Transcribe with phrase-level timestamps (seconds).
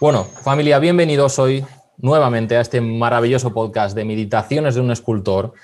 [0.00, 1.64] Bueno, familia, bienvenidos hoy
[1.98, 5.54] nuevamente a este maravilloso podcast de Meditaciones de un escultor.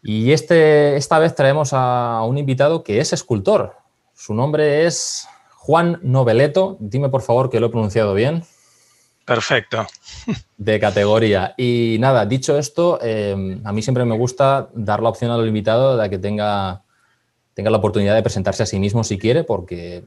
[0.00, 3.74] Y este, esta vez traemos a un invitado que es escultor.
[4.14, 5.26] Su nombre es
[5.56, 6.76] Juan Noveleto.
[6.78, 8.44] Dime por favor que lo he pronunciado bien.
[9.24, 9.84] Perfecto.
[10.56, 11.52] De categoría.
[11.56, 15.96] Y nada, dicho esto, eh, a mí siempre me gusta dar la opción al invitado
[15.96, 16.84] de que tenga,
[17.54, 20.04] tenga la oportunidad de presentarse a sí mismo si quiere, porque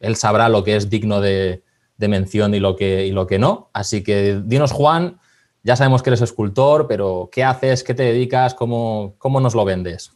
[0.00, 1.62] él sabrá lo que es digno de,
[1.96, 3.70] de mención y lo, que, y lo que no.
[3.72, 5.20] Así que dinos, Juan,
[5.62, 7.84] ya sabemos que eres escultor, pero ¿qué haces?
[7.84, 8.54] ¿Qué te dedicas?
[8.54, 10.12] ¿Cómo, cómo nos lo vendes?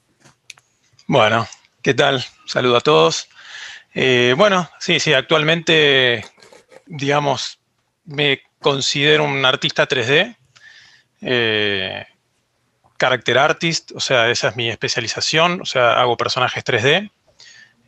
[1.06, 1.46] Bueno,
[1.82, 2.24] ¿qué tal?
[2.46, 3.28] Saludo a todos.
[3.94, 6.24] Eh, bueno, sí, sí, actualmente,
[6.86, 7.60] digamos,
[8.04, 10.36] me considero un artista 3D,
[11.22, 12.06] eh,
[12.98, 17.10] character artist, o sea, esa es mi especialización, o sea, hago personajes 3D.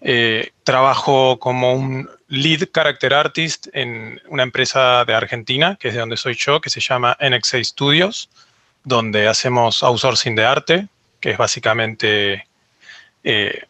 [0.00, 6.00] Eh, trabajo como un lead character artist en una empresa de Argentina, que es de
[6.00, 8.30] donde soy yo, que se llama NX6 Studios,
[8.84, 10.88] donde hacemos outsourcing de arte,
[11.20, 12.46] que es básicamente
[13.24, 13.62] eh,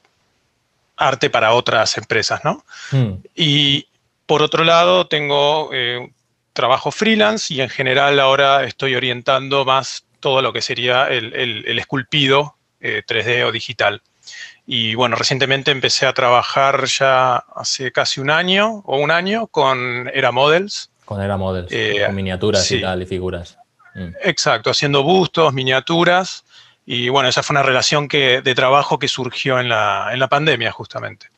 [0.96, 2.62] arte para otras empresas, ¿no?
[2.90, 3.14] Hmm.
[3.34, 3.86] Y
[4.26, 6.10] por otro lado, tengo eh,
[6.52, 12.56] trabajo freelance y en general ahora estoy orientando más todo lo que sería el, esculpido
[12.80, 14.02] 3D o digital.
[14.70, 20.10] Y bueno, recientemente empecé a trabajar ya hace casi un año o un año con
[20.12, 20.90] Era Models.
[21.06, 23.56] Con Era Models, eh, con miniaturas y tal, y figuras.
[23.94, 24.10] Mm.
[24.22, 26.44] Exacto, haciendo bustos, miniaturas.
[26.84, 30.28] Y bueno, esa fue una relación que, de trabajo que surgió en la, en la
[30.28, 31.30] pandemia justamente.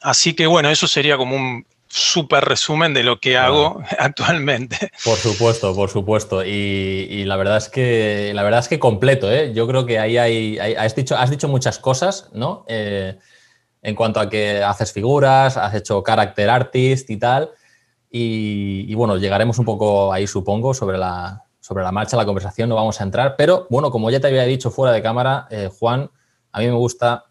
[0.00, 4.90] Así que bueno, eso sería como un súper resumen de lo que hago actualmente.
[5.04, 6.44] Por supuesto, por supuesto.
[6.44, 9.52] Y, la verdad es que la verdad es que completo, ¿eh?
[9.54, 12.64] Yo creo que ahí hay, has, dicho, has dicho muchas cosas, ¿no?
[12.68, 13.18] Eh,
[13.82, 17.50] en cuanto a que haces figuras, has hecho character artist y tal.
[18.10, 22.74] Y, bueno, llegaremos un poco ahí, supongo, sobre la, sobre la marcha, la conversación, no
[22.74, 23.36] vamos a entrar.
[23.36, 26.10] Pero bueno, como ya te había dicho fuera de cámara, eh, Juan,
[26.52, 27.27] a mí me gusta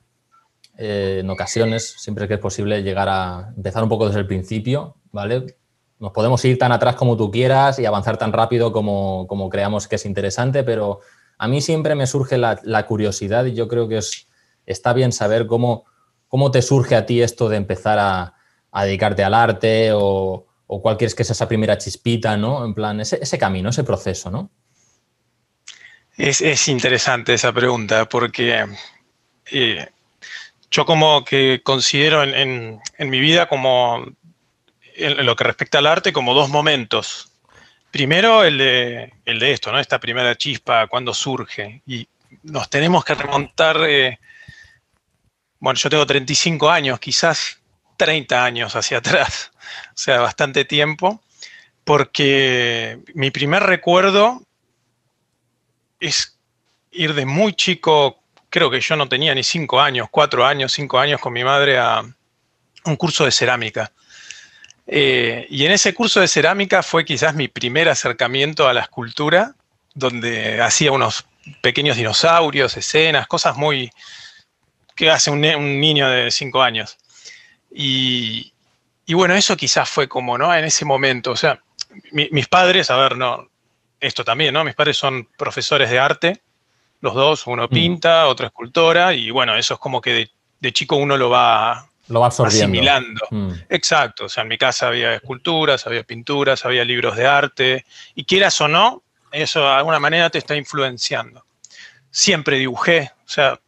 [0.77, 4.95] eh, en ocasiones, siempre que es posible, llegar a empezar un poco desde el principio,
[5.11, 5.57] ¿vale?
[5.99, 9.87] Nos podemos ir tan atrás como tú quieras y avanzar tan rápido como, como creamos
[9.87, 10.99] que es interesante, pero
[11.39, 14.27] a mí siempre me surge la, curiosidad y yo creo que es,
[14.67, 15.85] está bien saber cómo,
[16.27, 18.33] cómo te surge a ti esto de empezar a,
[18.83, 22.63] dedicarte al arte o, o cuál quieres que sea esa primera chispita, ¿no?
[22.63, 24.51] En plan, ese, camino, ese proceso, ¿no?
[26.15, 28.65] Es, es, interesante esa pregunta porque
[29.51, 29.87] eh,
[30.69, 34.05] yo como que considero en, mi vida como,
[34.95, 37.31] en, lo que respecta al arte, como dos momentos.
[37.91, 39.79] Primero el de, esto, ¿no?
[39.79, 41.81] Esta primera chispa, cuando surge.
[41.87, 42.07] Y
[42.43, 44.19] nos tenemos que remontar, eh,
[45.59, 47.59] bueno, yo tengo 35 años, quizás
[47.95, 49.51] 30 años hacia atrás,
[49.89, 51.21] o sea, bastante tiempo,
[51.85, 54.43] porque mi primer recuerdo
[55.99, 56.37] es
[56.91, 58.21] ir de muy chico
[58.57, 61.77] creo que yo no tenía ni cinco años, cuatro años, cinco años con mi madre
[61.77, 62.03] a
[62.85, 63.91] un curso de cerámica.
[64.87, 69.53] Eh, y en ese curso de cerámica fue quizás mi primer acercamiento a la escultura,
[69.93, 71.27] donde hacía unos
[71.61, 73.91] pequeños dinosaurios, escenas, cosas muy
[74.95, 76.97] que hace un, niño de cinco años.
[77.71, 78.51] Y,
[79.07, 80.51] bueno, eso quizás fue como, ¿no?
[80.55, 81.61] En ese momento, o sea,
[82.11, 83.51] mis padres, a ver, no,
[83.99, 84.63] esto también, ¿no?
[84.63, 86.41] Mis padres son profesores de arte
[87.01, 87.69] los dos, uno mm.
[87.69, 92.21] pinta, otro escultora, y bueno, eso es como que de, chico uno lo va, lo
[92.21, 93.25] va asimilando.
[93.29, 93.51] Mm.
[93.69, 97.85] Exacto, o sea, en mi casa había esculturas, había pinturas, había libros de arte,
[98.15, 101.45] y quieras o no, eso de alguna manera te está influenciando.
[102.09, 103.59] Siempre dibujé, o sea,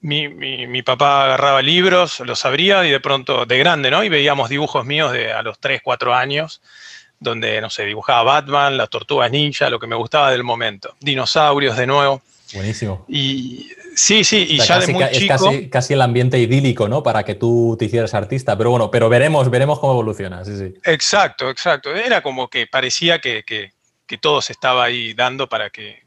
[0.00, 4.04] mi, papá agarraba libros, los abría y de pronto, de grande, ¿no?
[4.04, 6.62] Y veíamos dibujos míos de a los 3, 4 años,
[7.18, 10.94] donde, no sé, dibujaba Batman, las tortugas ninja, lo que me gustaba del momento.
[11.00, 12.22] Dinosaurios de nuevo.
[12.54, 13.04] Buenísimo.
[13.08, 15.50] Y sí, sí, y ya de muy chico.
[15.50, 17.02] Es casi, el ambiente idílico, ¿no?
[17.02, 18.56] Para que tú te hicieras artista.
[18.56, 20.44] Pero bueno, pero veremos, veremos cómo evoluciona.
[20.44, 20.74] Sí, sí.
[20.84, 21.94] Exacto, exacto.
[21.94, 23.72] Era como que parecía que,
[24.20, 26.04] todo se estaba ahí dando para que,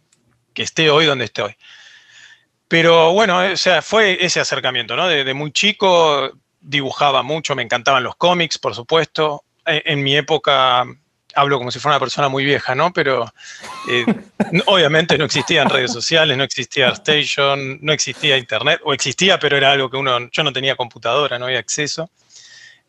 [0.55, 1.55] esté hoy donde esté hoy.
[2.67, 5.07] Pero bueno, o sea, fue ese acercamiento, ¿no?
[5.07, 6.31] De, muy chico
[6.61, 9.43] dibujaba mucho, me encantaban los cómics, por supuesto.
[9.65, 10.85] E, en mi época
[11.35, 12.91] hablo como si fuera una persona muy vieja, ¿no?
[12.91, 13.31] Pero
[13.89, 14.05] eh,
[14.65, 19.71] obviamente no existían redes sociales, no existía Station, no existía Internet, o existía, pero era
[19.71, 22.09] algo que uno, yo no tenía computadora, no había acceso,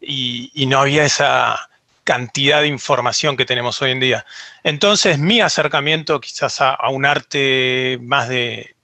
[0.00, 1.69] y, no había esa
[2.04, 4.26] cantidad de información que tenemos hoy en día.
[4.64, 8.75] Entonces, mi acercamiento quizás a, un arte más de,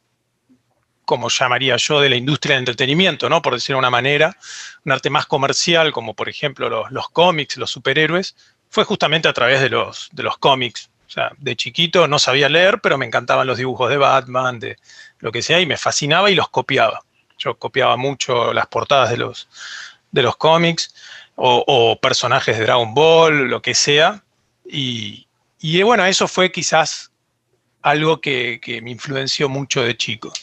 [1.06, 3.40] como llamaría yo, de la industria del entretenimiento, ¿no?
[3.40, 4.36] Por decirlo de una manera,
[4.84, 8.36] un arte más comercial, como por ejemplo los, los cómics, los superhéroes,
[8.76, 10.90] fue justamente a través de los, de los cómics.
[11.06, 14.76] O sea, de chiquito no sabía leer, pero me encantaban los dibujos de Batman, de
[15.19, 17.00] lo que sea, y me fascinaba y los copiaba.
[17.38, 19.49] Yo copiaba mucho las portadas de los,
[20.11, 20.94] de los cómics
[21.37, 24.23] o, personajes de Dragon Ball, lo que sea.
[24.67, 25.26] Y,
[25.58, 27.11] y bueno, eso fue quizás
[27.81, 30.34] algo que, que, me influenció mucho de chico.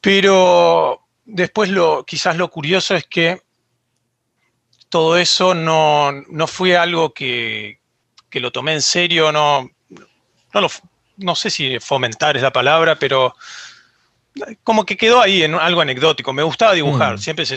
[0.00, 3.43] Pero después lo, quizás lo curioso es que
[4.94, 7.80] todo eso no, no fue algo que,
[8.30, 9.68] que, lo tomé en serio, no,
[10.52, 10.68] no, lo,
[11.16, 13.34] no sé si fomentar es la palabra, pero
[14.62, 16.32] como que quedó ahí en algo anecdótico.
[16.32, 17.18] Me gustaba dibujar, mm.
[17.18, 17.56] siempre se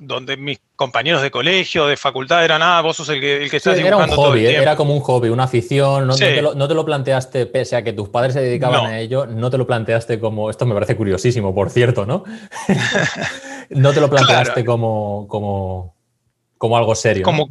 [0.00, 3.56] donde mis compañeros de colegio, de facultad eran, ah, vos sos el que, el que
[3.56, 4.04] estás dibujando.
[4.04, 6.06] Era un hobby, era como un hobby, una afición.
[6.06, 9.58] No, te lo, planteaste, pese a que tus padres se dedicaban a ello, no te
[9.58, 12.22] lo planteaste como, esto me parece curiosísimo, por cierto, ¿no?
[13.70, 15.93] no te lo planteaste como, como,
[16.58, 17.24] como algo serio.
[17.24, 17.48] Como,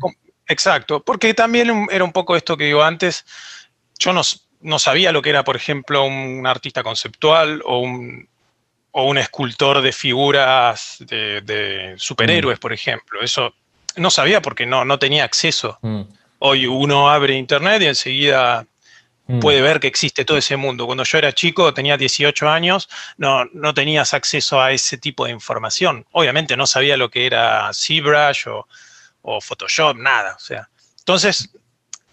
[0.47, 3.25] exacto, porque también era un poco esto que digo antes,
[3.99, 4.21] yo no,
[4.61, 8.27] no sabía lo que era, por ejemplo, un artista conceptual o un,
[8.91, 12.61] o un escultor de figuras de, superhéroes, mm.
[12.61, 13.21] por ejemplo.
[13.21, 13.53] Eso
[13.97, 15.77] no sabía porque no, no tenía acceso.
[15.81, 16.01] Mm.
[16.39, 18.65] Hoy uno abre internet y enseguida
[19.27, 19.39] mm.
[19.39, 20.85] puede ver que existe todo ese mundo.
[20.85, 25.31] Cuando yo era chico, tenía 18 años, no, no tenías acceso a ese tipo de
[25.31, 26.05] información.
[26.11, 28.67] Obviamente no sabía lo que era ZBrush o,
[29.23, 30.35] o Photoshop, nada.
[30.35, 31.49] O sea, entonces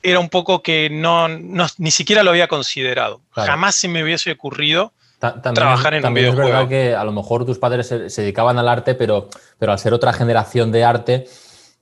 [0.03, 3.21] era un poco que no, ni siquiera lo había considerado.
[3.33, 6.49] Jamás se me hubiese ocurrido trabajar en también un videojuego.
[6.49, 9.29] Es verdad que a lo mejor tus padres se, dedicaban al arte, pero,
[9.59, 11.29] pero al ser otra generación de arte,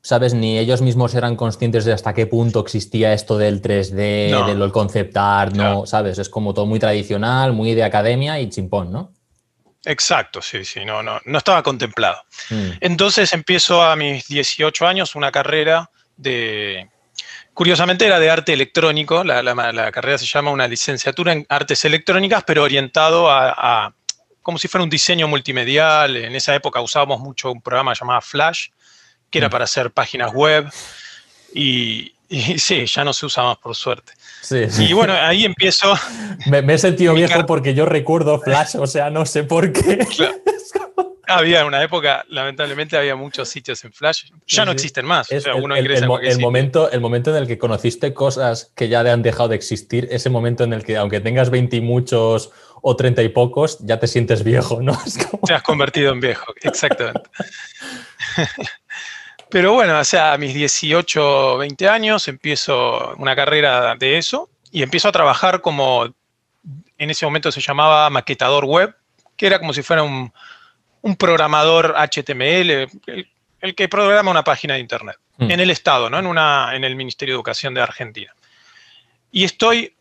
[0.03, 0.35] ¿sabes?
[0.35, 5.17] Ni ellos mismos eran conscientes de hasta qué punto existía esto del 3D, del concept
[5.17, 5.87] art, ¿no?
[5.87, 6.19] ¿Sabes?
[6.19, 9.13] Es como todo muy tradicional, muy de academia y chimpón, ¿no?
[9.89, 12.23] Exacto, sí, sí, no, no, no estaba contemplado.
[12.51, 12.71] Mm.
[12.81, 16.91] Entonces empiezo a mis 18 años una carrera de...
[17.55, 22.65] Curiosamente era de arte electrónico, la, carrera se llama una licenciatura en artes electrónicas, pero
[22.65, 23.95] orientado a,
[24.43, 26.17] como si fuera un diseño multimedial.
[26.17, 28.69] En esa época usábamos mucho un programa llamado Flash,
[29.31, 29.51] que era mm.
[29.51, 30.71] para hacer páginas web.
[31.55, 32.13] Y,
[32.59, 34.13] sí, ya no se usa más por suerte.
[34.79, 35.95] Y bueno, ahí empiezo.
[36.47, 39.99] Me, he sentido viejo porque yo recuerdo Flash, o sea, no sé por qué.
[41.31, 44.31] Había una época, lamentablemente, había muchos sitios en Flash.
[44.47, 45.31] Ya no existen más.
[45.31, 49.57] el, el, momento, el momento en el que conociste cosas que ya han dejado de
[49.57, 52.51] existir, ese momento en el que, aunque tengas 20 y muchos
[52.81, 54.99] o 30 y pocos, ya te sientes viejo, ¿no?
[55.47, 57.29] Te has convertido en viejo, exactamente.
[59.51, 64.83] Pero bueno, o sea, a mis 18, 20 años empiezo una carrera de eso y
[64.83, 66.15] empiezo a trabajar como,
[66.99, 68.95] en ese momento se llamaba maquetador web,
[69.37, 70.33] que era como si fuera un,
[71.17, 72.87] programador HTML,
[73.61, 75.51] el, que programa una página de Internet, mm.
[75.51, 76.19] en el Estado, ¿no?
[76.19, 78.35] en, una, en el Ministerio de Educación de Argentina.
[79.31, 79.95] Y estoy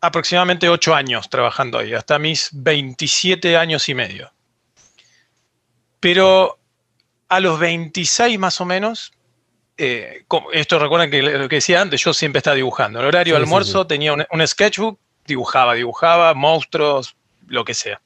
[0.00, 4.32] aproximadamente 8 años trabajando ahí, hasta mis 27 años y medio.
[6.00, 6.57] Pero
[7.28, 9.12] a los 26 más o menos,
[9.76, 13.00] eh, esto recuerden que lo que decía antes, yo siempre estaba dibujando.
[13.00, 17.16] El horario de almuerzo tenía un, sketchbook, dibujaba, dibujaba, monstruos,
[17.46, 18.00] lo que sea.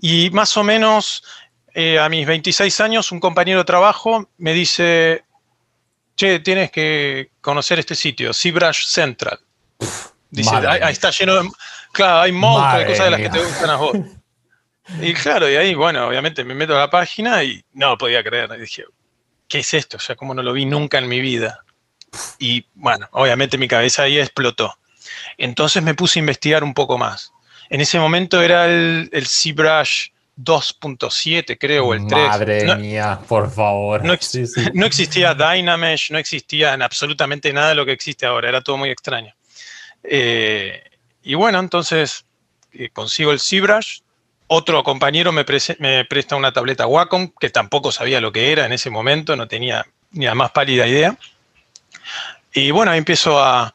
[0.00, 1.24] Y más o menos
[1.74, 5.24] eh, a mis 26 años, un compañero de trabajo me dice,
[6.14, 9.40] che, tienes que conocer este sitio, ZBrush Central.
[10.30, 11.50] Dice, ahí, está lleno de...
[11.92, 13.96] Claro, hay monstruos de cosas de las que te gustan a vos.
[15.00, 18.50] Y claro, y ahí, bueno, obviamente me meto a la página y no podía creer.
[18.56, 18.84] Y dije,
[19.48, 19.96] ¿qué es esto?
[19.96, 21.64] O sea, como no lo vi nunca en mi vida.
[22.38, 24.74] Y bueno, obviamente mi cabeza ahí explotó.
[25.38, 27.32] Entonces me puse a investigar un poco más.
[27.70, 32.28] En ese momento era el, el ZBrush 2.7, creo, o el 3.
[32.28, 34.02] Madre mía, por favor.
[34.74, 38.76] No, existía Dynamesh, no existía en absolutamente nada de lo que existe ahora, era todo
[38.76, 39.34] muy extraño.
[40.02, 40.82] Eh,
[41.22, 42.26] y bueno, entonces
[42.72, 44.00] eh, consigo el ZBrush,
[44.46, 48.90] otro compañero me, presta una tableta Wacom, que tampoco sabía lo que era en ese
[48.90, 51.16] momento, no tenía ni la más pálida idea.
[52.52, 53.74] Y bueno, ahí empiezo a,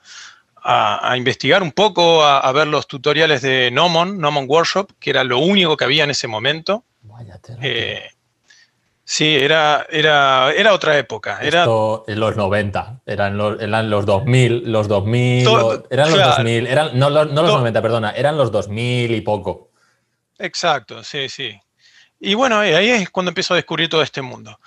[1.18, 5.76] investigar un poco, a, ver los tutoriales de Nomon, Nomon Workshop, que era lo único
[5.76, 6.84] que había en ese momento.
[7.62, 8.04] Eh,
[9.04, 11.40] sí, era, era, era otra época.
[11.42, 15.48] Esto en los 90, eran los, eran los 2000, los 2000,
[15.90, 19.69] eran los 2000, eran, no, los 90, perdona, eran los 2000 y poco.
[20.40, 21.60] Exacto, sí, sí.
[22.20, 24.60] Y bueno, eh, ahí es cuando empiezo a descubrir todo este mundo.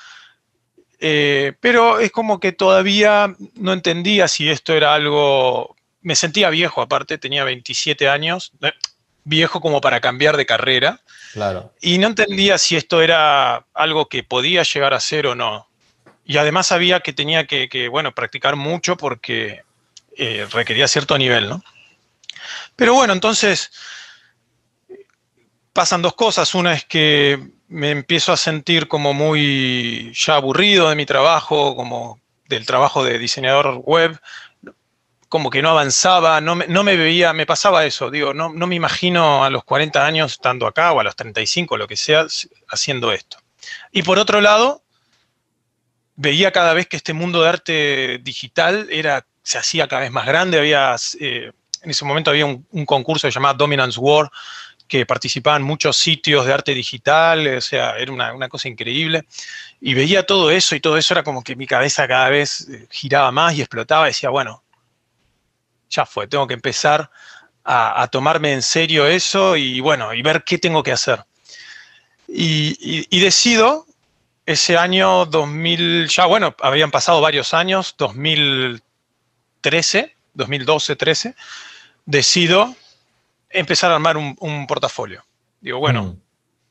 [1.00, 5.76] Eh, pero es como que todavía no entendía si esto era algo...
[6.00, 8.72] Me sentía viejo, aparte, tenía 27 años, eh,
[9.24, 11.00] viejo como para cambiar de carrera.
[11.32, 11.72] Claro.
[11.80, 15.68] Y no entendía si esto era algo que podía llegar a ser o no.
[16.24, 19.62] y además sabía que tenía que, bueno, practicar mucho porque
[20.16, 21.64] eh, requería cierto nivel, ¿no?
[22.76, 23.72] Pero bueno, entonces
[25.72, 26.54] pasan dos cosas.
[26.54, 27.38] Una es que
[27.68, 33.18] me empiezo a sentir como muy ya aburrido de mi trabajo, como del trabajo de
[33.18, 34.20] diseñador web,
[35.28, 38.66] como que no avanzaba, no me, no me veía, me pasaba eso, digo, no, no,
[38.66, 42.26] me imagino a los 40 años estando acá o a los 35, lo que sea,
[42.68, 43.38] haciendo esto.
[43.92, 44.82] Y por otro lado,
[46.16, 50.26] veía cada vez que este mundo de arte digital era, se hacía cada vez más
[50.26, 54.30] grande, había, eh, en ese momento había un, un concurso llamado Dominance War,
[54.92, 59.24] que participaban muchos sitios de arte digital, o sea, era una, cosa increíble.
[59.80, 62.86] Y veía todo eso y todo eso era como que mi cabeza cada vez eh,
[62.90, 64.04] giraba más y explotaba.
[64.04, 64.62] Y decía, bueno,
[65.88, 67.10] ya fue, tengo que empezar
[67.64, 71.24] a, tomarme en serio eso y bueno, y ver qué tengo que hacer.
[72.28, 73.86] Y, decido
[74.44, 81.34] ese año 2000, ya bueno, habían pasado varios años, 2013, 2012, 13,
[82.04, 82.76] decido
[83.52, 85.22] empezar a armar un, portafolio.
[85.60, 86.16] Digo, bueno, mm.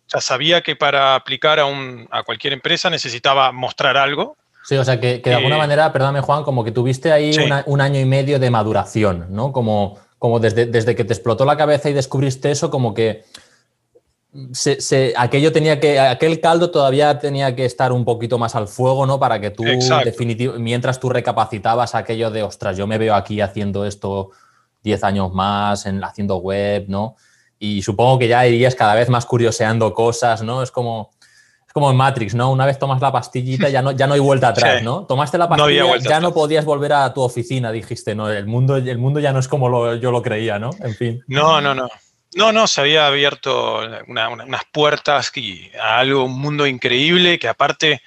[0.08, 4.38] ya sabía que para aplicar a, un, a, cualquier empresa necesitaba mostrar algo.
[4.64, 7.36] Sí, o sea, que, de alguna eh, manera, perdóname Juan, como que tuviste ahí
[7.66, 9.52] un año y medio de maduración, ¿no?
[9.52, 13.24] Como, como desde, desde que te explotó la cabeza y descubriste eso, como que
[14.54, 19.06] se, aquello tenía que, aquel caldo todavía tenía que estar un poquito más al fuego,
[19.06, 19.20] ¿no?
[19.20, 19.64] Para que tú,
[20.58, 24.32] mientras tú recapacitabas aquello de, ostras, yo me veo aquí haciendo esto
[24.84, 27.16] 10 años más en, haciendo web, ¿no?
[27.60, 30.64] Y supongo que ya irías cada vez más curioseando cosas, ¿no?
[30.64, 31.12] Es como,
[31.66, 32.52] es como en Matrix, ¿no?
[32.52, 35.06] Una vez tomas la pastillita ya no, ya no hay vuelta atrás, ¿no?
[35.06, 38.30] Tomaste la pastilla, ya no podías volver a tu oficina, dijiste, ¿no?
[38.30, 40.72] El mundo, el mundo ya no es como yo lo creía, ¿no?
[40.80, 41.24] En fin.
[41.28, 41.88] No, no, no.
[42.34, 48.02] No, no, se había abierto unas puertas y a algo, un mundo increíble que aparte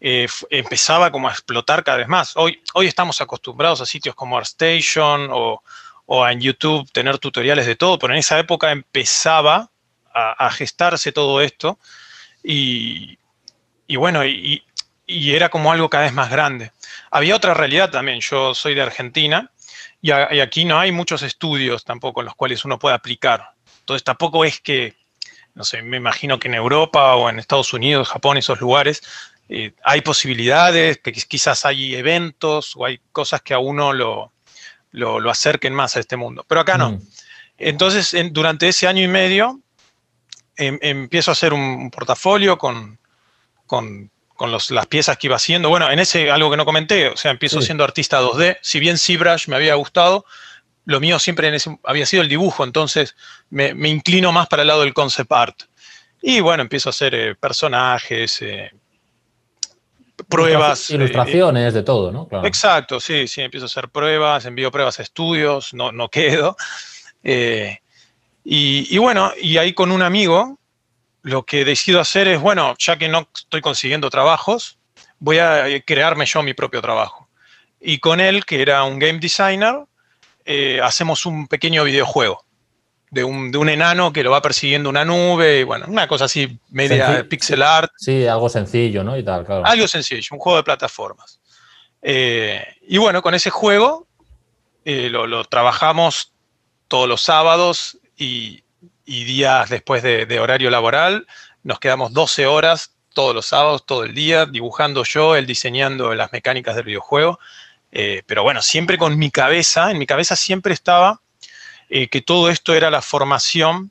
[0.00, 2.36] eh, empezaba como a explotar cada vez más.
[2.36, 5.62] Hoy, hoy estamos acostumbrados a sitios como ArtStation o,
[6.14, 9.70] o en YouTube tener tutoriales de todo, pero en esa época empezaba
[10.12, 11.78] a, gestarse todo esto
[12.44, 13.16] y,
[13.96, 14.62] bueno, y,
[15.06, 16.70] era como algo cada vez más grande.
[17.10, 19.50] Había otra realidad también, yo soy de Argentina
[20.02, 23.54] y, aquí no hay muchos estudios tampoco en los cuales uno puede aplicar.
[23.80, 24.94] Entonces tampoco es que,
[25.54, 29.00] no sé, me imagino que en Europa o en Estados Unidos, Japón, esos lugares,
[29.48, 34.30] eh, hay posibilidades, que quizás hay eventos o hay cosas que a uno lo,
[34.92, 36.44] lo, acerquen más a este mundo.
[36.46, 36.92] Pero acá no.
[36.92, 37.02] Mm.
[37.58, 39.60] Entonces, durante ese año y medio,
[40.56, 42.98] em, empiezo a hacer un portafolio con,
[43.66, 44.10] con,
[44.70, 45.68] las piezas que iba haciendo.
[45.68, 48.58] Bueno, en ese, algo que no comenté, o sea, empiezo siendo artista 2D.
[48.60, 50.24] Si bien ZBrush me había gustado,
[50.84, 53.14] lo mío siempre en ese, había sido el dibujo, entonces
[53.50, 55.62] me, inclino más para el lado del concept art.
[56.20, 58.72] Y bueno, empiezo a hacer eh, personajes, eh,
[60.28, 60.90] pruebas.
[60.90, 62.28] Eh, Ilustraciones, de todo, ¿no?
[62.44, 66.56] Exacto, sí, sí, empiezo a hacer pruebas, envío pruebas a estudios, no, no quedo.
[67.22, 67.78] Eh,
[68.44, 70.58] y, bueno, y ahí con un amigo,
[71.22, 74.78] lo que decido hacer es, bueno, ya que no estoy consiguiendo trabajos,
[75.18, 77.28] voy a eh, crearme yo mi propio trabajo.
[77.80, 79.84] Y con él, que era un game designer,
[80.82, 82.44] hacemos un pequeño videojuego
[83.12, 87.26] de un, enano que lo va persiguiendo una nube, y bueno, una cosa así media
[87.28, 87.92] pixel art.
[87.98, 89.18] Sí, algo sencillo, ¿no?
[89.18, 89.66] Y tal, claro.
[89.66, 91.38] Algo sencillo, un juego de plataformas.
[92.00, 94.06] Eh, y bueno, con ese juego
[94.86, 96.32] eh, lo, trabajamos
[96.88, 98.64] todos los sábados y,
[99.04, 101.26] días después de, horario laboral.
[101.64, 106.32] Nos quedamos 12 horas todos los sábados, todo el día, dibujando yo, él diseñando las
[106.32, 107.38] mecánicas del videojuego.
[107.90, 111.20] Eh, pero bueno, siempre con mi cabeza, en mi cabeza siempre estaba
[111.94, 113.90] eh, que todo esto era la formación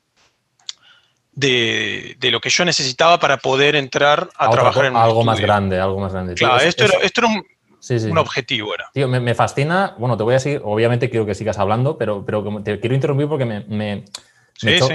[1.30, 5.78] de, lo que yo necesitaba para poder entrar a, trabajar en un algo más grande,
[5.78, 6.34] algo más grande.
[6.34, 8.74] Claro, esto, era, un, objetivo.
[8.74, 8.90] Era.
[8.92, 12.60] Tío, me, fascina, bueno, te voy a seguir, obviamente quiero que sigas hablando, pero, pero
[12.64, 14.04] te quiero interrumpir porque me,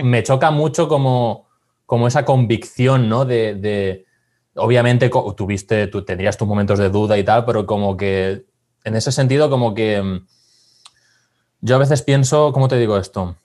[0.04, 1.48] me, choca mucho como,
[1.86, 3.24] como esa convicción, ¿no?
[3.24, 4.06] De,
[4.56, 8.44] obviamente tuviste, tú tendrías tus momentos de duda y tal, pero como que
[8.84, 10.24] en ese sentido como que
[11.62, 13.36] yo a veces pienso, ¿cómo te digo esto?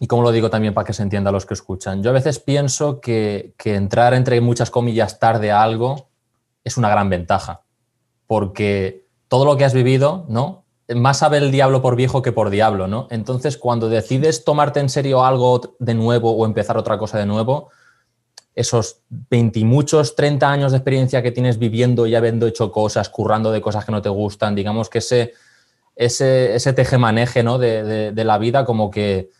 [0.00, 2.02] Y cómo lo digo también para que se entienda a los que escuchan.
[2.02, 6.08] Yo a veces pienso que, entrar entre muchas comillas tarde a algo
[6.64, 7.62] es una gran ventaja,
[8.26, 10.64] porque todo lo que has vivido, ¿no?
[10.94, 13.08] Más sabe el diablo por viejo que por diablo, ¿no?
[13.10, 17.70] Entonces, cuando decides tomarte en serio algo de nuevo o empezar otra cosa de nuevo,
[18.54, 23.08] esos 20 y muchos, 30 años de experiencia que tienes viviendo y habiendo hecho cosas,
[23.08, 25.34] currando de cosas que no te gustan, digamos que ese,
[25.96, 27.58] ese, ese tejemaneje ¿no?
[27.58, 29.30] de, la vida, como que,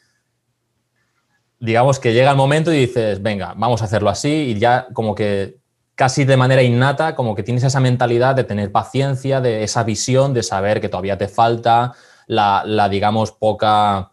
[1.60, 5.14] digamos que llega el momento y dices, venga, vamos a hacerlo así y ya como
[5.14, 5.58] que
[5.94, 10.34] casi de manera innata, como que tienes esa mentalidad de tener paciencia, de esa visión,
[10.34, 11.94] de saber que todavía te falta
[12.26, 14.10] la, digamos, poca,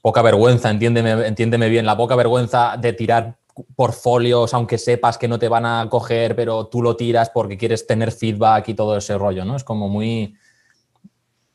[0.00, 3.36] poca vergüenza, entiéndeme, entiéndeme bien, la poca vergüenza de tirar
[3.76, 7.86] portfolios, aunque sepas que no te van a coger, pero tú lo tiras porque quieres
[7.86, 9.56] tener feedback y todo ese rollo, ¿no?
[9.56, 10.34] Es como muy,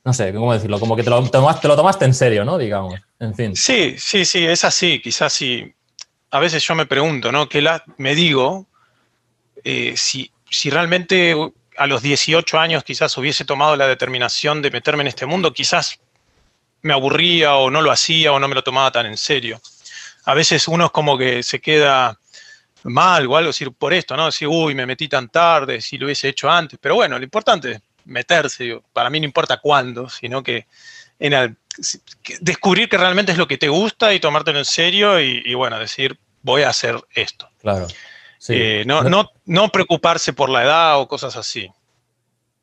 [0.05, 0.79] no sé, ¿cómo decirlo?
[0.79, 2.59] Como que te lo, tomaste, lo tomaste en serio, ¿no?
[2.59, 3.55] Digamos, en fin.
[3.55, 5.01] Sí, sí, sí, es así.
[5.01, 5.73] Quizás sí.
[6.29, 7.49] A veces yo me pregunto, ¿no?
[7.49, 8.67] Que la, me digo
[9.63, 11.35] eh, si, si realmente
[11.77, 15.99] a los 18 años quizás hubiese tomado la determinación de meterme en este mundo, quizás
[16.83, 19.59] me aburría o no lo hacía o no me lo tomaba tan en serio.
[20.25, 22.19] A veces uno es como que se queda
[22.83, 24.27] mal o algo, decir, por esto, ¿no?
[24.27, 26.77] Decir, uy, me metí tan tarde, si lo hubiese hecho antes.
[26.79, 30.65] Pero bueno, lo importante es meterse, para mí no importa cuándo, sino que
[31.19, 31.57] en
[32.41, 36.17] descubrir que realmente es lo que te gusta y tomártelo en serio y, bueno, decir,
[36.41, 37.49] voy a hacer esto.
[37.61, 37.87] Claro.
[38.49, 41.69] Eh, no, no, no, preocuparse por la edad o cosas así.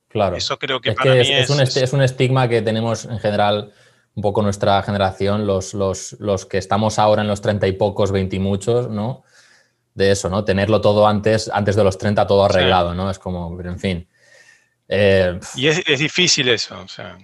[0.09, 0.37] Claro.
[0.37, 3.73] Eso creo que para mí es, un es, un estigma que tenemos en general
[4.15, 8.13] un poco nuestra generación, los, los, los que estamos ahora en los treinta y pocos,
[8.13, 9.25] veinte y muchos, ¿no?
[9.95, 10.45] De eso, ¿no?
[10.45, 13.11] Tenerlo todo antes, antes de los 30 todo arreglado, ¿no?
[13.11, 14.09] Es como, pero en fin.
[14.89, 17.19] Eh, y es, difícil eso, o sea.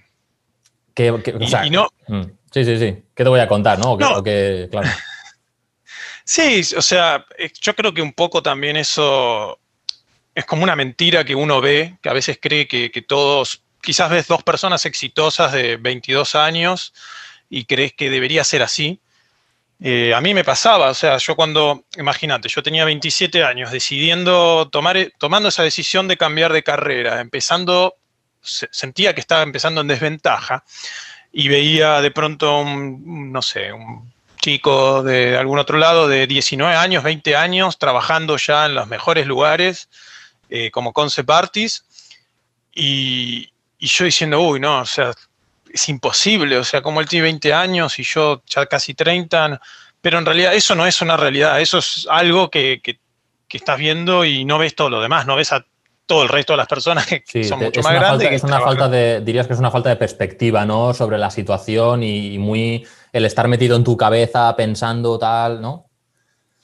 [1.70, 3.02] no, mm, sí, sí, sí.
[3.14, 3.96] ¿Qué te voy a contar, no?
[4.70, 4.88] claro.
[6.24, 7.24] sí, o sea,
[7.60, 9.58] yo creo que un poco también eso
[10.34, 14.10] es como una mentira que uno ve, que a veces cree que, que todos, quizás
[14.10, 16.94] ves dos personas exitosas de 22 años
[17.50, 19.00] y crees que debería ser así.
[19.80, 24.68] Eh, a mí me pasaba, o sea, yo cuando, imagínate, yo tenía 27 años decidiendo,
[24.70, 27.94] tomar, e, tomando esa decisión de cambiar de carrera, empezando,
[28.42, 30.64] sentía que estaba empezando en desventaja
[31.32, 36.74] y veía de pronto, un, no sé, un chico de algún otro lado de 19
[36.74, 39.88] años, 20 años, trabajando ya en los mejores lugares
[40.50, 41.84] eh, como concept artist
[42.74, 45.12] y, y yo diciendo, uy, no, o sea,
[45.72, 49.60] es imposible, o sea, como él tiene 20 años y yo ya casi 30,
[50.00, 52.80] pero en realidad eso no es una realidad, eso es algo que,
[53.50, 55.64] estás viendo y no ves todo lo demás, no ves a
[56.06, 58.32] todo el resto de las personas que son mucho más grandes.
[58.32, 60.94] es una falta de, dirías que es una falta de perspectiva, ¿no?
[60.94, 65.88] Sobre la situación y muy el estar metido en tu cabeza pensando tal, ¿no?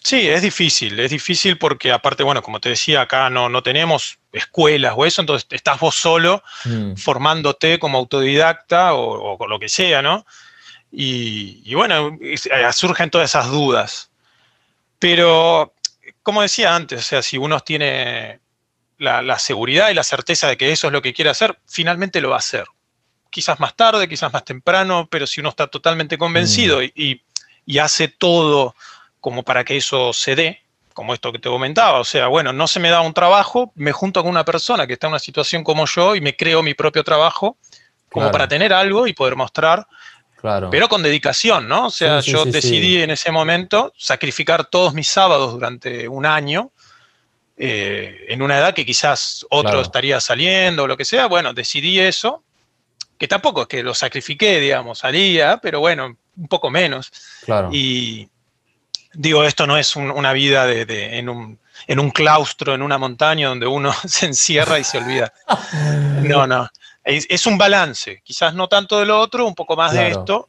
[0.05, 4.19] Sí, es difícil, es difícil porque aparte, bueno, como te decía, acá no, no tenemos
[4.35, 6.97] escuelas o eso, entonces estás vos solo mm.
[6.97, 10.27] formándote como autodidacta o, lo que sea, ¿no?
[10.91, 12.37] Y, bueno, eh,
[12.73, 14.11] surgen todas esas dudas.
[14.99, 15.75] Pero,
[16.23, 18.41] como decía antes, o sea, si uno tiene
[18.99, 22.31] la, seguridad y la certeza de que eso es lo que quiere hacer, finalmente lo
[22.31, 22.65] va a hacer.
[23.29, 26.91] Quizás más tarde, quizás más temprano, pero si uno está totalmente convencido mm.
[26.95, 27.23] y,
[27.67, 28.77] y hace todo
[29.21, 30.64] como para que eso se dé,
[30.95, 31.99] como esto que te comentaba.
[31.99, 34.95] O sea, bueno, no se me da un trabajo, me junto con una persona que
[34.95, 37.59] está en una situación como yo y me creo mi propio trabajo,
[38.11, 39.87] como para tener algo y poder mostrar.
[40.37, 40.71] Claro.
[40.71, 41.87] Pero con dedicación, ¿no?
[41.87, 46.71] O sea, yo decidí en ese momento sacrificar todos mis sábados durante un año,
[47.57, 51.27] eh, en una edad que quizás otro estaría saliendo o lo que sea.
[51.27, 52.45] Bueno, decidí eso,
[53.19, 57.11] que tampoco es que lo sacrifiqué, digamos, salía, pero bueno, un poco menos.
[57.45, 57.71] Claro.
[57.73, 58.29] Y,
[59.15, 63.49] digo, esto no es una vida de, en, un, en, un, claustro, en una montaña
[63.49, 65.33] donde uno se encierra y se olvida.
[66.23, 66.69] No, no.
[67.05, 70.49] Es, un balance, quizás no tanto de lo otro, un poco más de esto,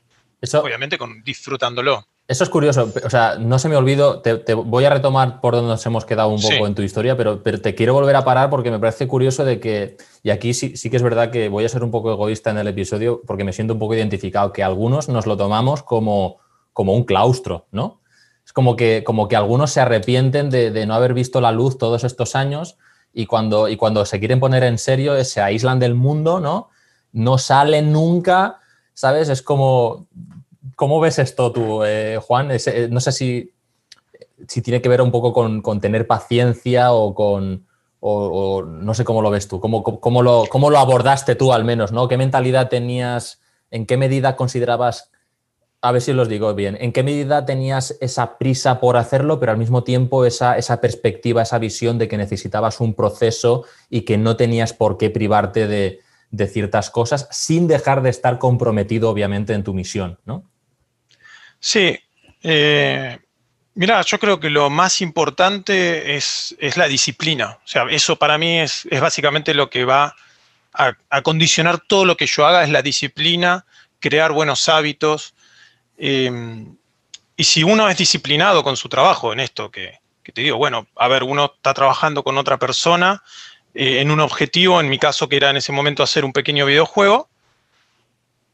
[0.53, 2.07] obviamente con, disfrutándolo.
[2.27, 5.69] Eso es curioso, o sea, no se me olvido, te, voy a retomar por donde
[5.69, 8.49] nos hemos quedado un poco en tu historia, pero, pero, te quiero volver a parar
[8.49, 11.65] porque me parece curioso de que, y aquí sí, sí que es verdad que voy
[11.65, 14.63] a ser un poco egoísta en el episodio porque me siento un poco identificado, que
[14.63, 16.37] algunos nos lo tomamos como,
[16.73, 18.01] como un claustro, ¿no?
[18.45, 22.03] Es como que, como que algunos se arrepienten de, no haber visto la luz todos
[22.03, 22.77] estos años
[23.11, 26.69] y cuando, y cuando se quieren poner en serio se aíslan del mundo, ¿no?
[27.11, 28.59] No salen nunca,
[28.93, 29.29] ¿sabes?
[29.29, 30.07] Es como,
[30.75, 32.51] ¿cómo ves esto tú, eh, Juan?
[32.51, 33.53] Eh, no sé si,
[34.47, 37.65] si tiene que ver un poco con, tener paciencia o con,
[37.99, 41.63] o, no sé cómo lo ves tú, cómo, cómo, lo, cómo lo abordaste tú al
[41.63, 42.07] menos, ¿no?
[42.07, 45.09] ¿Qué mentalidad tenías, en qué medida considerabas
[45.85, 49.51] a ver si los digo bien, ¿en qué medida tenías esa prisa por hacerlo, pero
[49.51, 54.17] al mismo tiempo esa, esa, perspectiva, esa visión de que necesitabas un proceso y que
[54.17, 56.01] no tenías por qué privarte de,
[56.51, 60.43] ciertas cosas sin dejar de estar comprometido, obviamente, en tu misión, ¿no?
[61.59, 61.97] Sí.
[62.41, 63.19] Eh,
[63.75, 67.59] mira, yo creo que lo más importante es, la disciplina.
[67.63, 70.15] O sea, eso para mí es, básicamente lo que va
[70.73, 73.65] a, a condicionar todo lo que yo haga, es la disciplina,
[73.99, 75.35] crear buenos hábitos,
[75.97, 76.75] Em,
[77.37, 80.87] y si uno es disciplinado con su trabajo en esto, que, que te digo, bueno,
[80.95, 83.23] a ver, uno está trabajando con otra persona
[83.73, 86.65] eh, en un objetivo, en mi caso que era en ese momento hacer un pequeño
[86.65, 87.29] videojuego,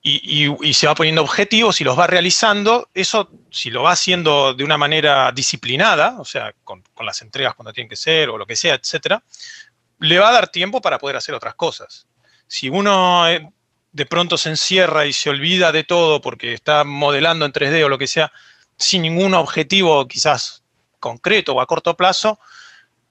[0.03, 4.63] y, se va poniendo objetivos y los va realizando, eso si lo va haciendo de
[4.63, 8.55] una manera disciplinada, o sea, con, las entregas cuando tienen que ser o lo que
[8.55, 9.23] sea, etcétera,
[9.99, 12.07] le va a dar tiempo para poder hacer otras cosas.
[12.47, 13.47] Si uno eh,
[13.91, 17.89] de pronto se encierra y se olvida de todo porque está modelando en 3D o
[17.89, 18.31] lo que sea,
[18.77, 20.63] sin ningún objetivo quizás
[20.99, 22.39] concreto o a corto plazo,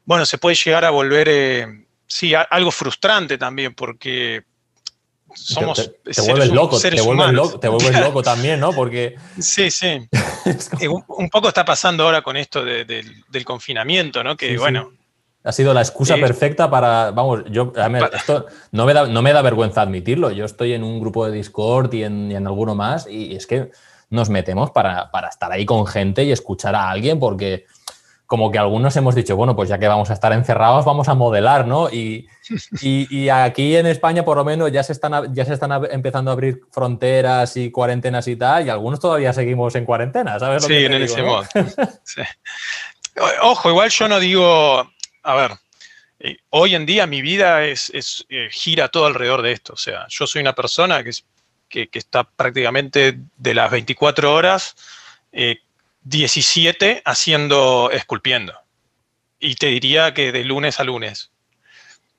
[0.05, 4.45] bueno, se puede llegar a volver, eh, sí, algo frustrante también, porque
[5.35, 8.73] somos te, vuelves loco, te vuelves loco, te vuelves loco también, ¿no?
[8.73, 10.09] Porque sí, sí.
[11.09, 14.37] un, poco está pasando ahora con esto del confinamiento, ¿no?
[14.37, 14.93] Que bueno.
[15.43, 17.73] Ha sido la excusa perfecta para, vamos, yo,
[18.15, 20.31] esto no me, da, no me da vergüenza admitirlo.
[20.31, 23.47] Yo estoy en un grupo de Discord y en, y en alguno más y es
[23.47, 23.71] que
[24.11, 27.65] nos metemos para, para estar ahí con gente y escuchar a alguien porque
[28.31, 31.15] como que algunos hemos dicho, bueno, pues ya que vamos a estar encerrados, vamos a
[31.15, 31.91] modelar, ¿no?
[31.91, 32.29] Y,
[32.81, 36.35] y, aquí en España, por lo menos, ya se, están, ya se están empezando a
[36.35, 40.65] abrir fronteras y cuarentenas y tal, y algunos todavía seguimos en cuarentena, ¿sabes?
[40.65, 41.43] sí, en ese modo.
[43.43, 44.89] Ojo, igual yo no digo,
[45.23, 45.53] a ver,
[46.19, 47.91] eh, hoy en día mi vida es,
[48.29, 51.11] eh, gira todo alrededor de esto, o sea, yo soy una persona que,
[51.69, 54.77] que, que está prácticamente de las 24 horas.
[55.33, 55.61] Eh,
[56.03, 58.55] 17 haciendo, esculpiendo.
[59.39, 61.31] Y te diría que de lunes a lunes.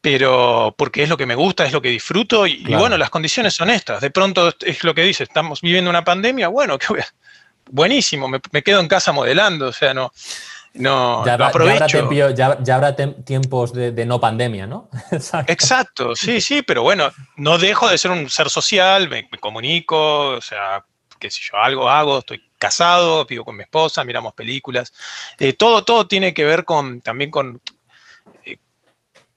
[0.01, 3.53] Pero porque es lo que me gusta, es lo que disfruto y, bueno, las condiciones
[3.53, 4.01] son estas.
[4.01, 6.87] De pronto es lo que dice, estamos viviendo una pandemia, bueno, que
[7.69, 10.11] buenísimo, me, quedo en casa modelando, o sea, no,
[10.73, 12.09] no, ya, aprovecho.
[12.33, 14.89] Ya habrá, tiempos de, no pandemia, ¿no?
[15.47, 16.15] Exacto.
[16.15, 20.41] sí, sí, pero bueno, no dejo de ser un ser social, me, me comunico, o
[20.41, 20.83] sea,
[21.21, 24.93] qué sé yo, algo hago, estoy casado, vivo con mi esposa, miramos películas.
[25.39, 27.61] Eh, todo, todo tiene que ver con, también con,
[28.45, 28.57] eh,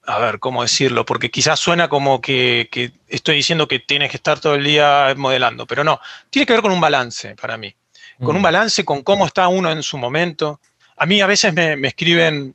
[0.04, 1.04] a ver, ¿cómo decirlo?
[1.04, 2.68] Porque quizás suena como que,
[3.06, 6.62] estoy diciendo que tienes que estar todo el día modelando, pero no, tiene que ver
[6.62, 7.74] con un balance para mí,
[8.18, 8.44] con un mm.
[8.44, 10.60] balance con cómo está uno en su momento.
[10.96, 12.54] A mí a veces me, escriben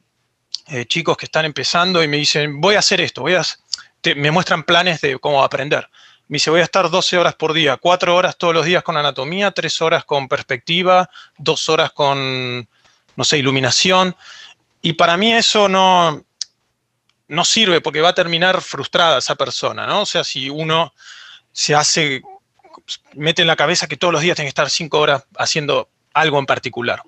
[0.68, 3.44] eh, chicos que están empezando y me dicen, voy a hacer esto, voy a...
[4.16, 5.90] me muestran planes de cómo aprender.
[6.28, 8.96] Me dice, voy a estar 12 horas por día, 4 horas todos los días con
[8.96, 12.70] anatomía, 3 horas con perspectiva, 2 horas con,
[13.16, 14.16] no sé, iluminación.
[14.82, 16.24] Y para mí eso no,
[17.28, 20.02] no sirve porque va a terminar frustrada esa persona, ¿no?
[20.02, 20.94] O sea, si uno
[21.52, 22.22] se hace,
[23.14, 26.38] mete en la cabeza que todos los días tiene que estar 5 horas haciendo algo
[26.40, 27.02] en particular.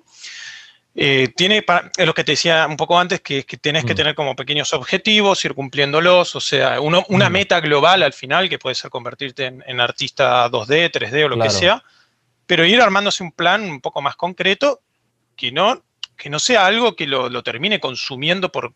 [0.94, 1.64] Eh, tiene,
[1.96, 3.96] es lo que te decía un poco antes, que, que tienes que mm.
[3.96, 7.32] tener como pequeños objetivos, ir cumpliéndolos, o sea, una mm.
[7.32, 11.50] meta global al final, que puede ser convertirte en, artista 2D, 3D o lo que
[11.50, 11.82] sea,
[12.46, 14.82] pero ir armándose un plan un poco más concreto,
[15.34, 15.82] que no,
[16.16, 18.74] que no sea algo que lo, termine consumiendo por,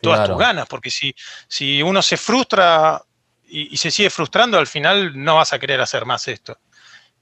[0.00, 1.12] todas tus ganas, porque si,
[1.48, 3.02] si uno se frustra
[3.48, 6.56] y, se sigue frustrando, al final no vas a querer hacer más esto.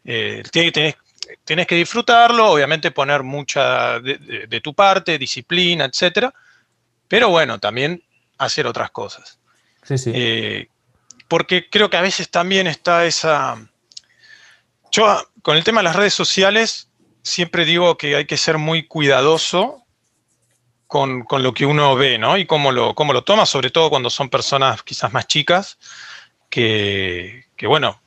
[0.05, 0.97] Eh, tienes,
[1.45, 6.33] tienes que disfrutarlo, obviamente poner mucha de, tu parte, disciplina, etcétera,
[7.09, 8.03] pero bueno, también
[8.39, 9.39] hacer otras cosas.
[9.83, 10.13] Sí, sí.
[10.15, 10.69] Eh,
[11.29, 13.57] porque creo que a veces también está esa...
[14.91, 16.89] Yo con el tema de las redes sociales
[17.23, 19.85] siempre digo que hay que ser muy cuidadoso
[20.87, 22.39] con, lo que uno ve, ¿no?
[22.39, 25.79] Y cómo lo, cómo lo toma, sobre todo cuando son personas quizás más chicas,
[26.49, 28.01] que, que bueno,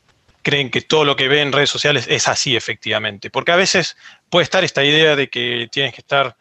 [0.48, 3.30] creen que todo lo que ven en redes sociales es así efectivamente.
[3.30, 3.98] Porque a veces
[4.30, 6.38] puede estar esta idea de que tienes que estar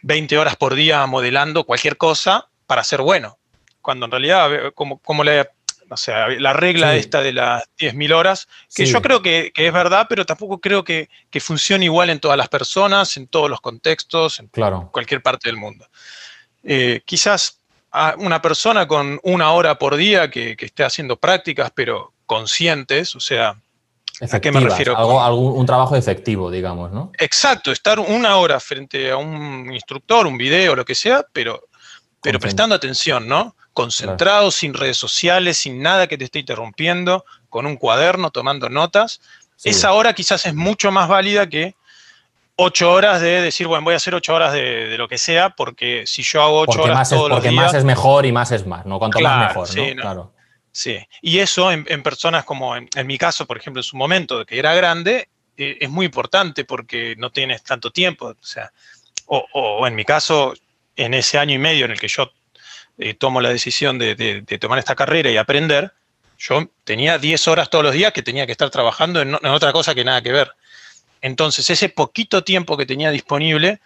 [0.00, 3.36] 20 horas por día modelando cualquier cosa para ser bueno.
[3.82, 5.50] Cuando en realidad, como, como la,
[6.38, 10.58] la regla esta de las 10.000 horas, que yo creo que, es verdad, pero tampoco
[10.58, 14.48] creo que, funcione igual en todas las personas, en todos los contextos, en
[14.90, 15.86] cualquier parte del mundo.
[16.64, 17.60] Eh, quizás
[18.16, 23.20] una persona con una hora por día que, que esté haciendo prácticas, pero conscientes, o
[23.20, 23.56] sea,
[24.20, 24.96] ¿a qué me refiero?
[24.96, 27.12] Algo, un trabajo efectivo, digamos, ¿no?
[27.18, 31.68] Exacto, estar una hora frente a un instructor, un video, lo que sea, pero,
[32.20, 33.54] pero prestando atención, ¿no?
[33.72, 39.20] Concentrado, sin redes sociales, sin nada que te esté interrumpiendo, con un cuaderno, tomando notas.
[39.64, 41.74] Esa hora quizás es mucho más válida que
[42.56, 46.06] ocho horas de decir, bueno, voy a hacer ocho horas de, lo que sea, porque
[46.06, 48.98] si yo hago ocho horas todos Porque más es mejor y más es más, ¿no?
[48.98, 50.02] Cuanto más mejor, ¿no?
[50.02, 50.32] Claro.
[50.76, 54.58] Sí, y eso en, personas como en, mi caso, por ejemplo, en su momento, que
[54.58, 58.26] era grande, eh, es muy importante porque no tienes tanto tiempo.
[58.26, 58.70] O sea,
[59.24, 60.52] o, en mi caso,
[60.94, 62.30] en ese año y medio en el que yo
[62.98, 65.94] eh, tomo la decisión de, tomar esta carrera y aprender,
[66.36, 69.94] yo tenía 10 horas todos los días que tenía que estar trabajando en, otra cosa
[69.94, 70.52] que nada que ver.
[71.22, 73.80] Entonces, ese poquito tiempo que tenía disponible,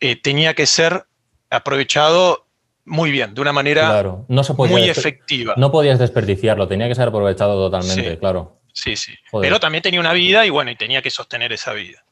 [0.00, 1.06] eh, tenía que ser
[1.50, 2.43] aprovechado
[2.84, 5.54] muy bien, de una manera no muy efectiva.
[5.56, 8.58] No podías desperdiciarlo, tenía que ser aprovechado totalmente, claro.
[8.72, 9.14] Sí, sí.
[9.40, 12.04] Pero también tenía una vida y bueno, y tenía que sostener esa vida.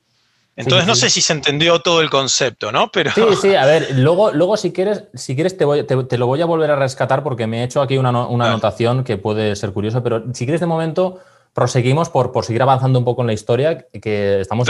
[0.54, 2.90] Entonces no sé si se entendió todo el concepto, ¿no?
[2.92, 3.10] Pero...
[3.12, 6.42] Sí, sí, a ver, luego, luego si quieres, si quieres te, voy, te, lo voy
[6.42, 9.72] a volver a rescatar porque me he hecho aquí una, una anotación que puede ser
[9.72, 11.20] curioso, pero si quieres de momento
[11.52, 14.68] proseguimos por, por seguir avanzando un poco en la historia, que estamos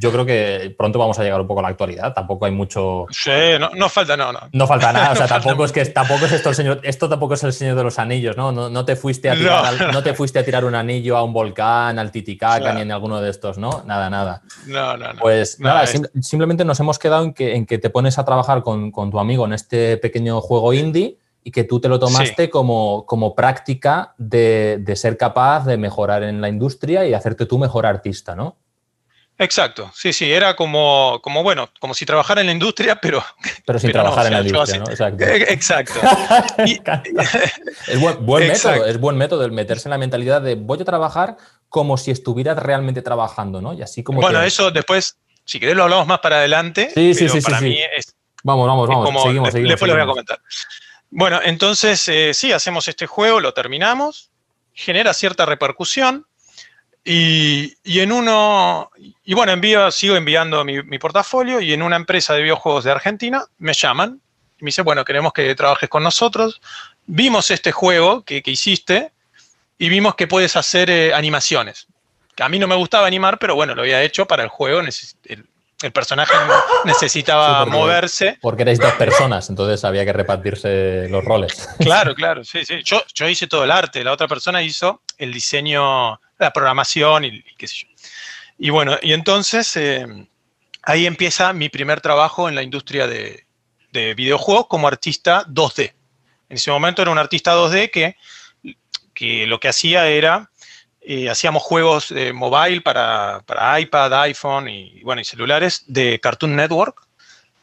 [0.00, 2.12] Yo creo que pronto vamos a llegar un poco a la actualidad.
[2.12, 3.06] Tampoco hay mucho.
[3.10, 3.30] Sí,
[3.76, 4.32] no, falta nada.
[4.32, 4.40] No.
[4.52, 4.66] no.
[4.66, 5.12] falta nada.
[5.12, 6.80] O sea, tampoco es que tampoco es esto el señor.
[6.82, 8.50] Esto tampoco es el señor de los anillos, ¿no?
[8.52, 10.02] No, te fuiste a tirar no.
[10.02, 13.30] te fuiste a tirar un anillo a un volcán, al Titicaca, ni en alguno de
[13.30, 13.82] estos, ¿no?
[13.86, 14.42] Nada, nada.
[14.66, 15.20] No, no, no.
[15.20, 15.84] Pues nada,
[16.20, 19.20] simplemente nos hemos quedado en que, en que te pones a trabajar con, con tu
[19.20, 24.14] amigo en este pequeño juego indie y que tú te lo tomaste como, como práctica
[24.18, 28.56] de, ser capaz de mejorar en la industria y hacerte tú mejor artista, ¿no?
[29.40, 33.24] Exacto, sí, sí, era como, como bueno, como si trabajara en la industria, pero...
[33.64, 34.90] Pero sin trabajar en la industria, ¿no?
[34.90, 35.24] Exacto.
[35.28, 36.00] Exacto.
[37.86, 41.36] es buen, método, es buen método el meterse en la mentalidad de voy a trabajar
[41.68, 43.74] como si estuvieras realmente trabajando, ¿no?
[43.74, 44.20] Y así como...
[44.20, 47.78] Bueno, eso después, si querés lo hablamos más para adelante, sí, sí, sí, para mí
[47.96, 48.16] es...
[48.42, 49.70] Vamos, vamos, vamos, seguimos, seguimos.
[49.70, 50.40] Después lo voy a comentar.
[51.10, 54.30] Bueno, entonces eh, sí, hacemos este juego, lo terminamos,
[54.74, 56.26] genera cierta repercusión
[57.04, 58.90] y, en uno,
[59.24, 63.44] y bueno, envío, sigo enviando mi, portafolio y en una empresa de videojuegos de Argentina
[63.58, 64.20] me llaman
[64.60, 66.60] y me dice, bueno, queremos que trabajes con nosotros.
[67.06, 69.12] Vimos este juego que, hiciste
[69.78, 71.86] y vimos que puedes hacer eh, animaciones.
[72.38, 74.82] A mí no me gustaba animar, pero bueno, lo había hecho para el juego.
[75.82, 76.34] El, personaje
[76.84, 78.38] necesitaba moverse.
[78.40, 81.68] Porque erais dos personas, entonces había que repartirse los roles.
[81.78, 82.82] Claro, claro, sí, sí.
[82.84, 87.42] Yo, yo hice todo el arte, la otra persona hizo el diseño, la programación y,
[87.56, 87.86] qué sé yo.
[88.58, 90.06] Y bueno, y entonces eh,
[90.82, 93.46] ahí empieza mi primer trabajo en la industria de,
[93.92, 95.92] de videojuegos como artista 2D.
[96.48, 98.16] En ese momento era un artista 2D que,
[99.14, 100.50] que lo que hacía era
[101.28, 103.42] hacíamos juegos de mobile para,
[103.80, 107.06] iPad, iPhone y, bueno, y celulares de Cartoon Network,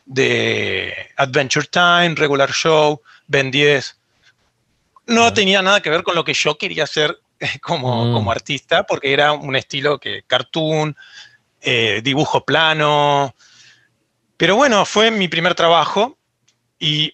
[0.05, 3.99] de Adventure Time, Regular Show, Ben 10.
[5.07, 7.19] No tenía nada que ver con lo que yo quería hacer
[7.61, 8.13] como, mm.
[8.13, 10.95] como artista, porque era un estilo que cartoon,
[11.61, 13.35] eh, dibujo plano.
[14.37, 16.17] Pero bueno, fue mi primer trabajo
[16.79, 17.13] y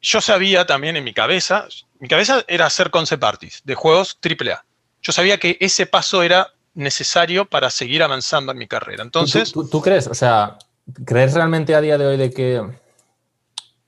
[0.00, 4.64] yo sabía también en mi cabeza, mi cabeza era hacer concept artists de juegos AAA
[5.02, 9.02] yo sabía que ese paso era necesario para seguir avanzando en mi carrera.
[9.02, 9.52] Entonces...
[9.52, 10.58] ¿Tú, crees, o sea,
[11.04, 12.62] crees realmente a día de hoy de que...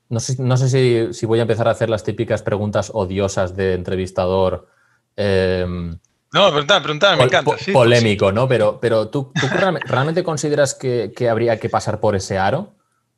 [0.08, 4.66] No sé, si, voy a empezar a hacer las típicas preguntas odiosas de entrevistador.
[5.14, 5.96] Em,
[6.32, 7.52] no, preguntar, preguntar, me encanta.
[7.72, 8.48] polémico, ¿no?
[8.48, 9.32] Pero, pero ¿tú,
[9.84, 12.74] realmente consideras que, habría que pasar por ese aro?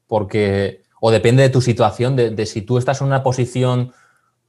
[0.06, 3.94] Porque, o depende de tu situación, de, de si tú estás en una posición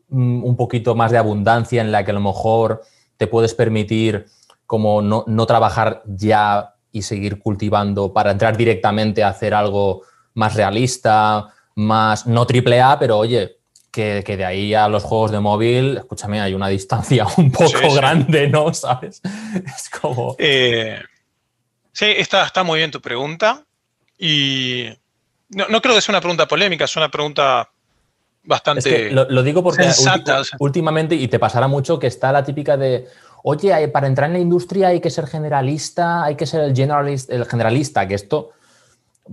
[0.10, 2.82] mm, un poquito más de abundancia en la que a lo mejor
[3.24, 4.26] te puedes permitir
[4.66, 10.02] como no, trabajar ya y seguir cultivando para entrar directamente a hacer algo
[10.34, 13.60] más realista, más no triple A, pero oye,
[13.90, 18.50] que, de ahí a los juegos de móvil, escúchame, hay una distancia un poco grande,
[18.50, 18.74] ¿no?
[18.74, 19.22] ¿Sabes?
[19.66, 20.36] Es como...
[20.38, 21.00] Eh,
[21.94, 23.64] sí, está, está muy bien tu pregunta
[24.18, 24.90] y
[25.48, 27.70] no, no, creo que sea una pregunta polémica, es una pregunta
[28.44, 29.12] bastante.
[29.12, 29.90] lo, digo porque
[30.60, 33.08] últimamente, y te pasará mucho, que está la típica de.
[33.44, 37.30] Oye, para entrar en la industria hay que ser generalista, hay que ser el, generalist,
[37.30, 38.52] el generalista, que esto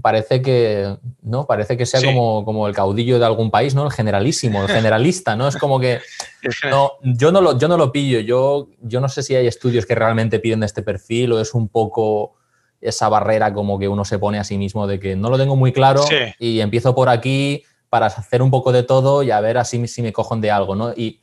[0.02, 1.46] parece que, ¿no?
[1.46, 3.84] Parece que sea como, como el caudillo de algún país, ¿no?
[3.86, 5.48] El generalísimo, el generalista, ¿no?
[5.48, 6.00] Es como que
[6.70, 9.86] no, yo, no lo, yo no lo pillo, yo, yo no sé si hay estudios
[9.86, 12.36] que realmente piden este perfil o es un poco
[12.80, 15.54] esa barrera como que uno se pone a sí mismo de que no lo tengo
[15.54, 16.02] muy claro
[16.38, 20.00] y empiezo por aquí, para hacer un poco de todo y a ver así si
[20.00, 20.92] me cojon de algo, ¿no?
[20.92, 21.20] Y,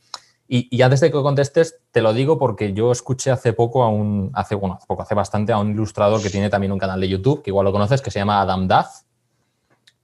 [0.50, 4.30] y, antes de que contestes, te lo digo porque yo escuché hace poco a un,
[4.32, 7.08] hace, bueno, hace poco, hace bastante, a un ilustrador que tiene también un canal de
[7.08, 8.86] YouTube, que igual lo conoces, que se llama Adam Duff.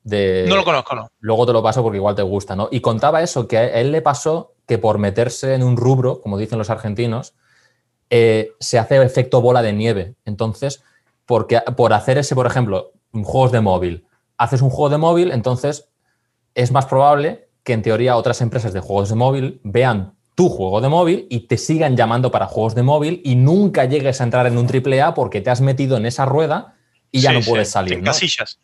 [0.03, 1.09] De, no lo conozco, no.
[1.21, 2.69] Luego te lo paso porque igual te gusta, ¿no?
[2.71, 6.37] Y contaba eso, que a él le pasó que por meterse en un rubro, como
[6.37, 7.35] dicen los argentinos,
[8.11, 10.15] eh, se hace efecto bola de nieve.
[10.27, 10.83] Entonces,
[11.25, 15.89] porque, por hacer ese, por ejemplo, juegos de móvil, haces un juego de móvil, entonces
[16.55, 20.81] es más probable que en teoría otras empresas de juegos de móvil vean tu juego
[20.81, 24.47] de móvil y te sigan llamando para juegos de móvil y nunca llegues a entrar
[24.47, 26.77] en un AAA porque te has metido en esa rueda
[27.11, 27.95] y ya no puedes salir.
[27.95, 28.59] En casillas.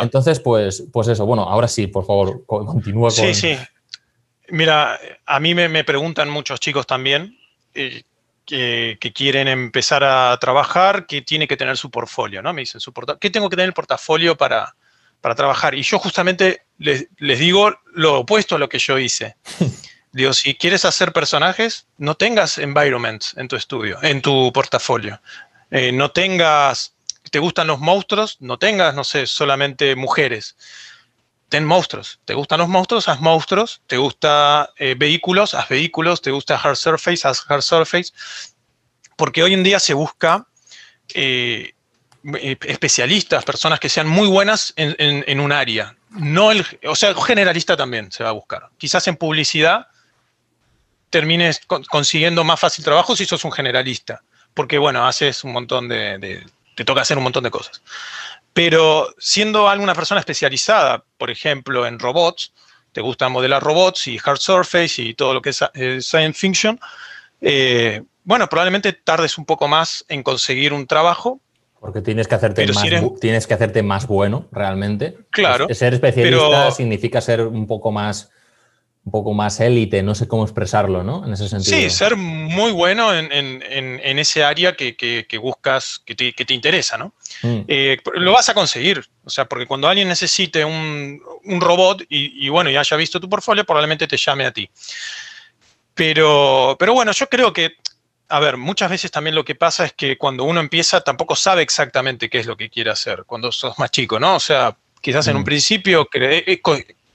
[0.00, 1.26] Entonces, pues, pues eso.
[1.26, 3.12] Bueno, ahora sí, por favor, continúa con.
[3.12, 3.56] Sí, sí.
[4.48, 7.36] Mira, a mí me, preguntan muchos chicos también
[7.74, 8.04] eh,
[8.44, 12.52] que, quieren empezar a trabajar, que tiene que tener su portfolio, ¿no?
[12.52, 14.76] Me dicen, su ¿qué tengo que tener el portafolio para,
[15.20, 15.74] para trabajar.
[15.74, 19.36] Y yo justamente les, les digo lo opuesto a lo que yo hice.
[20.16, 25.20] Digo, si quieres hacer personajes, no tengas environments en tu estudio, en tu portafolio.
[25.70, 26.94] Eh, no tengas,
[27.30, 30.56] te gustan los monstruos, no tengas, no sé, solamente mujeres.
[31.50, 32.18] Ten monstruos.
[32.24, 33.08] ¿Te gustan los monstruos?
[33.08, 33.82] Haz monstruos.
[33.86, 35.52] ¿Te gusta eh, vehículos?
[35.52, 36.22] Haz vehículos.
[36.22, 37.28] ¿Te gusta hard surface?
[37.28, 38.10] Haz hard surface.
[39.16, 40.46] Porque hoy en día se busca
[41.12, 41.74] eh,
[42.62, 45.96] especialistas, personas que sean muy buenas en, en un área.
[46.10, 48.68] No el, o sea, generalista también se va a buscar.
[48.78, 49.88] Quizás en publicidad
[51.10, 54.22] termines consiguiendo más fácil trabajo si sos un generalista,
[54.54, 57.82] porque bueno, haces un montón de, te toca hacer un montón de cosas.
[58.52, 62.52] Pero siendo alguna persona especializada, por ejemplo, en robots,
[62.92, 66.80] te gusta modelar robots y hard surface y todo lo que es eh, science fiction,
[67.40, 71.40] eh, bueno, probablemente tardes un poco más en conseguir un trabajo.
[71.86, 72.84] Porque tienes que hacerte, más,
[73.20, 75.16] tienes que hacerte más bueno, realmente.
[75.30, 75.66] Claro.
[75.72, 78.30] ser especialista significa ser un poco más
[79.06, 81.24] un poco más élite, no sé cómo expresarlo, ¿no?
[81.24, 81.76] En ese sentido.
[81.76, 87.14] Sí, ser muy bueno en, ese área que, buscas, que te, interesa, ¿no?
[87.42, 87.60] Mm.
[87.68, 91.22] Eh, lo vas a conseguir, o sea, porque cuando alguien necesite un,
[91.60, 94.68] robot y, bueno, ya haya visto tu portfolio, probablemente te llame a ti.
[95.94, 97.76] Pero, pero bueno, yo creo que,
[98.28, 101.62] a ver, muchas veces también lo que pasa es que cuando uno empieza tampoco sabe
[101.62, 104.36] exactamente qué es lo que quiere hacer cuando sos más chico, ¿no?
[104.36, 105.46] O sea, quizás en un mm.
[105.46, 106.08] principio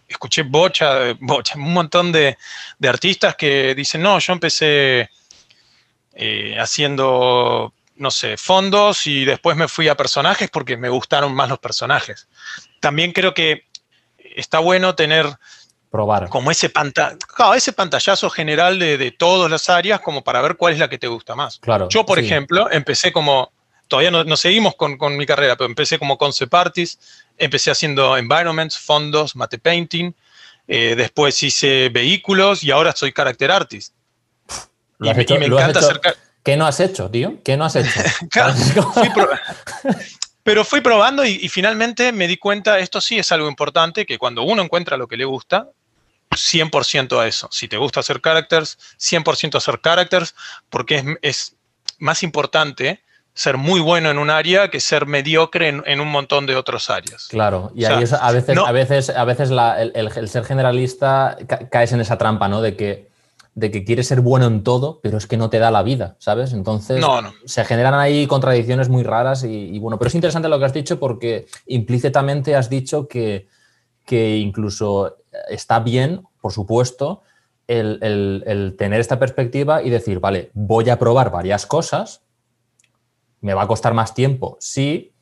[0.08, 2.38] escuché bocha, bocha un montón de,
[2.88, 5.10] artistas que dicen, no, yo empecé
[6.14, 11.50] eh, haciendo, no sé, fondos y después me fui a personajes porque me gustaron más
[11.50, 12.28] los personajes.
[12.80, 13.66] También creo que
[14.18, 15.28] está bueno tener...
[15.92, 16.30] Probar.
[16.30, 16.72] Como ese,
[17.56, 21.08] ese pantallazo general de, todas las áreas como para ver cuál es la que te
[21.08, 21.60] gusta más.
[21.60, 23.52] Claro, yo, por ejemplo, empecé como
[23.90, 27.02] todavía no, seguimos con, mi carrera, pero empecé como concept artist,
[27.38, 30.14] empecé haciendo environments, fondos, mate painting,
[30.66, 33.94] eh, después hice vehículos y ahora soy character artist.
[35.02, 36.00] y, me encanta hacer...
[36.42, 37.36] ¿Qué no has hecho, tío?
[37.44, 38.00] ¿Qué no has hecho?
[40.44, 44.44] pero fui probando y, finalmente me di cuenta, esto sí es algo importante, que cuando
[44.44, 45.70] uno encuentra lo que le gusta,
[46.32, 47.48] 100% a eso.
[47.52, 50.36] Si te gusta hacer characters, 100% hacer characters,
[50.70, 51.56] porque es, es
[52.00, 53.02] más importante
[53.34, 57.28] ser muy bueno en un área que ser mediocre en, un montón de otras áreas.
[57.30, 61.38] Claro, y ahí a veces, a veces, a veces el, ser generalista
[61.70, 62.62] caes en esa trampa, ¿no?
[62.62, 63.10] De que,
[63.56, 66.16] de que quieres ser bueno en todo, pero es que no te da la vida,
[66.20, 66.52] ¿sabes?
[66.52, 67.04] Entonces
[67.46, 71.00] se generan ahí contradicciones muy raras y, bueno, pero es interesante lo que has dicho
[71.00, 73.48] porque implícitamente has dicho que,
[74.12, 77.22] que incluso está bien, por supuesto,
[77.66, 82.22] el, tener esta perspectiva y decir, vale, voy a probar varias cosas
[83.40, 85.14] me va a costar más tiempo, sí,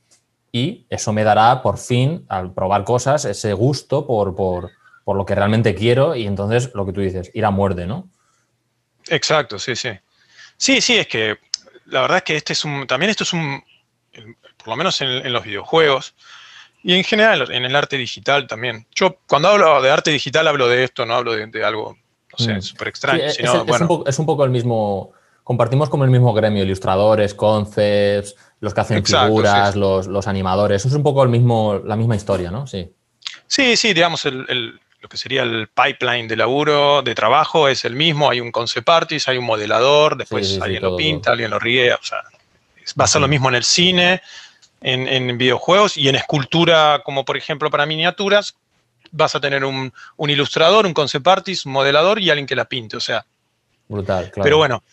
[0.51, 4.71] y eso me dará por fin, al probar cosas, ese gusto por, por,
[5.05, 8.09] lo que realmente quiero y entonces lo que tú dices, ir a muerte, ¿no?
[9.07, 9.89] Exacto, sí, sí.
[10.57, 11.37] Sí, sí, es que
[11.85, 13.63] la verdad es que este es un, también esto es un,
[14.57, 16.15] por lo menos en, los videojuegos
[16.83, 18.85] y en general en el arte digital también.
[18.95, 21.97] Yo cuando hablo de arte digital hablo de esto, no hablo de, algo,
[22.31, 22.61] no sé, mm.
[22.61, 23.23] súper extraño.
[23.25, 25.11] es, un poco, el mismo,
[25.43, 30.81] compartimos como el mismo gremio, ilustradores, concepts, los que hacen figuras, Los, animadores.
[30.81, 32.67] Eso es un poco el mismo, la misma historia, ¿no?
[32.67, 32.91] Sí.
[33.47, 38.29] Sí, sí, digamos, lo que sería el pipeline de laburo, de trabajo, es el mismo.
[38.29, 41.93] Hay un concept artist, hay un modelador, después alguien lo pinta, alguien lo ríe.
[41.93, 42.19] O sea,
[42.99, 44.21] va a ser lo mismo en el cine,
[44.81, 48.55] en, videojuegos y en escultura, como por ejemplo para miniaturas,
[49.11, 52.65] vas a tener un, un ilustrador, un concept artist, un modelador y alguien que la
[52.65, 52.97] pinte.
[52.97, 53.25] O sea,
[53.87, 54.43] brutal, claro.
[54.43, 54.83] Pero bueno,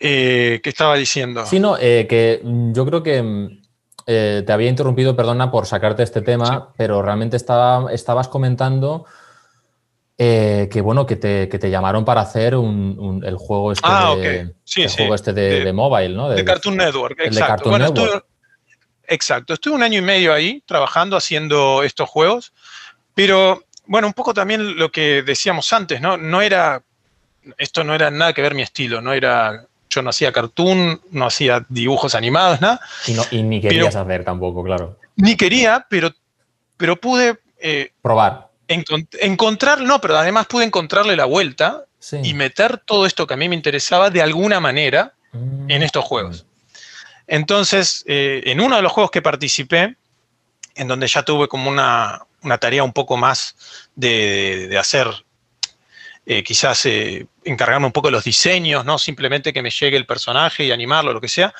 [0.00, 1.44] eh, ¿Qué estaba diciendo?
[1.46, 3.58] Sí, no, eh, que yo creo que
[4.06, 9.06] eh, te había interrumpido, perdona por sacarte este tema, pero realmente estaba, estabas comentando
[10.16, 14.52] que bueno, que te, llamaron para hacer el juego este, ah, de,
[14.88, 16.28] Juego este de, mobile, ¿no?
[16.28, 17.70] De, Cartoon Network, exacto.
[19.08, 22.52] Exacto, estuve un año y medio ahí trabajando, haciendo estos juegos,
[23.14, 26.16] pero bueno, un poco también lo que decíamos antes, ¿no?
[26.16, 26.82] No era,
[27.56, 31.26] esto no era nada que ver mi estilo, no era yo no hacía cartoon, no
[31.26, 32.80] hacía dibujos animados, nada.
[33.30, 34.98] Y, ni querías hacer tampoco, claro.
[35.16, 36.12] Ni quería, pero,
[36.76, 37.38] pero pude...
[37.58, 38.48] Eh, Probar.
[38.68, 41.86] encontrar, no, pero además pude encontrarle la vuelta
[42.22, 45.70] y meter todo esto que a mí me interesaba de alguna manera mm.
[45.70, 46.46] en estos juegos.
[47.28, 49.96] Entonces, eh, en uno de los juegos que participé,
[50.74, 52.26] en donde ya tuve como una,
[52.58, 55.08] tarea un poco más de, de hacer
[56.30, 60.06] eh, quizás eh, encargarme un poco de los diseños, no simplemente que me llegue el
[60.06, 61.54] personaje y animarlo, lo que sea.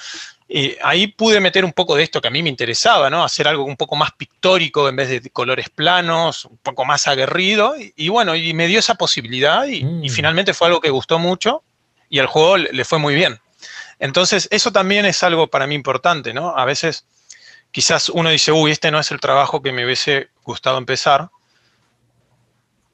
[0.82, 3.24] ahí pude meter un poco de esto que a mí me interesaba, ¿no?
[3.24, 7.74] Hacer algo un poco más pictórico en vez de colores planos, un poco más aguerrido.
[7.96, 10.10] Y, bueno, y me dio esa posibilidad y, y, mm.
[10.10, 11.62] finalmente fue algo que gustó mucho
[12.10, 13.38] y al juego le fue muy bien.
[13.98, 16.56] Entonces, eso también es algo para mí importante, ¿no?
[16.56, 17.04] A veces
[17.70, 21.30] quizás uno dice, uy, este no es el trabajo que me hubiese gustado empezar,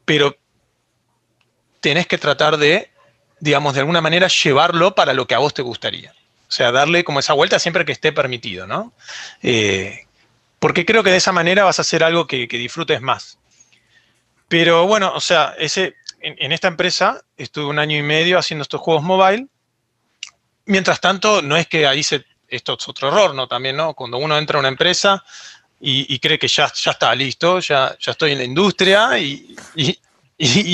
[0.05, 0.37] pero
[1.81, 2.91] tenés que tratar de,
[3.41, 6.13] digamos, de alguna manera llevarlo para lo que a vos te gustaría.
[6.49, 8.93] O sea, darle como esa vuelta siempre que esté permitido, ¿no?
[9.43, 10.07] Eh,
[10.59, 13.39] porque creo que de esa manera vas a hacer algo que, disfrutes más.
[14.49, 18.63] Pero bueno, o sea, ese, en, en, esta empresa estuve un año y medio haciendo
[18.63, 19.49] estos juegos mobile.
[20.67, 23.49] Mientras tanto, no es que ahí se esto es otro error, ¿no?
[23.49, 23.95] También, ¿no?
[23.95, 25.25] Cuando uno entra a una empresa
[25.81, 29.55] y, cree que ya, ya está listo, ya, ya estoy en la industria y,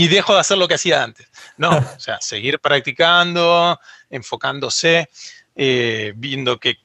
[0.09, 1.29] dejo de hacer lo que hacía antes.
[1.57, 5.09] No, o sea, seguir practicando, enfocándose,
[5.57, 6.77] eh, viendo que,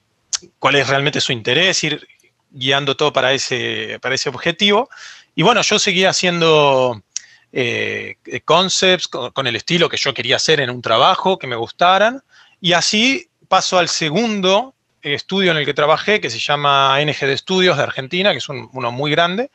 [0.57, 2.07] cuál es realmente su interés, ir
[2.49, 4.89] guiando todo para ese, para ese objetivo.
[5.35, 7.03] Y bueno, yo seguía haciendo
[7.51, 11.55] eh, concepts con, con, el estilo que yo quería hacer en un trabajo, que me
[11.55, 12.23] gustaran.
[12.65, 17.33] Y así paso al segundo estudio en el que trabajé, que se llama NG de
[17.33, 19.51] Estudios de Argentina, que es uno muy grande,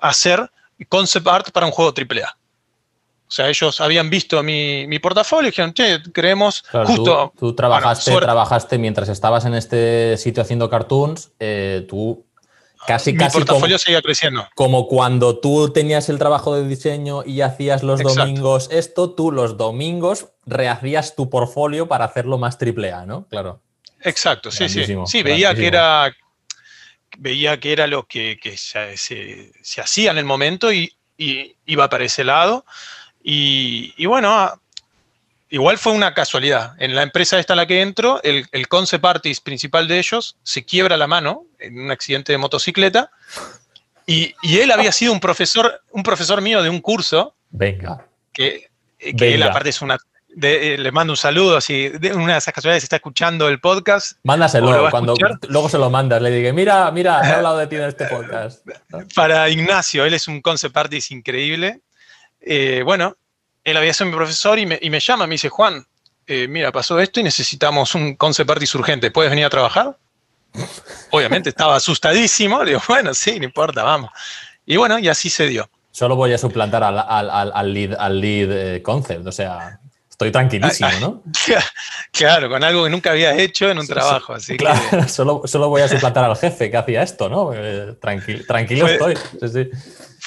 [0.00, 0.50] hacer
[0.88, 2.36] concept art para un juego AAA.
[3.28, 7.32] O sea, ellos habían visto mi, mi portafolio y dijeron, che, creemos justo...
[7.38, 12.26] Tú, trabajaste, trabajaste mientras estabas en este sitio haciendo cartoons, eh, tú
[12.86, 14.48] casi, mi portafolio seguía creciendo.
[14.54, 19.56] Como cuando tú tenías el trabajo de diseño y hacías los domingos esto, tú los
[19.56, 23.26] domingos rehacías tu portfolio para hacerlo más AAA, ¿no?
[23.28, 23.60] Claro.
[24.02, 24.84] Exacto, sí, sí.
[25.06, 26.14] Sí, veía que era
[27.18, 32.64] veía que era lo que, se, hacía en el momento y, iba para ese lado.
[33.22, 34.60] Y, bueno,
[35.50, 36.74] igual fue una casualidad.
[36.78, 40.36] En la empresa esta en la que entro, el, el concept artist principal de ellos
[40.42, 43.10] se quiebra la mano en un accidente de motocicleta.
[44.06, 47.34] Y, él había sido un profesor, un profesor mío de un curso.
[47.50, 48.06] Venga.
[48.32, 49.98] Que, que él aparte es una
[50.40, 54.18] eh, le mando un saludo, si de una de esas casualidades está escuchando el podcast.
[54.22, 55.14] Mándaselo, cuando
[55.48, 58.64] luego se lo mandas, le digo, mira, mira, he hablado de ti en este podcast.
[59.14, 61.80] Para Ignacio, él es un concept artist increíble.
[62.40, 63.16] Eh, bueno,
[63.70, 65.86] él había sido mi profesor y me, llama, me dice, Juan,
[66.26, 69.96] eh, mira, pasó esto y necesitamos un concept artist urgente, ¿puedes venir a trabajar?
[71.10, 74.10] Obviamente estaba asustadísimo, le digo, bueno, sí, no importa, vamos.
[74.66, 75.68] Y bueno, y así se dio.
[75.90, 79.80] Solo voy a suplantar al, al lead, al lead concept, o sea,
[80.18, 81.22] Estoy tranquilísimo, ¿no?
[82.10, 84.32] Claro, con algo que nunca había hecho en un trabajo.
[84.32, 87.52] Así claro, solo, solo, voy a suplantar al jefe que hacía esto, ¿no?
[88.00, 89.14] tranquilo estoy.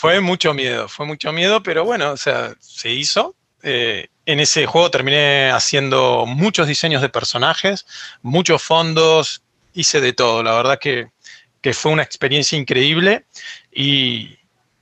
[0.01, 3.35] Fue mucho miedo, fue mucho miedo, pero bueno, o sea, se hizo.
[3.61, 7.85] Eh, en ese juego terminé haciendo muchos diseños de personajes,
[8.23, 9.43] muchos fondos,
[9.75, 10.41] hice de todo.
[10.41, 11.09] La verdad que,
[11.61, 13.25] que fue una experiencia increíble.
[13.71, 14.39] Y,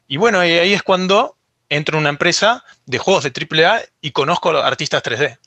[0.08, 1.36] y bueno, ahí es cuando
[1.68, 5.38] entro en una empresa de juegos de AAA y conozco a los artistas 3D.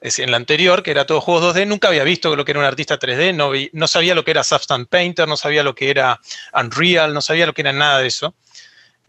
[0.00, 2.60] Es en la anterior, que era todo juegos 2D, nunca había visto lo que era
[2.60, 5.90] un artista 3D, no, no sabía lo que era Substance Painter, no sabía lo que
[5.90, 6.18] era
[6.54, 8.34] Unreal, no sabía lo que era nada de eso,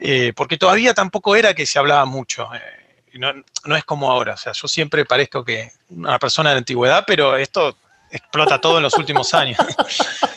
[0.06, 2.50] eh, porque todavía tampoco era que se hablaba mucho.
[2.54, 6.60] Eh, no, es como ahora, o sea, yo siempre parezco que una persona de la
[6.60, 7.78] antigüedad, pero esto
[8.12, 9.58] explota todo en los últimos años.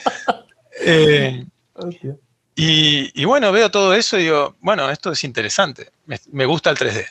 [0.85, 1.45] eh,
[2.55, 5.91] y, bueno, veo todo eso y digo, bueno, esto es interesante,
[6.31, 7.05] me, gusta el 3D.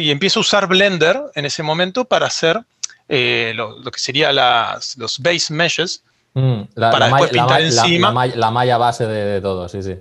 [0.00, 2.60] Y empiezo a usar Blender en ese momento para hacer
[3.08, 6.04] lo, que sería las, los base meshes,
[6.34, 8.26] mm, la, para después pintar encima.
[8.26, 9.96] La, malla base de, todo, sí, sí.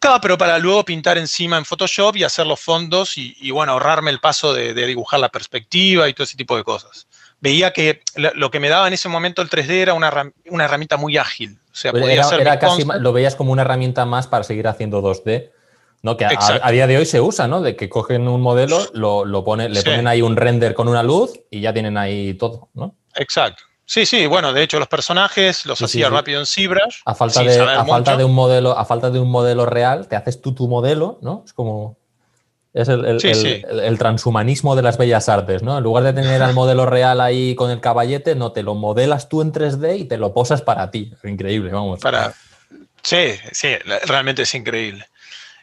[0.00, 4.10] Claro, pero para luego pintar encima en Photoshop y hacer los fondos y, bueno, ahorrarme
[4.10, 7.06] el paso de, dibujar la perspectiva y todo ese tipo de cosas.
[7.40, 10.96] Veía que lo que me daba en ese momento el 3D era una, una herramienta
[10.96, 11.60] muy ágil
[12.38, 15.50] era, casi, lo veías como una herramienta más para seguir haciendo 2D,
[16.02, 16.16] ¿no?
[16.16, 17.60] Que a, día de hoy se usa, ¿no?
[17.60, 21.02] De que cogen un modelo, lo, lo pone, le ponen ahí un render con una
[21.02, 22.96] luz y ya tienen ahí todo, ¿no?
[23.14, 23.64] Exacto.
[23.90, 27.00] Sí, sí, bueno, de hecho los personajes los hacía rápido en ZBrush.
[27.04, 30.14] A falta, de, a falta de un modelo, a falta de un modelo real, te
[30.14, 31.42] haces tú tu modelo, ¿no?
[31.44, 31.96] Es como
[32.72, 35.76] es el, transhumanismo de las bellas artes, ¿no?
[35.76, 39.28] En lugar de tener al modelo real ahí con el caballete, no, te lo modelas
[39.28, 41.12] tú en 3D y te lo posas para ti.
[41.24, 41.98] Increíble, vamos.
[41.98, 42.32] Para...
[43.02, 43.70] Sí, sí,
[44.06, 45.04] realmente es increíble.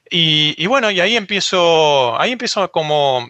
[0.10, 3.26] Y, bueno, y ahí empiezo, ahí empiezo como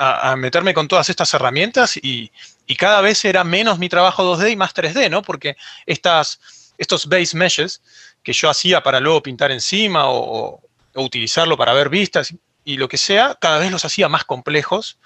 [0.00, 2.32] a, meterme con todas estas herramientas y,
[2.78, 5.22] cada vez era menos mi trabajo 2D y más 3D, ¿no?
[5.22, 6.40] Porque estas,
[6.78, 7.82] estos base meshes
[8.22, 10.60] que yo hacía para luego pintar encima o,
[10.94, 12.32] utilizarlo para ver vistas
[12.64, 14.98] y lo que sea, cada vez los hacía más complejos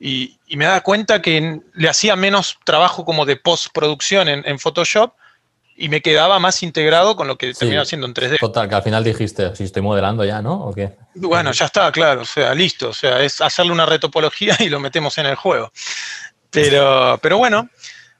[0.00, 5.14] y, me da cuenta que le hacía menos trabajo como de postproducción en, en Photoshop
[5.76, 8.38] y me quedaba más integrado con lo que terminaba haciendo en 3D.
[8.38, 10.54] Total, que al final dijiste, si estoy modelando ya, ¿no?
[10.66, 10.92] ¿O qué?
[11.14, 14.80] Bueno, ya está, claro, o sea, listo, o sea, es hacerle una retopología y lo
[14.80, 15.72] metemos en el juego.
[16.50, 17.68] Pero, pero bueno,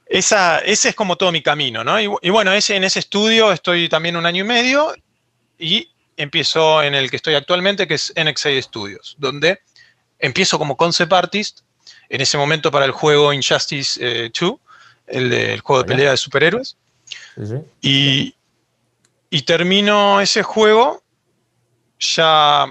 [0.07, 2.00] esa, ese es como todo mi camino, ¿no?
[2.00, 4.94] Y, bueno, ese, en ese estudio estoy también un año y medio
[5.59, 9.61] y empiezo en el que estoy actualmente, que es NXA Studios, donde
[10.18, 11.61] empiezo como concept artist,
[12.09, 14.50] en ese momento para el juego Injustice 2,
[15.09, 16.76] eh, el, juego de pelea de superhéroes.
[17.80, 18.34] Y,
[19.30, 21.02] y, termino ese juego
[21.98, 22.66] ya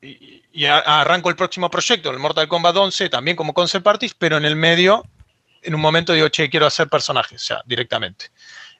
[0.00, 4.44] y, arranco el próximo proyecto, el Mortal Kombat 11, también como concept artist, pero en
[4.44, 5.04] el medio,
[5.62, 8.26] en un momento digo, che, quiero hacer personajes, ya, directamente.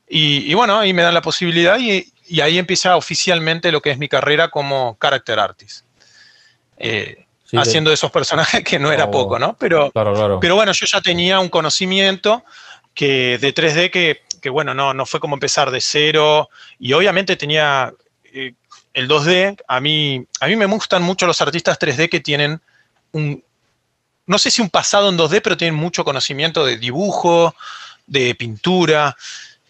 [0.09, 4.09] Y, bueno, ahí me dan la posibilidad y, ahí empieza oficialmente lo que es mi
[4.09, 5.87] carrera como character artist.
[6.77, 9.57] Eh, haciendo esos personajes que no era poco, ¿no?
[9.59, 12.45] Pero, pero bueno, yo ya tenía un conocimiento
[12.95, 17.37] que de 3D que, que, bueno, no, no fue como empezar de cero y obviamente
[17.37, 18.53] tenía eh,
[18.93, 22.61] el 2D, a mí, a mí me gustan mucho los artistas 3D que tienen
[23.13, 23.43] un,
[24.27, 27.55] no sé si un pasado en 2D, pero tienen mucho conocimiento de dibujo,
[28.07, 29.17] de pintura.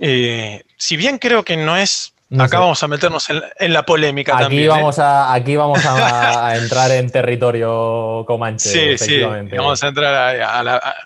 [0.01, 4.43] Eh, si bien creo que no es acá vamos a meternos en, la polémica aquí
[4.45, 4.65] también.
[4.65, 4.69] ¿eh?
[4.69, 8.97] Vamos a, aquí vamos a, entrar en territorio comanche.
[8.97, 10.97] Sí, sí, vamos a entrar a, la,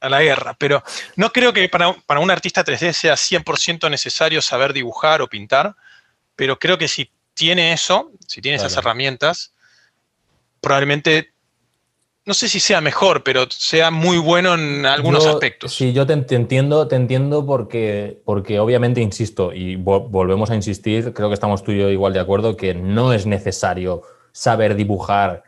[0.00, 0.82] a la guerra, pero
[1.16, 1.88] no creo que para,
[2.20, 5.76] un artista 3D sea 100% necesario saber dibujar o pintar,
[6.36, 9.52] pero creo que si tiene eso, si tiene esas herramientas,
[10.60, 11.32] probablemente,
[12.24, 15.74] no sé si sea mejor, pero sea muy bueno en algunos aspectos.
[15.74, 21.28] Sí, yo te, entiendo, te entiendo porque, porque obviamente, insisto, y volvemos a insistir, creo
[21.28, 25.42] que estamos tú y yo igual de acuerdo, que no es necesario saber dibujar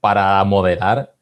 [0.00, 1.14] para modelar,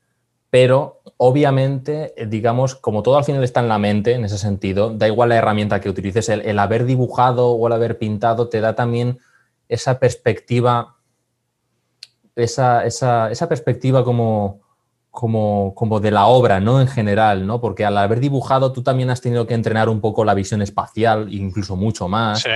[0.51, 4.91] pero obviamente, eh, digamos, como todo al final está en la mente, en ese sentido,
[4.91, 8.75] da igual la herramienta que utilices, el, haber dibujado o el haber pintado te da
[8.75, 9.19] también
[9.69, 10.97] esa perspectiva,
[12.35, 12.83] esa,
[13.49, 14.61] perspectiva como,
[15.11, 16.81] como, como, de la obra, ¿no?
[16.81, 17.61] En general, ¿no?
[17.61, 21.33] Porque al haber dibujado tú también has tenido que entrenar un poco la visión espacial,
[21.35, 22.47] incluso mucho más.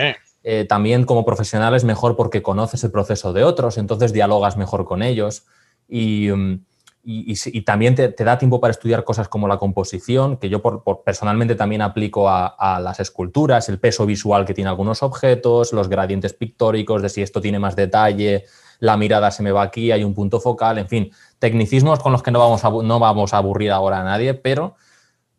[0.45, 4.85] Eh, también como profesional es mejor porque conoces el proceso de otros, entonces dialogas mejor
[4.85, 5.45] con ellos.
[5.89, 6.65] Y, mm,
[7.05, 11.57] y, también te, da tiempo para estudiar cosas como la composición, que yo por, personalmente
[11.57, 17.03] también aplico a, las esculturas, el peso visual que tiene algunos objetos, los gradientes pictóricos,
[17.03, 18.45] de si esto tiene más detalle,
[18.79, 22.23] la mirada se me va aquí, hay un punto focal, en fin, tecnicismos con los
[22.23, 24.77] que no vamos a, no vamos a aburrir ahora a nadie, pero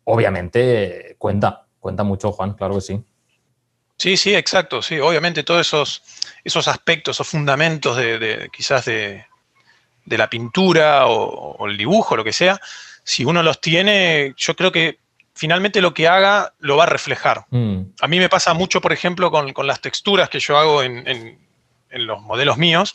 [0.04, 3.04] obviamente cuenta, cuenta mucho, Juan, claro que sí.
[3.96, 6.02] Sí, sí, exacto, sí, obviamente todos esos,
[6.42, 9.24] esos aspectos, esos fundamentos de quizás de,
[10.04, 12.60] de la pintura o, el dibujo, lo que sea,
[13.02, 14.98] si uno los tiene, yo creo que
[15.34, 17.44] finalmente lo que haga lo va a reflejar.
[17.50, 17.80] Mm.
[18.00, 21.38] A mí me pasa mucho, por ejemplo, con, las texturas que yo hago en,
[21.90, 22.94] los modelos míos,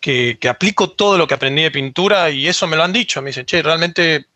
[0.00, 3.22] que, aplico todo lo que aprendí de pintura y eso me lo han dicho.
[3.22, 4.26] Me dicen, che, realmente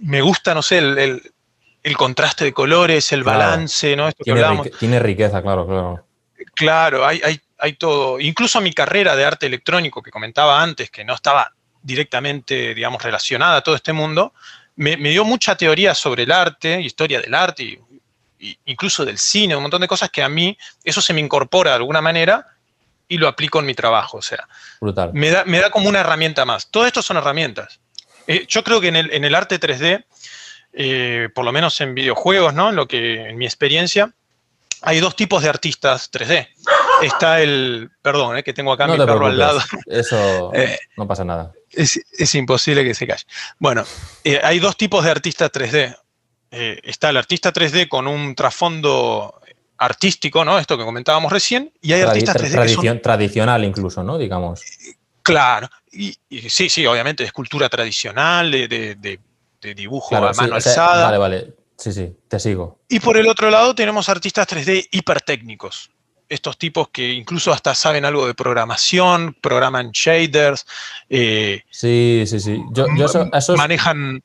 [0.00, 4.10] me gusta, no sé, el, contraste de colores, el balance, ¿no?
[4.12, 6.04] tiene, riqueza, claro, claro.
[6.54, 11.04] Claro, hay, hay hay todo, incluso mi carrera de arte electrónico que comentaba antes, que
[11.04, 14.34] no estaba directamente, digamos, relacionada a todo este mundo,
[14.74, 17.78] me, dio mucha teoría sobre el arte, historia del arte,
[18.40, 21.70] y, incluso del cine, un montón de cosas que a mí, eso se me incorpora
[21.70, 22.48] de alguna manera
[23.06, 24.48] y lo aplico en mi trabajo, o sea,
[24.80, 25.10] Brutal.
[25.12, 26.68] Me, da, me da como una herramienta más.
[26.68, 27.78] Todo esto son herramientas.
[28.26, 30.04] Eh, yo creo que en el, en el arte 3D,
[30.72, 32.70] eh, por lo menos en videojuegos, ¿no?
[32.70, 34.12] En, lo que, en mi experiencia,
[34.80, 36.48] hay dos tipos de artistas 3D
[37.02, 37.90] está el.
[38.00, 39.60] Perdón, eh, que tengo acá mi perro al lado.
[39.86, 41.52] Eso eh, no pasa nada.
[41.70, 43.24] Es, imposible que se calle.
[43.58, 43.84] Bueno,
[44.24, 45.96] eh, hay dos tipos de artistas 3D.
[46.50, 49.40] está el artista 3D con un trasfondo
[49.78, 50.58] artístico, ¿no?
[50.58, 54.18] Esto que comentábamos recién, y hay artistas 3D tradicional incluso, ¿no?
[54.18, 54.60] Digamos.
[55.22, 56.16] Claro, y,
[56.48, 59.18] sí, sí, obviamente, de escultura tradicional, de,
[59.74, 61.04] dibujo a mano alzada.
[61.04, 61.54] vale, vale.
[61.76, 62.80] Sí, sí, te sigo.
[62.88, 65.90] Y por el otro lado tenemos artistas 3D hipertécnicos
[66.32, 70.66] estos tipos que incluso hasta saben algo de programación, programan shaders.
[71.08, 72.62] Eh, sí, sí, sí.
[72.72, 72.86] Yo,
[73.56, 74.22] manejan.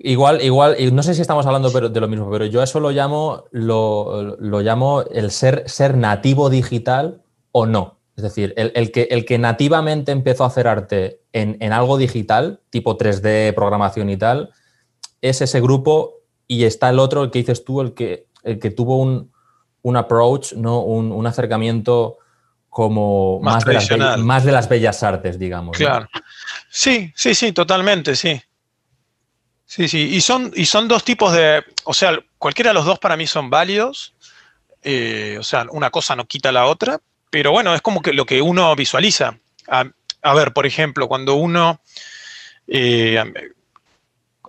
[0.00, 3.44] Igual, igual, no sé si estamos hablando de lo mismo, pero yo eso lo llamo,
[3.50, 7.98] lo, llamo el ser, ser nativo digital o no.
[8.16, 12.60] Es decir, el, que, el que nativamente empezó a hacer arte en, en, algo digital,
[12.70, 14.50] tipo 3D, programación y tal,
[15.20, 16.14] es ese grupo
[16.46, 19.32] y está el otro, el que dices tú, el que, el que tuvo un,
[19.82, 20.80] un approach, ¿no?
[20.80, 22.18] un, acercamiento
[22.68, 25.76] como más, de las, más, de las, bellas artes, digamos.
[25.76, 26.08] Claro.
[26.68, 28.40] Sí, sí, sí, totalmente, sí.
[29.64, 32.98] Sí, sí, y son, y son dos tipos de, o sea, cualquiera de los dos
[32.98, 34.14] para mí son válidos,
[34.82, 37.00] eh, o sea, una cosa no quita la otra,
[37.30, 39.38] pero bueno, es como que lo que uno visualiza.
[39.68, 41.80] A, ver, por ejemplo, cuando uno,
[42.66, 43.22] eh,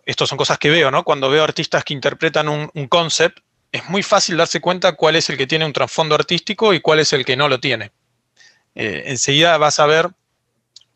[0.06, 1.04] estas son cosas que veo, ¿no?
[1.04, 3.40] Cuando veo artistas que interpretan un, un concept,
[3.72, 7.00] es muy fácil darse cuenta cuál es el que tiene un trasfondo artístico y cuál
[7.00, 7.92] es el que no lo tiene.
[8.76, 10.10] Eh, enseguida vas a ver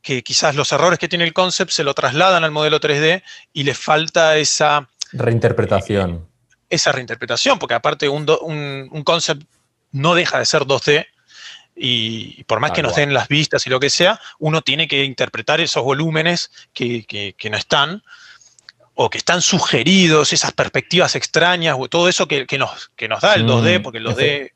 [0.01, 3.63] que quizás los errores que tiene el concept se lo trasladan al modelo 3D y
[3.63, 4.89] le falta esa...
[5.13, 6.27] Reinterpretación.
[6.69, 9.43] esa reinterpretación, porque aparte un, un, concept
[9.91, 11.05] no deja de ser 2D
[11.75, 15.03] y por más que nos den las vistas y lo que sea, uno tiene que
[15.03, 18.03] interpretar esos volúmenes que, no están
[18.95, 23.33] o que están sugeridos, esas perspectivas extrañas, o todo eso que, nos, que nos da
[23.35, 24.51] el 2D, mm, porque el 2D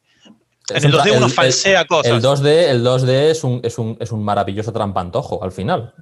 [0.70, 2.12] en el 2D uno falsea cosas.
[2.12, 5.94] El 2D, el 2D es, un, es, un, es un maravilloso trampantojo al final.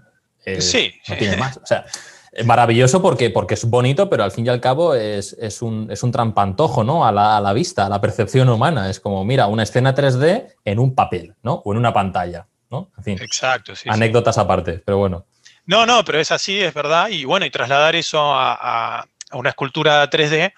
[0.59, 0.93] sí.
[1.07, 1.57] No tiene más.
[1.57, 1.85] O sea,
[2.31, 5.87] es maravilloso porque, porque es bonito, pero al fin y al cabo es, es, un,
[5.91, 7.05] es un, trampantojo, ¿no?
[7.05, 8.89] A la, a la, vista, a la percepción humana.
[8.89, 11.61] Es como, mira, una escena 3D en un papel, ¿no?
[11.63, 12.91] O en una pantalla, ¿no?
[12.97, 13.17] En fin.
[13.21, 13.87] Exacto, sí.
[13.89, 15.25] Anécdotas aparte, pero bueno.
[15.65, 17.09] No, no, pero es así, es verdad.
[17.09, 20.53] Y bueno, y trasladar eso a, a, una escultura 3D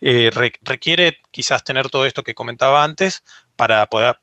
[0.00, 0.30] eh,
[0.62, 3.22] requiere quizás tener todo esto que comentaba antes,
[3.56, 4.18] para poder,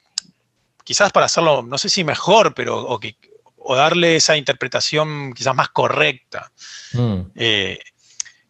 [0.84, 3.16] quizás para hacerlo, no sé si mejor, pero o, que,
[3.58, 6.52] o darle esa interpretación quizás más correcta.
[6.94, 7.22] Mm.
[7.36, 7.80] Eh,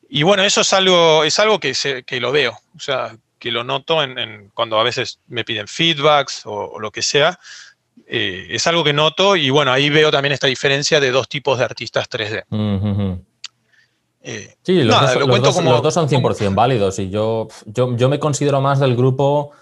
[0.10, 3.64] y bueno, eso es algo, es algo que, que lo veo, o sea, que lo
[3.64, 7.40] noto en, cuando a veces me piden feedbacks o, lo que sea.
[8.06, 11.58] Eh, es algo que noto y bueno, ahí veo también esta diferencia de dos tipos
[11.58, 12.44] de artistas 3D.
[14.22, 15.00] Eh, sí, los,
[15.42, 19.54] dos, son 100% válidos y yo, yo, yo me considero más del grupo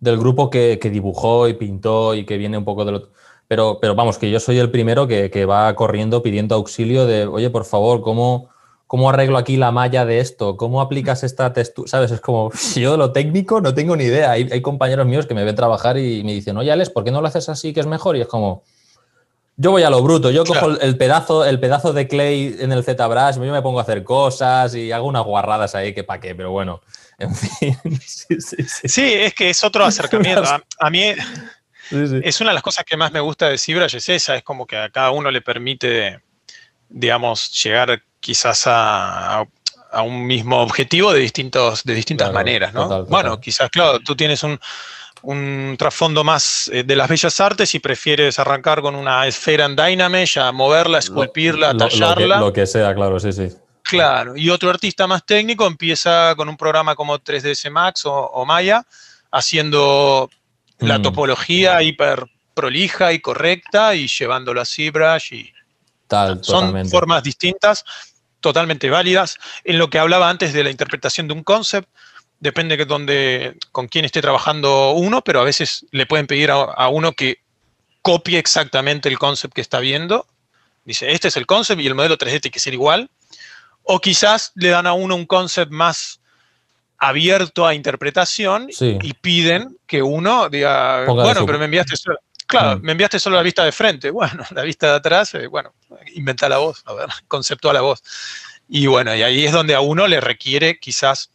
[0.00, 3.08] del grupo que, dibujó y pintó y que viene un poco de lo...
[3.46, 7.48] Pero, pero vamos, que yo soy el primero que, va corriendo pidiendo auxilio de, oye,
[7.48, 8.50] por favor, ¿cómo,
[8.88, 10.56] ¿cómo arreglo aquí la malla de esto?
[10.56, 11.88] ¿Cómo aplicas esta textura?
[11.88, 12.10] ¿Sabes?
[12.10, 14.32] Es como, yo de lo técnico no tengo ni idea.
[14.32, 17.12] Hay, hay, compañeros míos que me ven trabajar y me dicen, oye, Alex, ¿por qué
[17.12, 18.16] no lo haces así que es mejor?
[18.16, 18.64] Y es como,
[19.60, 22.82] yo voy a lo bruto, yo cojo el, pedazo, el pedazo de clay en el
[22.82, 26.34] ZBrush, yo me pongo a hacer cosas y hago unas guarradas ahí que pa' qué,
[26.34, 26.80] pero bueno,
[27.18, 27.76] en fin.
[28.00, 30.44] Sí, es que es otro acercamiento.
[30.78, 31.02] A, mí
[31.90, 34.66] es una de las cosas que más me gusta de ZBrush, es esa, es como
[34.66, 36.20] que a cada uno le permite,
[36.88, 39.44] digamos, llegar quizás a,
[40.04, 43.04] un mismo objetivo de, distintos, de distintas maneras, ¿no?
[43.06, 44.60] Bueno, quizás, claro, tú tienes un
[45.22, 49.76] un trasfondo más eh, de las bellas artes y prefieres arrancar con una esfera en
[49.76, 52.38] Dynamesh a moverla, esculpirla, tallarla.
[52.38, 53.48] Lo que, sea, claro, sí, sí.
[53.82, 58.84] Claro, y otro artista más técnico empieza con un programa como 3ds Max o, Maya,
[59.30, 60.28] haciendo
[60.78, 61.02] la mm.
[61.02, 65.52] topología hiper prolija y correcta y llevándolo a ZBrush y
[66.06, 67.84] Tal, son formas distintas,
[68.40, 69.38] totalmente válidas.
[69.64, 71.88] En lo que hablaba antes de la interpretación de un concept,
[72.40, 76.88] depende de dónde, con quién esté trabajando uno, pero a veces le pueden pedir a,
[76.88, 77.40] uno que
[78.02, 80.26] copie exactamente el concept que está viendo.
[80.84, 83.10] Dice, este es el concept y el modelo 3D tiene que ser igual.
[83.82, 86.20] O quizás le dan a uno un concept más
[86.98, 92.18] abierto a interpretación y piden que uno diga, bueno, pero me enviaste solo,
[92.48, 92.82] claro, mm.
[92.82, 94.10] me enviaste solo la vista de frente.
[94.18, 95.72] Bueno, la vista de atrás, eh, bueno,
[96.14, 98.02] inventa la voz, a ver, conceptúa la voz.
[98.68, 101.30] Y bueno, y ahí es donde a uno le requiere quizás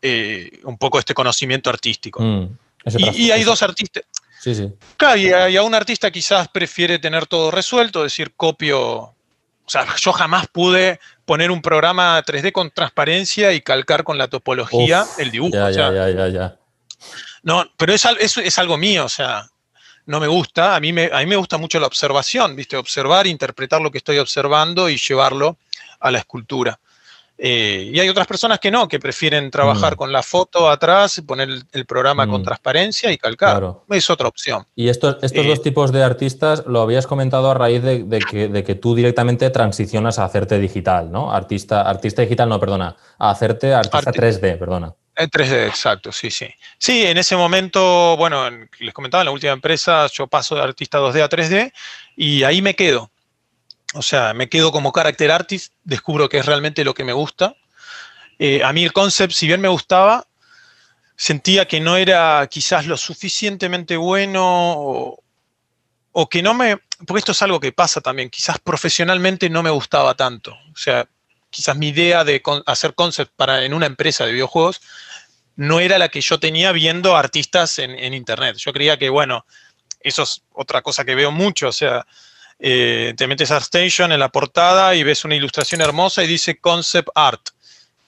[0.00, 2.22] eh, un poco este conocimiento artístico.
[2.22, 2.56] Mm,
[2.96, 4.04] y, hay dos artistas.
[4.40, 4.72] Sí, sí.
[4.96, 8.80] Claro, y a, un artista quizás prefiere tener todo resuelto, es decir, copio.
[8.80, 14.28] O sea, yo jamás pude poner un programa 3D con transparencia y calcar con la
[14.28, 15.52] topología el dibujo.
[15.52, 16.56] Ya, ya, ya, ya,
[17.42, 18.06] No, pero es,
[18.38, 19.50] es, algo mío, o sea,
[20.08, 20.74] no me gusta.
[20.74, 22.76] A mí me, a mí me gusta mucho la observación, ¿viste?
[22.76, 25.58] Observar, interpretar lo que estoy observando y llevarlo
[26.00, 26.80] a la escultura.
[27.40, 29.96] Eh, y hay otras personas que no, que prefieren trabajar mm.
[29.96, 32.44] con la foto atrás, poner el, programa con mm.
[32.44, 33.76] transparencia y calcar.
[33.90, 34.66] Es otra opción.
[34.74, 38.48] Y estos, estos dos eh, tipos de artistas lo habías comentado a raíz de, que,
[38.48, 41.30] de, que, tú directamente transicionas a hacerte digital, ¿no?
[41.30, 44.94] Artista, artista digital, no, perdona, a hacerte artista 3D, perdona.
[45.18, 46.46] En 3D, exacto, sí, sí.
[46.78, 48.48] Sí, en ese momento, bueno,
[48.78, 51.72] les comentaba, en la última empresa yo paso de artista 2D a 3D
[52.14, 53.10] y ahí me quedo.
[53.94, 57.56] O sea, me quedo como character artist, descubro que es realmente lo que me gusta.
[58.38, 60.24] Eh, a mí el concept, si bien me gustaba,
[61.16, 64.44] sentía que no era quizás lo suficientemente bueno
[66.12, 66.76] o, que no me...
[67.04, 70.52] Porque esto es algo que pasa también, quizás profesionalmente no me gustaba tanto.
[70.52, 71.08] O sea,
[71.50, 74.80] quizás mi idea de hacer concept para, en una empresa de videojuegos
[75.58, 78.56] no era la que yo tenía viendo artistas en, en Internet.
[78.58, 79.44] Yo creía que, bueno,
[80.00, 82.06] eso es otra cosa que veo mucho, o sea,
[82.60, 86.60] eh, te metes a Station en la portada y ves una ilustración hermosa y dice
[86.60, 87.40] concept art.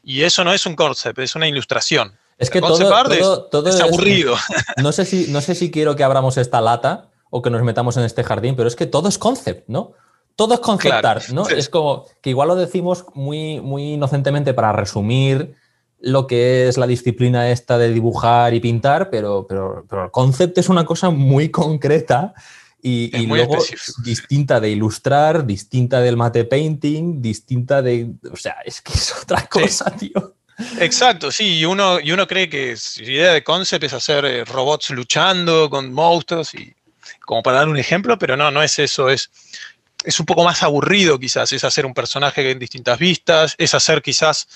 [0.05, 2.17] Y eso no es un concept, es una ilustración.
[2.39, 4.37] Es que todo, es, aburrido.
[4.77, 7.97] no, sé si, no sé si quiero que abramos esta lata o que nos metamos
[7.97, 9.93] en este jardín, pero es que todo es concept, ¿no?
[10.37, 11.49] Todo es conceptar, ¿no?
[11.49, 15.57] Es como que igual lo decimos muy, muy inocentemente para resumir
[16.01, 20.59] lo que es la disciplina esta de dibujar y pintar, pero, pero, pero el concept
[20.59, 22.35] es una cosa muy concreta
[22.83, 23.59] y, luego
[24.03, 28.11] distinta de ilustrar, distinta del mate painting, distinta de...
[28.33, 30.35] O sea, es que es otra cosa, tío.
[30.79, 34.45] Exacto, sí, y uno, y uno cree que su idea de concept es hacer eh,
[34.45, 36.75] robots luchando con monstruos, y
[37.21, 39.31] como para dar un ejemplo, pero no, no es eso, es,
[40.05, 44.03] es un poco más aburrido quizás, es hacer un personaje en distintas vistas, es hacer
[44.03, 44.49] quizás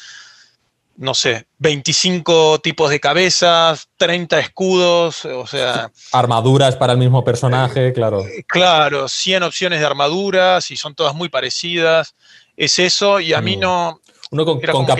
[0.97, 5.91] no sé, 25 tipos de cabezas, 30 escudos, o sea...
[6.13, 8.21] Armaduras para el mismo personaje, claro.
[8.21, 12.15] Eh, claro, 100 opciones de armaduras y son todas muy parecidas.
[12.57, 14.01] Es eso y a mí no...
[14.31, 14.97] Uno con, capucha.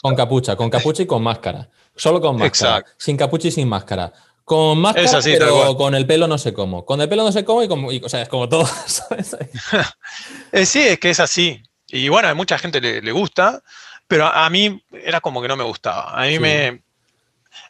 [0.00, 1.68] con capucha, con capucha y con máscara.
[1.96, 2.78] Solo con máscara.
[2.78, 2.92] Exacto.
[2.98, 4.12] Sin capucha y sin máscara.
[4.44, 6.84] Con máscara, pero con el pelo no sé cómo.
[6.84, 8.68] Con el pelo no sé cómo y, como, o sea, es como todo.
[10.52, 11.62] Eh, sí, es que es así.
[11.88, 13.62] Y bueno, a mucha gente le gusta.
[14.06, 16.10] Pero a mí era como que no me gustaba.
[16.12, 16.82] A mí me.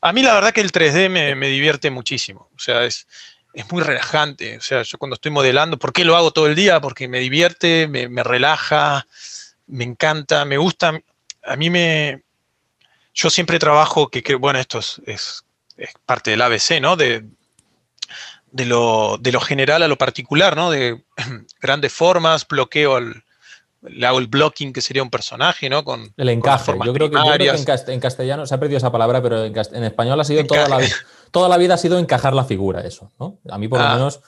[0.01, 2.51] A mí la verdad que el 3D me, divierte muchísimo.
[2.55, 3.07] O sea, es,
[3.53, 4.57] es, muy relajante.
[4.57, 6.81] O sea, yo cuando estoy modelando, ¿por qué lo hago todo el día?
[6.81, 9.07] Porque me divierte, me, relaja,
[9.67, 11.01] me encanta, me gusta.
[11.45, 12.23] A mí me.
[13.15, 15.45] Yo siempre trabajo, que, bueno, esto es, es,
[16.05, 16.97] parte del ABC, ¿no?
[16.97, 17.25] De,
[18.51, 20.71] de lo, de lo, general a lo particular, ¿no?
[20.71, 21.05] De
[21.61, 23.24] grandes formas, bloqueo al,
[23.87, 25.85] le hago el blocking, que sería un personaje, ¿no?
[25.85, 26.73] Con, el encaje.
[26.85, 27.19] yo, creo que,
[27.93, 30.81] en, castellano se ha perdido esa palabra, pero en, español ha sido toda la,
[31.31, 33.39] toda la, vida ha sido encajar la figura, eso, ¿no?
[33.51, 34.21] A mí por lo ah, menos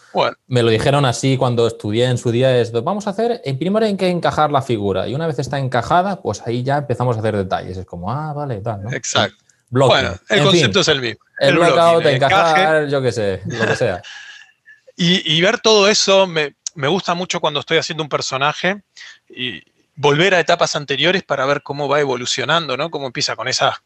[0.46, 3.86] me lo dijeron así cuando estudié en su día, es, vamos a hacer, en primero
[3.86, 7.20] hay que encajar la figura y una vez está encajada, pues ahí ya empezamos a
[7.20, 7.78] hacer detalles.
[7.78, 8.92] Es como, ah, vale, tal, ¿no?
[8.92, 9.42] Exacto.
[9.70, 11.24] Bueno, el concepto es el mismo.
[11.38, 14.02] El, el encajar, yo qué sé, lo que sea.
[14.96, 18.82] y, y ver todo eso me, me gusta mucho cuando estoy haciendo un personaje
[19.28, 19.62] y
[19.96, 22.90] volver a etapas anteriores para ver cómo va evolucionando, ¿no?
[22.90, 23.82] Cómo empieza con esa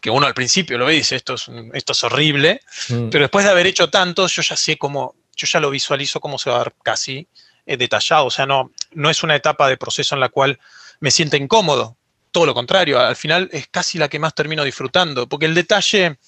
[0.00, 3.10] que uno al principio lo ve y dice, esto es, esto es horrible, mm.
[3.10, 6.38] pero después de haber hecho tantos, yo ya sé cómo, yo ya lo visualizo cómo
[6.38, 7.28] se va a ver casi
[7.66, 10.58] eh, detallado, o sea, no, no es una etapa de proceso en la cual
[11.00, 11.98] me siento incómodo,
[12.30, 16.18] todo lo contrario, al final es casi la que más termino disfrutando, porque el detalle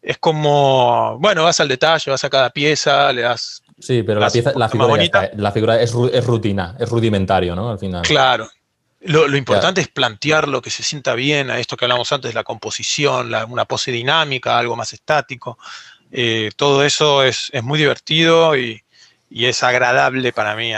[0.00, 4.30] es como, bueno, vas al detalle, vas a cada pieza, le das Sí, pero la,
[4.30, 7.70] pieza, la figura, la figura es, es, rutina, es rudimentario, ¿no?
[7.70, 8.02] Al final.
[8.02, 8.48] Claro.
[9.02, 12.44] Lo, importante es plantear lo que se sienta bien a esto que hablamos antes, la
[12.44, 15.58] composición, una pose dinámica, algo más estático.
[16.12, 18.82] Eh, todo eso es, muy divertido y,
[19.30, 20.72] es agradable para mí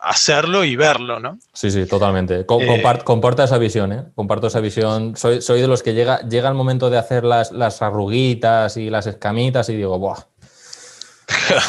[0.00, 1.38] hacerlo y verlo, ¿no?
[1.54, 2.40] Sí, sí, totalmente.
[2.40, 4.04] Eh, comparto esa visión, ¿eh?
[4.14, 5.16] Comparto esa visión.
[5.16, 8.90] Soy, soy de los que llega, llega el momento de hacer las, las arruguitas y
[8.90, 10.18] las escamitas y digo, ¡buah!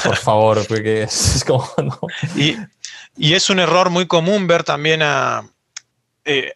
[0.03, 1.67] Por favor, porque es, como.
[2.35, 5.43] Y, es un error muy común ver también a.
[6.25, 6.53] Eh,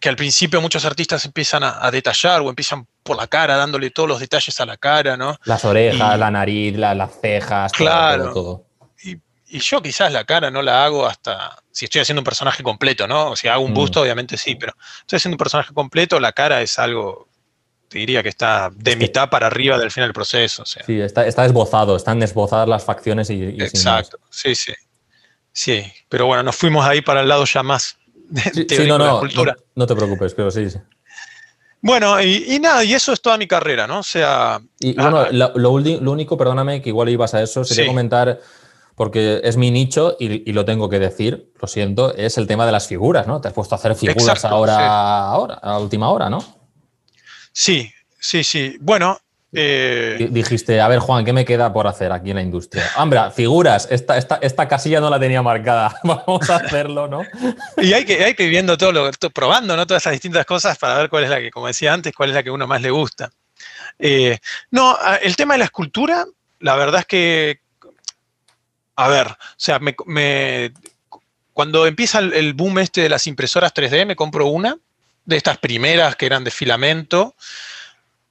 [0.00, 4.08] que al principio muchos artistas empiezan a, detallar o empiezan por la cara, dándole todos
[4.08, 5.36] los detalles a la cara, ¿no?
[5.44, 8.32] Las orejas, la nariz, las cejas, claro.
[8.32, 8.66] todo.
[9.02, 9.16] Y,
[9.58, 13.30] yo quizás la cara no la hago hasta si estoy haciendo un personaje completo, ¿no?
[13.30, 13.74] O si hago un mm.
[13.74, 17.28] busto, obviamente sí, pero estoy haciendo un personaje completo, la cara es algo
[17.88, 20.64] te diría que está de mitad para arriba del final del proceso.
[20.64, 23.44] Sí, está, está esbozado, están esbozadas las facciones y...
[23.60, 24.72] Exacto, sí, sí.
[25.52, 27.96] Sí, pero bueno, nos fuimos ahí para el lado ya más
[28.28, 29.56] de, sí, no, no, cultura.
[29.74, 30.78] No, te preocupes, pero sí, sí.
[31.80, 34.00] Bueno, y, nada, y eso es toda mi carrera, ¿no?
[34.00, 34.60] O sea...
[34.80, 38.40] Y, bueno, ah, lo, lo, único, perdóname, que igual ibas a eso, sería comentar
[38.96, 42.72] porque es mi nicho y, lo tengo que decir, lo siento, es el tema de
[42.72, 43.40] las figuras, ¿no?
[43.40, 46.42] Te has puesto a hacer figuras ahora, ahora, a última hora, ¿no?
[47.56, 48.76] Sí, sí, sí.
[48.80, 49.18] Bueno.
[49.50, 52.84] Eh, dijiste, a ver, Juan, ¿qué me queda por hacer aquí en la industria?
[52.98, 55.98] Hombre, figuras, esta, esta, esta casilla no la tenía marcada.
[56.04, 57.22] Vamos a hacerlo, ¿no?
[57.78, 59.86] y hay que, hay que ir viendo todo lo probando, ¿no?
[59.86, 62.34] Todas esas distintas cosas para ver cuál es la que, como decía antes, cuál es
[62.34, 63.30] la que a uno más le gusta.
[63.98, 64.38] Eh,
[64.70, 66.26] no, el tema de la escultura,
[66.60, 67.60] la verdad es que.
[68.96, 69.94] A ver, o sea, me,
[71.54, 74.76] cuando empieza el boom este de las impresoras 3D, me compro una
[75.26, 77.34] de estas primeras que eran de filamento.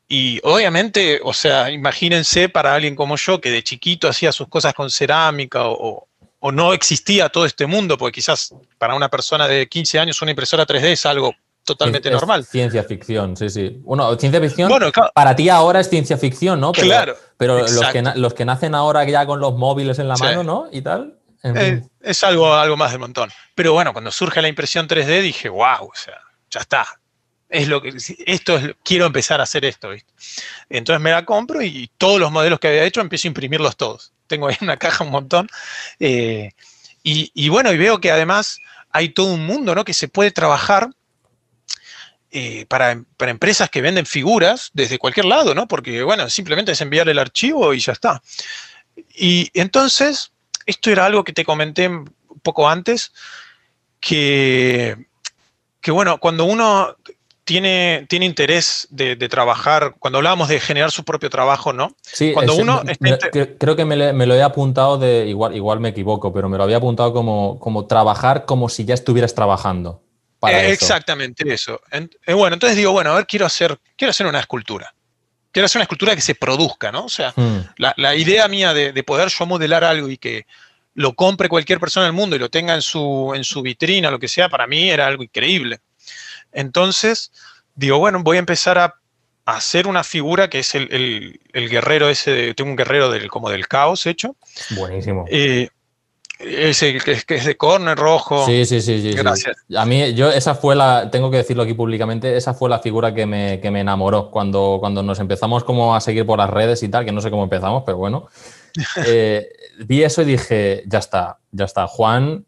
[0.08, 4.74] Y obviamente, o sea, imagínense para alguien como yo que de chiquito hacía sus cosas
[4.74, 6.08] con cerámica o,
[6.52, 10.64] no existía todo este mundo, porque quizás para una persona de 15 años una impresora
[10.68, 11.34] 3D es algo
[11.64, 12.46] totalmente normal.
[12.46, 13.82] Ciencia ficción, sí, sí.
[13.82, 14.72] Bueno, ciencia ficción
[15.16, 16.72] para ti ahora es ciencia ficción, ¿no?
[16.72, 17.18] Pero, claro.
[17.38, 20.68] Pero los que, los que, nacen ahora ya con los móviles en la mano, ¿no?
[20.72, 21.18] Y tal.
[21.42, 23.32] Eh, es algo, algo más del montón.
[23.56, 26.22] Pero bueno, cuando surge la impresión 3D dije, wow, o sea,
[26.56, 26.88] ya está.
[27.50, 27.94] Es lo que,
[28.26, 29.90] esto es, quiero empezar a hacer esto.
[30.70, 34.14] Entonces me la compro y todos los modelos que había hecho empiezo a imprimirlos todos.
[34.28, 35.48] Tengo ahí una caja un montón.
[36.00, 36.52] Eh,
[37.04, 39.86] y, bueno, y veo que además hay todo un mundo ¿no?
[39.86, 40.90] que se puede trabajar
[42.32, 45.68] eh, para, para, empresas que venden figuras desde cualquier lado, ¿no?
[45.68, 48.24] Porque, bueno, simplemente es enviar el archivo y ya está.
[49.14, 50.32] Y entonces,
[50.66, 52.10] esto era algo que te comenté un
[52.42, 53.14] poco antes,
[54.00, 54.98] que,
[55.86, 56.96] que bueno, cuando uno
[57.44, 61.96] tiene, tiene interés de, trabajar, cuando hablábamos de generar su propio trabajo, ¿no?
[62.02, 62.82] Sí, cuando uno
[63.60, 66.78] creo que me, lo he apuntado de, igual, igual me equivoco, pero me lo había
[66.78, 70.02] apuntado como, como trabajar como si ya estuvieras trabajando.
[70.40, 71.80] Para Exactamente eso.
[71.92, 74.92] Eh, bueno, entonces digo, bueno, a ver, quiero hacer, quiero hacer una escultura.
[75.52, 77.06] Quiero hacer una escultura que se produzca, ¿no?
[77.06, 77.60] O sea, hmm.
[77.78, 80.48] la, idea mía de, de, poder yo modelar algo y que
[80.96, 84.20] lo compre cualquier persona del mundo y lo tenga en su, en su vitrina, lo
[84.20, 85.80] que sea, para mí era algo increíble.
[86.52, 87.32] Entonces,
[87.76, 88.96] digo, bueno, voy a empezar a
[89.46, 94.06] hacer una figura que es el, guerrero ese, tengo un guerrero del, como del caos
[94.06, 94.36] hecho.
[94.72, 95.26] Buenísimo.
[95.30, 95.70] Eh,
[96.40, 98.46] es el que, es de corner rojo.
[98.46, 99.12] Sí, sí, sí, sí.
[99.14, 99.58] Gracias.
[99.76, 103.14] A mí, yo, esa fue la, tengo que decirlo aquí públicamente, esa fue la figura
[103.14, 106.84] que me, que me enamoró cuando, cuando nos empezamos como a seguir por las redes
[106.84, 108.30] y tal, que no sé cómo empezamos, pero bueno.
[109.06, 109.50] Eh,
[109.86, 111.88] vi eso y dije, ya está, ya está.
[111.88, 112.46] Juan,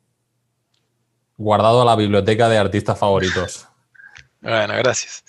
[1.38, 3.67] guardado a la biblioteca de artistas favoritos.
[4.41, 5.23] Bueno, gracias.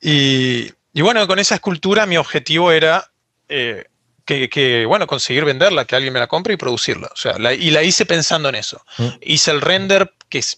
[0.00, 3.10] Y, bueno, con esa escultura mi objetivo era
[3.48, 3.84] eh,
[4.24, 7.08] que, bueno, conseguir venderla, que alguien me la compre y producirla.
[7.12, 8.82] O sea, y la hice pensando en eso.
[8.98, 9.08] Mm.
[9.22, 10.56] Hice el render que es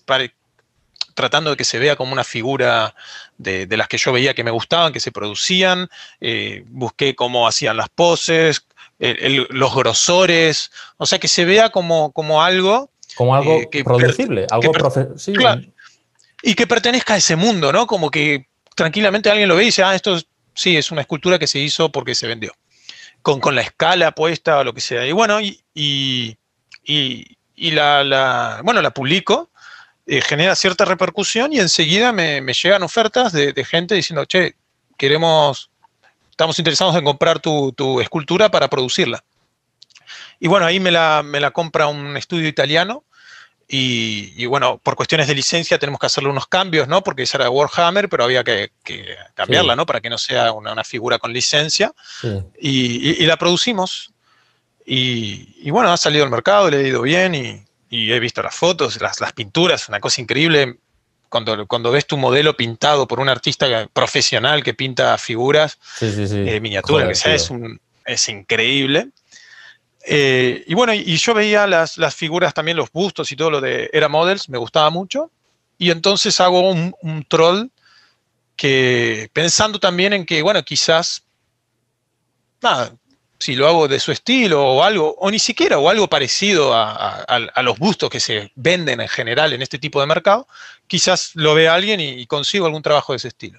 [1.20, 2.94] tratando de que se vea como una figura
[3.38, 5.88] de, las que yo veía que me gustaban, que se producían.
[6.20, 8.66] Eh, busqué cómo hacían las poses,
[8.98, 10.70] los grosores.
[10.96, 12.90] O sea, que se vea como, como algo.
[13.16, 14.72] Como algo eh, producible, algo
[15.16, 15.34] sí,
[16.42, 17.86] y que pertenezca a ese mundo, ¿no?
[17.86, 20.18] Como que tranquilamente alguien lo ve y dice, ah, esto
[20.54, 22.52] sí, es una escultura que se hizo porque se vendió.
[23.22, 25.06] Con, con la escala puesta o lo que sea.
[25.06, 26.36] Y bueno, y, y,
[27.54, 29.49] y, la, bueno, la publico,
[30.12, 34.56] eh, genera cierta repercusión y enseguida me, me llegan ofertas de, de, gente diciendo, che,
[34.96, 35.70] queremos,
[36.28, 39.22] estamos interesados en comprar tu, tu escultura para producirla.
[40.40, 43.04] Y bueno, ahí me la, me la compra un estudio italiano
[43.68, 47.04] y, bueno, por cuestiones de licencia tenemos que hacerle unos cambios, ¿no?
[47.04, 48.72] Porque esa era Warhammer, pero había que,
[49.34, 49.86] cambiarla, ¿no?
[49.86, 51.92] Para que no sea una, figura con licencia.
[52.60, 54.12] Y, la producimos.
[54.84, 59.00] Y, bueno, ha salido al mercado, le ha ido bien y, he visto las fotos,
[59.00, 60.78] las, las pinturas, una cosa increíble.
[61.28, 67.08] Cuando, cuando, ves tu modelo pintado por un artista profesional que pinta figuras, eh, miniaturas,
[67.08, 69.10] que sea, es, un, es increíble.
[70.06, 73.90] Eh, y bueno, y yo veía las, figuras también, los bustos y todo lo de
[73.92, 75.30] Era Models, me gustaba mucho.
[75.78, 77.68] Y entonces hago un, troll
[78.56, 81.22] que pensando también en que, bueno, quizás,
[82.60, 82.92] nada,
[83.40, 87.62] si lo hago de su estilo o algo, o ni siquiera, o algo parecido a,
[87.62, 90.46] los bustos que se venden en general en este tipo de mercado,
[90.86, 93.58] quizás lo vea alguien y, consigo algún trabajo de ese estilo.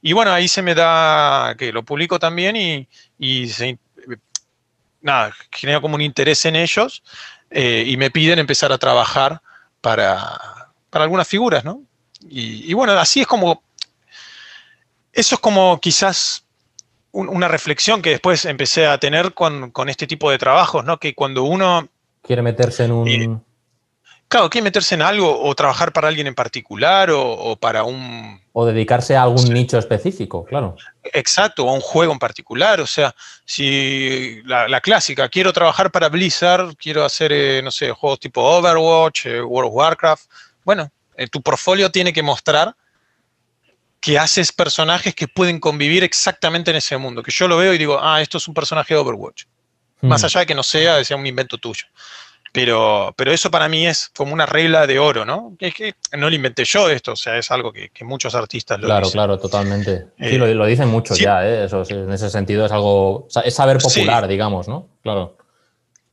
[0.00, 2.88] Y bueno, ahí se me da que lo publico también y,
[3.18, 3.76] y se,
[5.50, 7.02] genera como un interés en ellos
[7.50, 9.40] eh, y me piden empezar a trabajar
[9.80, 10.38] para,
[10.92, 11.82] algunas figuras, ¿no?
[12.28, 13.62] Y, bueno, así es como,
[15.12, 16.44] eso es como quizás
[17.26, 20.98] una reflexión que después empecé a tener con, este tipo de trabajos, ¿no?
[20.98, 21.88] Que cuando uno...
[22.22, 23.08] Quiere meterse en un...
[23.08, 23.38] Eh,
[24.28, 28.38] Claro, quiere meterse en algo o trabajar para alguien en particular o, para un...
[28.52, 30.76] O dedicarse a algún nicho específico, claro.
[31.02, 32.78] Exacto, o a un juego en particular.
[32.82, 33.14] O sea,
[33.46, 39.26] si la, clásica, quiero trabajar para Blizzard, quiero hacer, eh, no sé, juegos tipo Overwatch,
[39.26, 40.24] eh, World of Warcraft.
[40.62, 40.90] Bueno,
[41.30, 42.76] tu portfolio tiene que mostrar
[44.00, 47.22] que haces personajes que pueden convivir exactamente en ese mundo.
[47.22, 49.44] Que yo lo veo y digo, ah, esto es un personaje de Overwatch.
[50.00, 50.26] Más hmm.
[50.26, 51.84] allá de que no sea, sea un invento tuyo.
[52.52, 55.54] Pero, pero eso para mí es como una regla de oro, ¿no?
[55.58, 58.86] Es que no lo inventé yo esto, o sea, es algo que, muchos artistas lo
[58.86, 59.12] claro, dicen.
[59.12, 60.06] Claro, claro, totalmente.
[60.18, 61.64] Sí, lo, lo, dicen muchos ya, ¿eh?
[61.64, 64.88] Eso, en ese sentido es algo, es saber popular, digamos, ¿no?
[65.02, 65.36] Claro.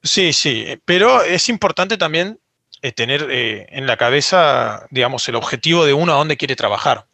[0.04, 2.40] Sí, sí, pero es importante también
[2.82, 7.08] eh, tener eh, en la cabeza, digamos, el objetivo de uno a dónde quiere trabajar.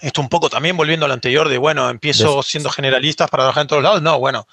[0.00, 3.62] Esto un poco también volviendo a lo anterior de, bueno, empiezo siendo generalistas para trabajar
[3.62, 4.02] en todos lados.
[4.02, 4.46] No, bueno,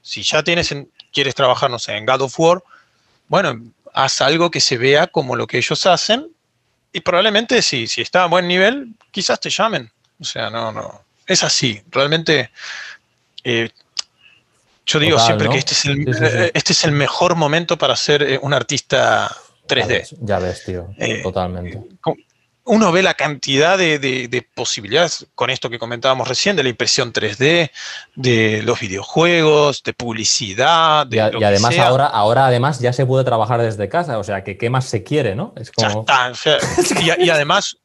[0.00, 0.74] si ya tienes,
[1.12, 2.62] quieres trabajar, no sé, en God of War,
[3.28, 3.60] bueno,
[3.92, 6.28] haz algo que se vea como lo que ellos hacen
[6.92, 9.90] y probablemente si, si está a buen nivel, quizás te llamen.
[10.20, 11.04] O sea, no, no.
[11.26, 11.82] Es así.
[11.90, 12.50] Realmente,
[13.42, 13.70] eh,
[14.86, 18.22] yo digo siempre que este es, el, eh, este es el mejor momento para ser
[18.22, 19.34] eh, un artista
[19.66, 20.16] 3D.
[20.20, 20.88] Ya ves, tío.
[21.22, 21.80] Totalmente
[22.66, 27.70] uno ve la cantidad de, posibilidades con esto que comentábamos recién, de la impresión 3D,
[28.14, 31.06] de los videojuegos, de publicidad.
[31.06, 34.56] De y, además ahora, ahora además ya se puede trabajar desde casa, o sea que
[34.56, 35.52] qué más se quiere, ¿no?
[35.56, 36.06] Es como...
[36.06, 37.76] Ya está, y, además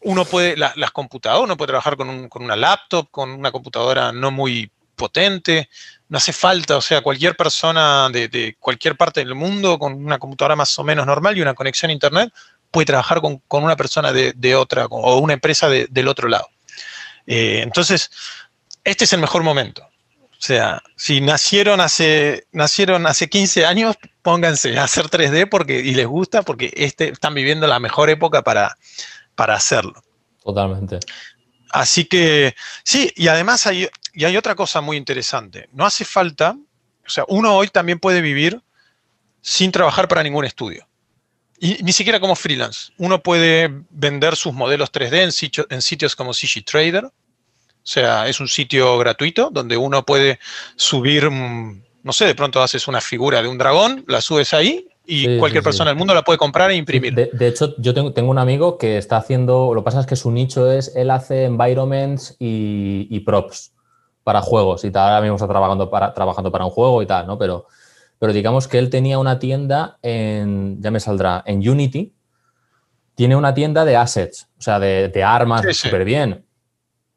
[0.00, 4.30] uno puede, las computadoras, uno puede trabajar con, con una laptop, con una computadora no
[4.30, 5.70] muy potente,
[6.08, 10.18] no hace falta, o sea, cualquier persona de, de, cualquier parte del mundo con una
[10.18, 12.32] computadora más o menos normal y una conexión a internet
[12.72, 16.48] puede trabajar con, una persona de, otra o una empresa del otro lado.
[17.26, 18.10] Eh, entonces,
[18.82, 19.82] este es el mejor momento.
[19.82, 25.94] O sea, si nacieron hace, nacieron hace 15 años, pónganse a hacer 3D porque, y
[25.94, 28.76] les gusta porque este, están viviendo la mejor época para,
[29.36, 30.02] para hacerlo.
[30.42, 30.98] Totalmente.
[31.70, 35.68] Así que, sí, y además hay, y hay otra cosa muy interesante.
[35.72, 36.56] No hace falta,
[37.06, 38.60] o sea, uno hoy también puede vivir
[39.42, 40.88] sin trabajar para ningún estudio.
[41.62, 42.90] Y ni siquiera como freelance.
[42.98, 47.04] Uno puede vender sus modelos 3D en, sitios como CG Trader.
[47.04, 47.10] O
[47.84, 50.40] sea, es un sitio gratuito donde uno puede
[50.74, 54.88] subir, mm, no sé, de pronto haces una figura de un dragón, la subes ahí
[55.06, 57.14] y cualquier persona del mundo la puede comprar e imprimir.
[57.14, 60.16] De, hecho, yo tengo, tengo, un amigo que está haciendo, lo que pasa es que
[60.16, 63.70] su nicho es, él hace environments y, props
[64.24, 65.10] para juegos y tal.
[65.10, 67.38] Ahora mismo está trabajando para, trabajando para un juego y tal, ¿no?
[67.38, 67.68] Pero
[68.22, 72.14] pero digamos que él tenía una tienda en, ya me saldrá, en Unity,
[73.16, 76.46] tiene una tienda de assets, o sea, de, armas, súper bien.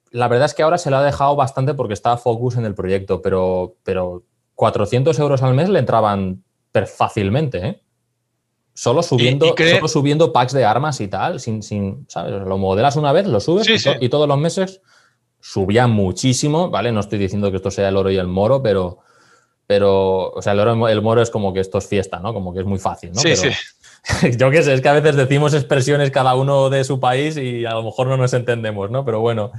[0.10, 2.74] La verdad es que ahora se lo ha dejado bastante porque estaba focus en el
[2.74, 4.24] proyecto, pero, pero
[4.56, 6.44] 400 euros al mes le entraban
[6.88, 7.82] fácilmente, ¿eh?
[8.74, 12.34] Solo subiendo, solo subiendo packs de armas y tal, sin, sin, ¿sabes?
[12.34, 13.68] Lo modelas una vez, lo subes
[14.02, 14.82] y, todos los meses
[15.40, 16.92] subía muchísimo, ¿vale?
[16.92, 19.02] No estoy diciendo que esto sea el oro y el moro, pero,
[19.68, 22.34] pero, o sea, el, el moro es como que esto es fiesta, ¿no?
[22.34, 23.22] Como que es muy fácil, ¿no?
[23.22, 23.50] Sí, sí.
[24.38, 27.66] Yo qué sé, es que a veces decimos expresiones cada uno de su país y
[27.66, 29.04] a lo mejor no nos entendemos, ¿no?
[29.04, 29.52] Pero bueno,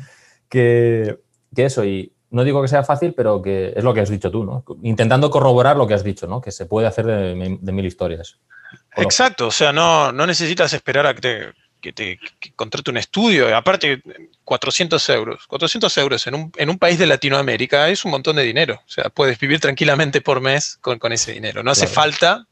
[0.48, 1.18] que,
[1.57, 4.44] eso, y no digo que sea fácil, pero que es lo que has dicho tú,
[4.44, 4.64] ¿no?
[4.82, 6.40] Intentando corroborar lo que has dicho, ¿no?
[6.40, 8.38] Que se puede hacer de, mil historias.
[8.96, 11.52] Exacto, o sea, no, no necesitas esperar a que te
[11.87, 12.18] que te
[12.57, 14.03] contrate un estudio, aparte
[14.43, 15.47] 400 euros.
[15.47, 18.82] 400 euros en un, en un, país de Latinoamérica es un montón de dinero.
[18.84, 21.62] O sea, puedes vivir tranquilamente por mes con, con ese dinero.
[21.62, 22.45] No hace falta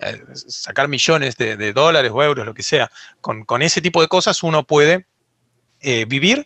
[0.00, 2.90] eh, sacar millones de, dólares o euros, lo que sea.
[3.20, 5.06] Con, con ese tipo de cosas uno puede
[5.80, 6.44] eh, vivir,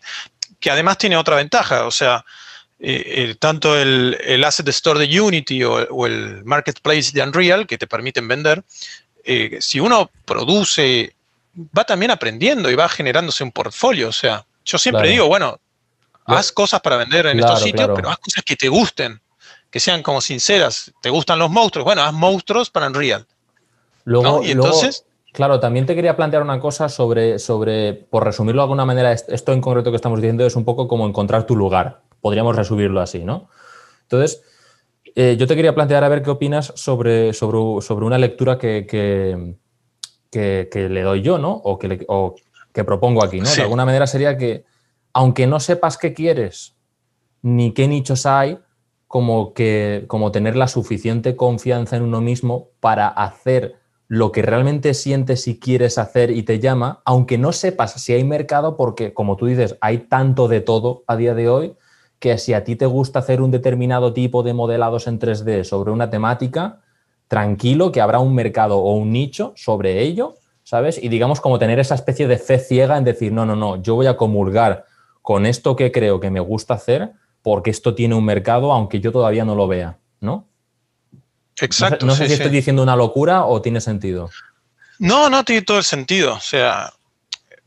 [0.59, 1.87] que además tiene otra ventaja.
[1.87, 2.23] O sea,
[2.79, 7.79] eh, tanto el, el, Asset Store de Unity o, o, el Marketplace de Unreal, que
[7.79, 8.63] te permiten vender,
[9.59, 11.16] si uno produce
[11.77, 14.09] va también aprendiendo y va generándose un portfolio.
[14.09, 15.59] O sea, yo siempre digo, bueno,
[16.25, 19.21] haz cosas para vender en estos sitios, pero haz cosas que te gusten,
[19.69, 20.91] que sean como sinceras.
[21.01, 21.85] ¿Te gustan los monstruos?
[21.85, 23.25] Bueno, haz monstruos para Unreal.
[24.05, 25.05] Luego, Y entonces...
[25.33, 29.51] claro, también te quería plantear una cosa sobre, sobre, por resumirlo de alguna manera, esto
[29.51, 32.01] en concreto que estamos diciendo es un poco como encontrar tu lugar.
[32.21, 33.49] Podríamos resumirlo así, ¿no?
[34.03, 34.43] Entonces,
[35.15, 38.85] eh, yo te quería plantear a ver qué opinas sobre, sobre, sobre una lectura que,
[38.89, 39.55] que,
[40.31, 41.53] le doy yo, ¿no?
[41.53, 42.05] O que,
[42.73, 43.49] que propongo aquí, ¿no?
[43.49, 44.65] De alguna manera sería que,
[45.13, 46.75] aunque no sepas qué quieres
[47.41, 48.59] ni qué nichos hay,
[49.07, 53.75] como que como tener la suficiente confianza en uno mismo para hacer
[54.07, 58.23] lo que realmente sientes y quieres hacer y te llama, aunque no sepas si hay
[58.23, 61.75] mercado, porque como tú dices, hay tanto de todo a día de hoy,
[62.19, 65.91] que si a ti te gusta hacer un determinado tipo de modelados en 3D sobre
[65.91, 66.81] una temática,
[67.27, 71.01] tranquilo que habrá un mercado o un nicho sobre ello, ¿sabes?
[71.01, 73.95] Y digamos como tener esa especie de fe ciega en decir, no, no, no, yo
[73.95, 74.85] voy a comulgar
[75.21, 77.11] con esto que creo que me gusta hacer
[77.41, 80.47] porque esto tiene un mercado aunque yo todavía no lo vea, ¿no?
[81.59, 82.05] Exacto.
[82.05, 84.29] No sé, si estoy diciendo una locura o tiene sentido.
[84.99, 86.35] No, no tiene todo el sentido.
[86.35, 86.93] O sea,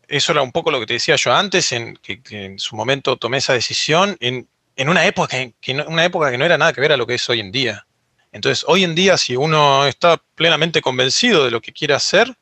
[0.07, 3.17] eso era un poco lo que te decía yo antes, en que, en su momento
[3.17, 6.93] tomé esa decisión en, una, época que, una época que no era nada que ver
[6.93, 7.87] a lo que es hoy en día.
[8.33, 12.37] Entonces, hoy en día, si uno está plenamente convencido de lo que quiere hacer,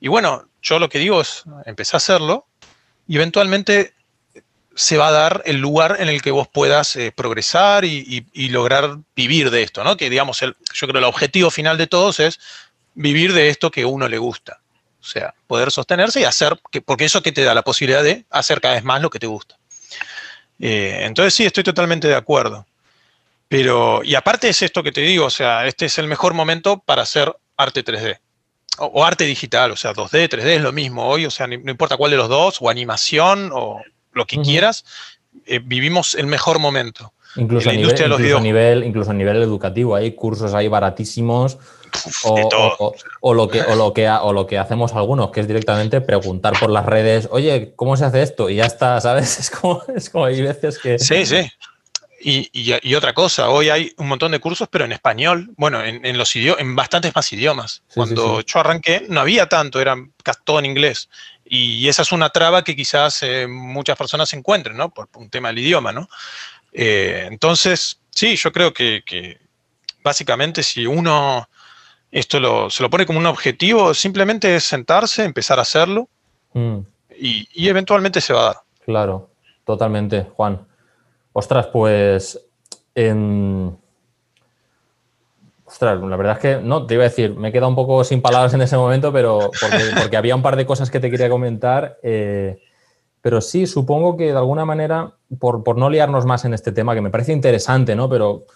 [0.00, 2.46] y bueno, yo lo que digo es empezar a hacerlo
[3.06, 3.94] y eventualmente
[4.74, 8.98] se va a dar el lugar en el que vos puedas eh, progresar y, lograr
[9.16, 9.96] vivir de esto, ¿no?
[9.96, 12.38] Que digamos, el, yo creo que el objetivo final de todos es
[12.94, 14.60] vivir de esto que uno le gusta.
[15.00, 18.24] O sea, poder sostenerse y hacer, que, porque eso que te da la posibilidad de
[18.28, 19.56] hacer cada vez más lo que te gusta.
[20.58, 22.66] Eh, entonces sí, estoy totalmente de acuerdo.
[23.48, 26.82] Pero, y aparte es esto que te digo, o sea, este es el mejor momento
[26.84, 28.18] para hacer arte 3D.
[28.78, 31.96] o, arte digital, o sea, 2D, 3D es lo mismo hoy, o sea, no, importa
[31.96, 33.80] cuál de los dos, o animación, o
[34.12, 34.84] lo que quieras,
[35.46, 37.12] eh, vivimos el mejor momento.
[37.36, 41.58] Incluso, a nivel, incluso, a nivel, incluso a nivel educativo, hay cursos ahí baratísimos.
[42.24, 46.54] o, lo que, o, lo que, o lo que hacemos algunos, que es directamente preguntar
[46.58, 48.50] por las redes, oye, ¿cómo se hace esto?
[48.50, 49.38] Y ya está, ¿sabes?
[49.40, 50.98] Es como, es como hay veces que...
[50.98, 51.48] Sí, sí.
[52.28, 56.34] Y, otra cosa, hoy hay un montón de cursos, pero en español, bueno, en, los
[56.34, 57.84] en bastantes más idiomas.
[57.94, 59.94] Cuando yo arranqué no había tanto, era
[60.42, 61.08] todo en inglés.
[61.44, 64.90] Y esa es una traba que quizás eh, muchas personas encuentren, ¿no?
[64.90, 66.08] Por, un tema del idioma, ¿no?
[66.72, 69.38] Eh, entonces, sí, yo creo que,
[70.02, 71.48] básicamente si uno
[72.10, 76.08] esto se lo pone como un objetivo, simplemente es sentarse, empezar a hacerlo
[76.54, 76.78] mm.
[77.20, 78.56] y, y eventualmente se va a dar.
[78.84, 79.30] Claro,
[79.64, 80.66] totalmente, Juan.
[81.38, 82.48] Ostras, pues.
[85.66, 88.04] Ostras, la verdad es que no, te iba a decir, me he quedado un poco
[88.04, 91.28] sin palabras en ese momento, pero porque, había un par de cosas que te quería
[91.28, 91.98] comentar.
[92.02, 92.58] Eh,
[93.20, 97.02] pero sí, supongo que de alguna manera, por, no liarnos más en este tema, que
[97.02, 98.08] me parece interesante, ¿no?
[98.08, 98.46] Pero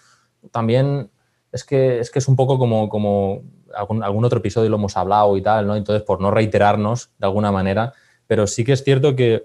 [0.49, 1.11] también
[1.51, 3.43] es que es, que es un poco como, como
[3.75, 5.75] algún, algún, otro episodio lo hemos hablado y tal, ¿no?
[5.75, 7.93] Entonces, por no reiterarnos de alguna manera,
[8.25, 9.43] pero sí que es cierto que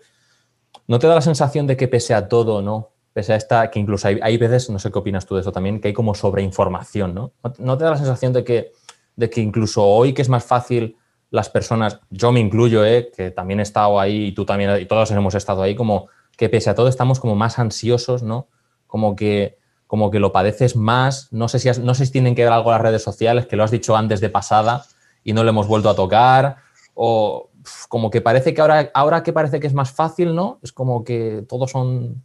[0.86, 2.95] no te da la sensación de que pese a todo, ¿no?
[3.16, 5.80] Pese a esta, que incluso hay, veces, no sé qué opinas tú de eso también,
[5.80, 7.32] que hay como sobreinformación, ¿no?
[7.58, 8.72] ¿No te da la sensación de que,
[9.16, 10.98] de que incluso hoy que es más fácil
[11.30, 13.10] las personas, yo me incluyo, ¿eh?
[13.16, 16.50] que también he estado ahí y tú también, y todos hemos estado ahí, como que
[16.50, 18.48] pese a todo estamos como más ansiosos, ¿no?
[18.86, 19.56] Como que,
[19.86, 22.70] como que lo padeces más, no sé, si no sé si tienen que ver algo
[22.70, 24.84] las redes sociales, que lo has dicho antes de pasada
[25.24, 26.56] y no lo hemos vuelto a tocar,
[26.92, 27.48] o
[27.88, 30.58] como que parece que ahora, ahora que parece que es más fácil, ¿no?
[30.62, 32.22] Es como que todos son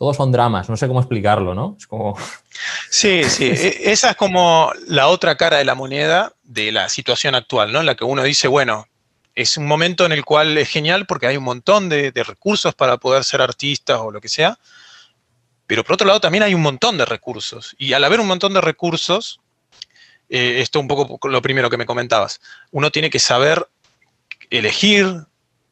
[0.00, 1.76] todos son dramas, no sé cómo explicarlo, ¿no?
[1.78, 2.16] Es como...
[2.88, 7.34] Sí, sí, e, esa es como la otra cara de la moneda de la situación
[7.34, 7.80] actual, ¿no?
[7.80, 8.88] En la que uno dice, bueno,
[9.34, 12.96] es un momento en el cual es genial porque hay un montón de, recursos para
[12.96, 14.58] poder ser artista o lo que sea,
[15.66, 17.76] pero por otro lado también hay un montón de recursos.
[17.76, 19.38] Y al haber un montón de recursos,
[20.30, 22.40] eh, esto un poco lo primero que me comentabas,
[22.70, 23.68] uno tiene que saber
[24.48, 25.26] elegir,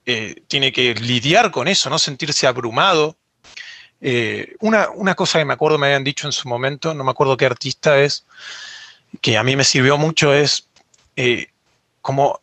[0.04, 3.16] eh, tiene que lidiar con eso, no sentirse abrumado,
[4.00, 7.36] eh, una, cosa que me acuerdo me habían dicho en su momento, no me acuerdo
[7.36, 8.24] qué artista es,
[9.20, 10.68] que a mí me sirvió mucho, es
[11.16, 11.48] eh,
[12.00, 12.40] como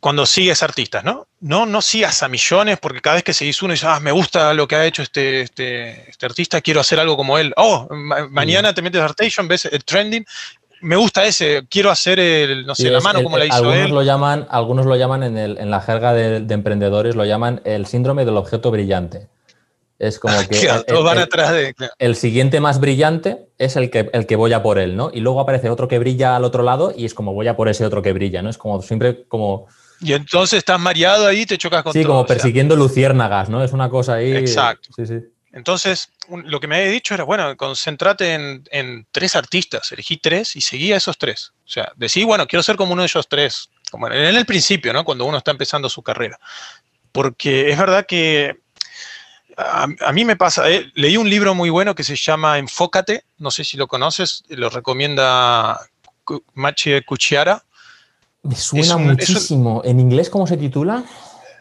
[0.00, 1.28] cuando sigues artistas, ¿no?
[1.40, 1.64] ¿no?
[1.64, 4.66] No sigas a millones porque cada vez que seguís uno dices, ah, me gusta lo
[4.66, 7.54] que ha hecho este, este, este artista, quiero hacer algo como él.
[7.56, 7.88] Oh,
[8.30, 10.24] mañana te metes a Artation, ves el trending,
[10.80, 13.90] me gusta ese, quiero hacer el, no sé, la mano como la hizo algunos él.
[13.92, 17.60] Lo llaman, algunos lo llaman en, el, en la jerga de, de, emprendedores, lo llaman
[17.64, 19.28] el síndrome del objeto brillante.
[20.02, 20.68] Es como que
[21.98, 25.12] el, siguiente más brillante es el que, el que voy a por él, ¿no?
[25.14, 27.68] Y luego aparece otro que brilla al otro lado y es como voy a por
[27.68, 28.50] ese otro que brilla, ¿no?
[28.50, 29.68] Es como siempre como...
[30.00, 33.62] Y entonces estás mareado ahí y te chocas con Sí, como persiguiendo luciérnagas, ¿no?
[33.62, 34.32] Es una cosa ahí...
[34.32, 34.88] Exacto.
[34.96, 35.20] Sí, sí.
[35.52, 40.62] Entonces, lo que me había dicho era, bueno, concéntrate en, tres artistas, elegí tres y
[40.62, 41.52] seguí a esos tres.
[41.64, 44.92] O sea, decí, bueno, quiero ser como uno de esos tres, como en el principio,
[44.92, 45.04] ¿no?
[45.04, 46.40] Cuando uno está empezando su carrera.
[47.12, 48.61] Porque es verdad que
[49.56, 53.50] a, mí me pasa, eh, leí un libro muy bueno que se llama Enfócate, no
[53.50, 55.80] sé si lo conoces, lo recomienda
[56.54, 57.64] Machi Cuchiara.
[58.42, 59.82] Me suena muchísimo.
[59.84, 61.04] ¿En inglés cómo se titula?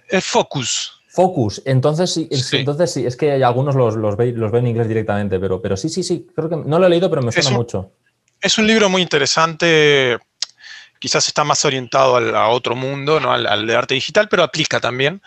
[0.10, 1.02] Es Focus.
[1.10, 5.40] Focus, entonces sí, entonces sí, es que algunos los, los, ve, los en inglés directamente,
[5.40, 7.92] pero, pero sí, sí, sí, creo que no lo he leído, pero me suena mucho.
[8.40, 10.18] Es un libro muy interesante,
[11.00, 13.34] quizás está más orientado a otro mundo, ¿no?
[13.34, 15.22] al, al de arte digital, pero aplica también.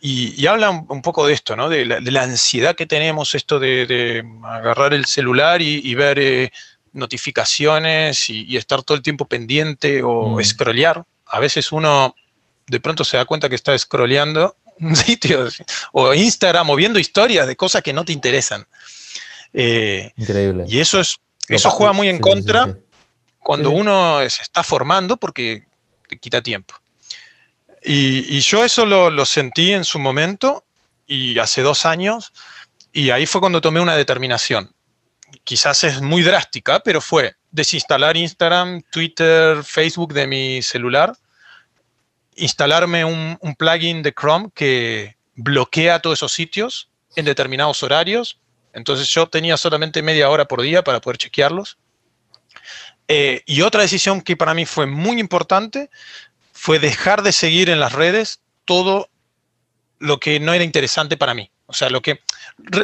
[0.00, 1.68] Y, habla un, poco de esto, ¿no?
[1.68, 6.52] De la, ansiedad que tenemos, esto de, agarrar el celular y, ver eh,
[6.92, 10.44] notificaciones y, estar todo el tiempo pendiente o mm.
[10.44, 11.04] scrollear.
[11.26, 12.14] A veces uno
[12.66, 15.48] de pronto se da cuenta que está scrolleando un sitio
[15.92, 18.66] o Instagram o viendo historias de cosas que no te interesan.
[19.52, 20.64] Eh, Increíble.
[20.68, 21.18] Y eso es
[21.48, 22.76] eso juega muy en contra
[23.38, 25.64] cuando uno se está formando porque
[26.08, 26.74] te quita tiempo.
[27.88, 30.64] Y, yo eso lo, sentí en su momento
[31.06, 32.32] y hace dos años,
[32.92, 34.74] y ahí fue cuando tomé una determinación.
[35.44, 41.16] Quizás es muy drástica, pero fue desinstalar Instagram, Twitter, Facebook de mi celular,
[42.34, 48.40] instalarme un, plugin de Chrome que bloquea todos esos sitios en determinados horarios.
[48.72, 51.78] Entonces yo tenía solamente media hora por día para poder chequearlos.
[53.06, 55.88] Eh, y otra decisión que para mí fue muy importante
[56.66, 59.08] fue dejar de seguir en las redes todo
[60.00, 61.48] lo que no era interesante para mí.
[61.66, 62.18] O sea, lo que,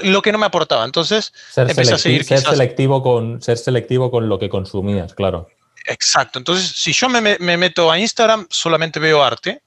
[0.04, 0.84] lo que no me aportaba.
[0.84, 2.22] Entonces, ser empecé a seguir.
[2.22, 5.48] Ser selectivo, con, ser selectivo con lo que consumías, claro.
[5.86, 6.38] Exacto.
[6.38, 9.62] Entonces, si yo me, meto a Instagram, solamente veo arte.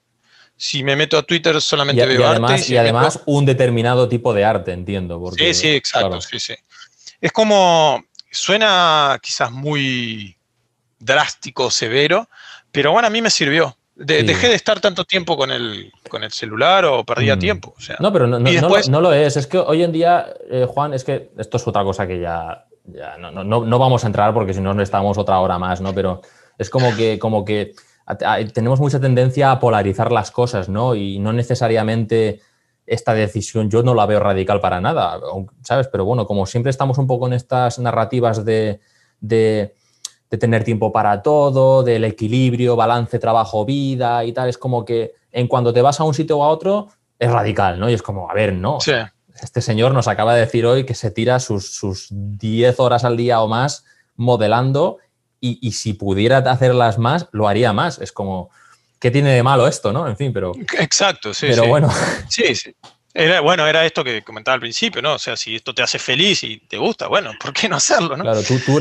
[0.56, 2.72] Si me meto a Twitter, solamente veo arte.
[2.72, 5.22] Y, además un determinado tipo de arte, entiendo.
[5.36, 6.22] sí, sí, exacto.
[6.22, 6.54] Sí, sí.
[7.20, 10.38] Es como, suena quizás muy
[10.98, 12.30] drástico, severo,
[12.72, 13.76] pero bueno, a mí me sirvió.
[13.96, 17.38] Dejé de estar tanto tiempo con el, con el celular o perdía mm.
[17.38, 17.74] tiempo.
[17.98, 19.36] no, pero no, no, lo es.
[19.36, 22.66] Es que hoy en día, eh, Juan, es que esto es otra cosa que ya,
[22.84, 25.94] ya no, vamos a entrar porque si no estamos otra hora más, ¿no?
[25.94, 26.20] Pero
[26.58, 27.74] es como que, como que
[28.52, 30.94] tenemos mucha tendencia a polarizar las cosas, ¿no?
[30.94, 32.40] Y no necesariamente
[32.86, 35.18] esta decisión yo no la veo radical para nada,
[35.64, 35.88] ¿sabes?
[35.88, 38.78] Pero bueno, como siempre estamos un poco en estas narrativas de
[39.20, 39.74] de
[40.28, 44.48] tener tiempo para todo, del equilibrio, balance trabajo-vida y tal.
[44.48, 46.88] Es como que en cuando te vas a un sitio o a otro,
[47.18, 47.88] es radical, ¿no?
[47.88, 48.78] Y es como, a ver, no.
[49.40, 53.40] Este señor nos acaba de decir hoy que se tira sus, 10 horas al día
[53.40, 53.84] o más
[54.16, 54.98] modelando
[55.38, 58.00] y, si pudiera hacerlas más, lo haría más.
[58.00, 58.50] Es como,
[58.98, 60.08] ¿qué tiene de malo esto, no?
[60.08, 60.52] En fin, pero...
[60.78, 61.46] Exacto, sí.
[61.50, 61.88] Pero bueno.
[62.28, 62.74] Sí, sí.
[63.18, 65.14] Era, bueno, era esto que comentaba al principio, ¿no?
[65.14, 68.14] O sea, si esto te hace feliz y te gusta, bueno, ¿por qué no hacerlo,
[68.14, 68.22] no?
[68.22, 68.40] Claro,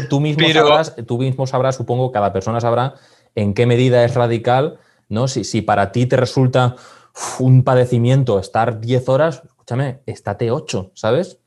[0.09, 2.95] tú, mismo, sabrás, tú mismo sabrás, supongo, cada persona sabrá
[3.33, 5.29] en qué medida es radical, ¿no?
[5.29, 6.75] Si, si para ti te resulta
[7.39, 11.39] un padecimiento estar 10 horas, escúchame, estate 8, ¿sabes?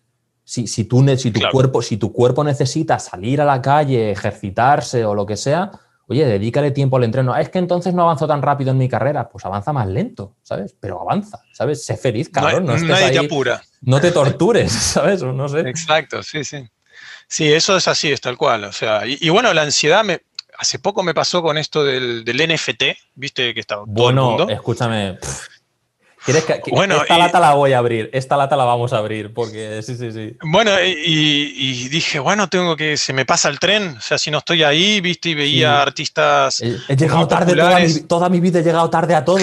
[0.45, 5.05] Si, si, tú, si, tu cuerpo, si tu cuerpo necesita salir a la calle, ejercitarse
[5.05, 5.73] o lo que sea,
[6.11, 7.35] Oye, dedícale tiempo al entreno.
[7.35, 9.29] Ah, es que entonces no avanzo tan rápido en mi carrera.
[9.29, 10.75] Pues avanza más lento, ¿sabes?
[10.81, 11.85] Pero avanza, ¿sabes?
[11.85, 12.65] Sé feliz, cabrón.
[12.65, 13.63] No, no nadie te apura.
[13.83, 15.23] No te tortures, ¿sabes?
[15.23, 15.61] No sé.
[15.61, 16.67] Exacto, sí, sí.
[17.29, 18.65] Sí, eso es así, es tal cual.
[18.65, 20.23] O sea, y, bueno, la ansiedad me,
[20.57, 24.49] hace poco me pasó con esto del, NFT, viste que estaba todo el mundo.
[24.49, 25.19] escúchame.
[26.29, 29.33] ¿Quieres que, bueno, esta lata la voy a abrir, esta lata la vamos a abrir,
[29.33, 30.37] porque sí, sí, sí.
[30.43, 34.37] Bueno, y, dije, bueno, tengo que, se me pasa el tren, o sea, si no
[34.37, 36.61] estoy ahí, viste, y veía artistas.
[36.61, 37.57] He, llegado tarde,
[38.07, 39.39] toda mi, vida he llegado tarde a todo,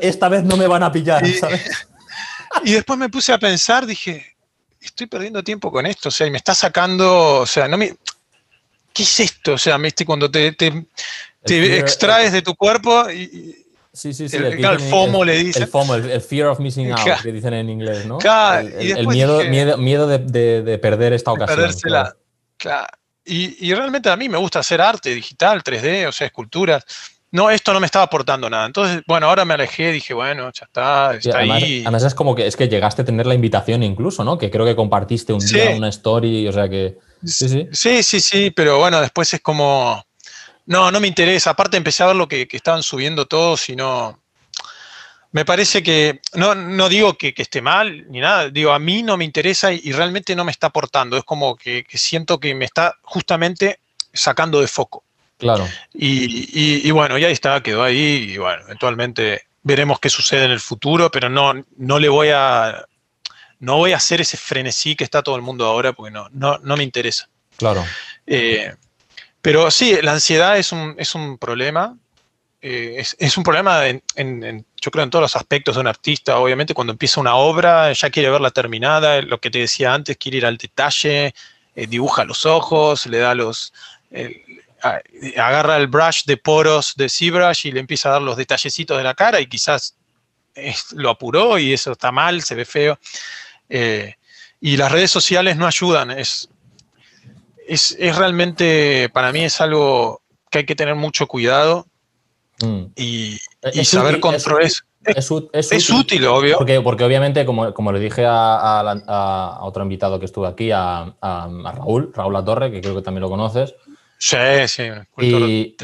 [0.00, 1.88] esta, vez, no me van a pillar, y, ¿sabes?
[2.64, 4.36] Y después me puse a pensar, dije,
[4.80, 7.96] estoy perdiendo tiempo con esto, o sea, y me está sacando, o sea, no me...
[8.92, 9.54] ¿Qué es esto?
[9.54, 10.86] O sea, viste, cuando te, te,
[11.78, 13.57] extraes de tu cuerpo y
[13.98, 14.36] Sí, sí, sí.
[14.36, 15.64] El, FOMO le dicen.
[15.64, 18.18] El FOMO, el, Fear of Missing Out, que dicen en inglés, ¿no?
[18.18, 21.58] Claro, el, miedo, miedo, miedo de, de, perder esta ocasión.
[21.58, 22.14] Perdérsela.
[22.56, 22.86] Claro.
[23.24, 26.84] Y, y, realmente a mí me gusta hacer arte digital, 3D, o sea, esculturas.
[27.32, 28.66] No, esto no me estaba aportando nada.
[28.66, 31.82] Entonces, bueno, ahora me alejé, dije, bueno, ya está, está ahí.
[31.82, 34.38] Además es como que es que llegaste a tener la invitación incluso, ¿no?
[34.38, 36.98] Que creo que compartiste un día una story, o sea que.
[37.24, 37.68] Sí, sí.
[37.72, 40.04] Sí, sí, sí, pero bueno, después es como
[40.68, 41.50] no, no me interesa.
[41.50, 44.20] Aparte empecé a ver lo que, estaban subiendo todos y no...
[45.32, 49.18] Me parece que, no, no digo que, esté mal ni nada, digo, a mí no
[49.18, 51.16] me interesa y, realmente no me está aportando.
[51.16, 53.80] Es como que, siento que me está justamente
[54.12, 55.04] sacando de foco.
[55.38, 55.66] Claro.
[55.92, 61.10] Y, bueno, ya está, quedó ahí y bueno, eventualmente veremos qué sucede en el futuro,
[61.10, 62.84] pero no, no le voy a,
[63.60, 66.58] no voy a hacer ese frenesí que está todo el mundo ahora porque no, no,
[66.58, 67.28] no me interesa.
[67.56, 67.84] Claro.
[68.26, 68.74] Eh,
[69.48, 71.96] pero sí, la ansiedad es un, es un problema.
[72.60, 76.38] Eh, es, un problema, en, yo creo, en todos los aspectos de un artista.
[76.38, 79.22] Obviamente, cuando empieza una obra, ya quiere verla terminada.
[79.22, 81.34] Lo que te decía antes, quiere ir al detalle,
[81.74, 83.72] eh, dibuja los ojos, le da los.
[85.38, 89.04] agarra el brush de poros de ZBrush y le empieza a dar los detallecitos de
[89.04, 89.96] la cara y quizás
[90.92, 92.98] lo apuró y eso está mal, se ve feo.
[93.70, 94.14] Eh,
[94.60, 96.10] y las redes sociales no ayudan.
[96.10, 96.50] Es,
[97.68, 101.86] es, realmente, para mí es algo que hay que tener mucho cuidado
[102.60, 102.84] mm.
[102.96, 103.38] y,
[103.84, 104.64] saber controlar.
[104.64, 104.84] Es,
[105.72, 106.58] es, útil, obvio.
[106.58, 112.12] Porque, porque obviamente, como, como le dije a, otro invitado que estuvo aquí, a, Raúl,
[112.14, 113.74] Raúl La Torre, que creo que también lo conoces.
[114.18, 114.36] Sí,
[114.66, 114.88] sí.
[115.18, 115.76] Y,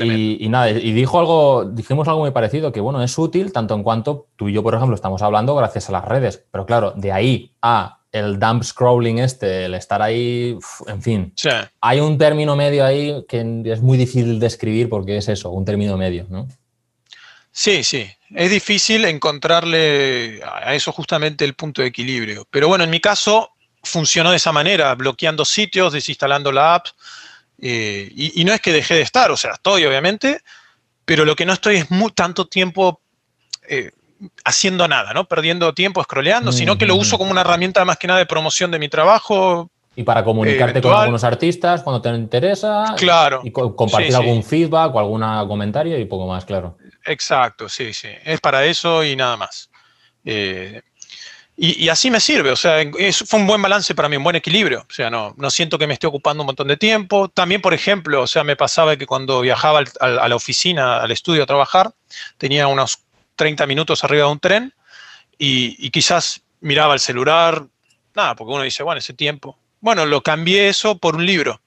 [0.44, 3.84] y, nada, y dijo algo, dijimos algo muy parecido, que bueno, es útil tanto en
[3.84, 7.12] cuanto tú y yo, por ejemplo, estamos hablando gracias a las redes, pero claro, de
[7.12, 11.34] ahí a el dump scrolling este, el estar ahí, en fin.
[11.80, 15.64] Hay un término medio ahí que es muy difícil de escribir porque es eso, un
[15.64, 16.46] término medio, ¿no?
[17.50, 18.08] Sí, sí.
[18.32, 22.46] Es difícil encontrarle a eso justamente el punto de equilibrio.
[22.50, 23.50] Pero bueno, en mi caso
[23.82, 26.86] funcionó de esa manera, bloqueando sitios, desinstalando la app.
[27.58, 30.40] Eh, y, no es que dejé de estar, o sea, estoy obviamente,
[31.04, 33.00] pero lo que no estoy es muy, tanto tiempo
[33.68, 33.90] eh,
[34.44, 35.24] haciendo nada, ¿no?
[35.24, 38.70] Perdiendo tiempo scrolleando, sino que lo uso como una herramienta más que nada de promoción
[38.70, 39.70] de mi trabajo.
[39.96, 42.94] Y para comunicarte con algunos artistas cuando te interesa.
[42.96, 43.40] Claro.
[43.44, 46.76] Y compartir algún feedback o algún comentario y poco más, claro.
[47.06, 48.08] Exacto, sí, sí.
[48.24, 49.70] Es para eso y nada más.
[50.24, 50.80] Eh,
[51.56, 52.82] Y, así me sirve, o sea,
[53.26, 54.80] fue un buen balance para mí, un buen equilibrio.
[54.80, 57.28] O sea, no, no siento que me esté ocupando un montón de tiempo.
[57.28, 61.44] También, por ejemplo, o sea, me pasaba que cuando viajaba a la oficina, al estudio
[61.44, 61.94] a trabajar,
[62.38, 63.03] tenía unos
[63.36, 64.74] 30 minutos arriba de un tren
[65.38, 67.64] y, quizás miraba el celular,
[68.14, 69.58] nada, porque uno dice, bueno, ese tiempo.
[69.80, 71.60] Bueno, lo cambié eso por un libro.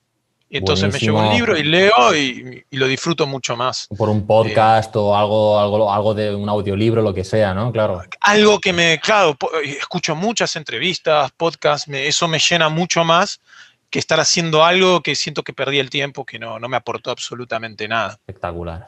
[0.50, 3.88] Y entonces me llevo un libro y leo y, lo disfruto mucho más.
[3.98, 7.72] Por un podcast o algo, algo, algo de un audiolibro, lo que sea, ¿no?
[7.72, 8.02] Claro.
[8.22, 13.42] Algo que me, claro, escucho muchas entrevistas, podcasts, eso me llena mucho más
[13.90, 17.12] que estar haciendo algo que siento que perdí el tiempo, que no, no me aportó
[17.12, 18.14] absolutamente nada.
[18.14, 18.86] Espectacular.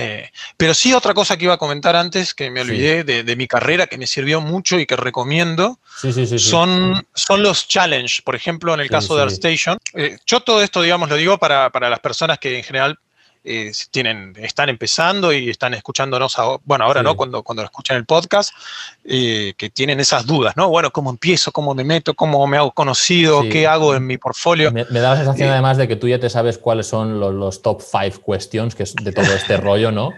[0.00, 3.48] Eh, pero sí, otra cosa que iba a comentar antes, que me olvidé de, mi
[3.48, 5.80] carrera, que me sirvió mucho y que recomiendo,
[6.38, 8.22] son, son los challenge.
[8.22, 11.70] Por ejemplo, en el caso de ArtStation, eh, yo todo esto, digamos, lo digo para,
[11.70, 12.98] para las personas que en general
[13.50, 18.52] eh, tienen, están empezando y están escuchándonos, bueno, ahora no, cuando, cuando escuchan el podcast,
[19.04, 20.68] eh, que tienen esas dudas, ¿no?
[20.68, 21.50] Bueno, ¿cómo empiezo?
[21.50, 22.12] ¿Cómo me meto?
[22.12, 23.42] ¿Cómo me hago conocido?
[23.50, 24.70] ¿Qué hago en mi portfolio?
[24.70, 27.80] Me, da la sensación además de que tú ya te sabes cuáles son los, top
[27.80, 30.12] five questions que es de todo este rollo, ¿no?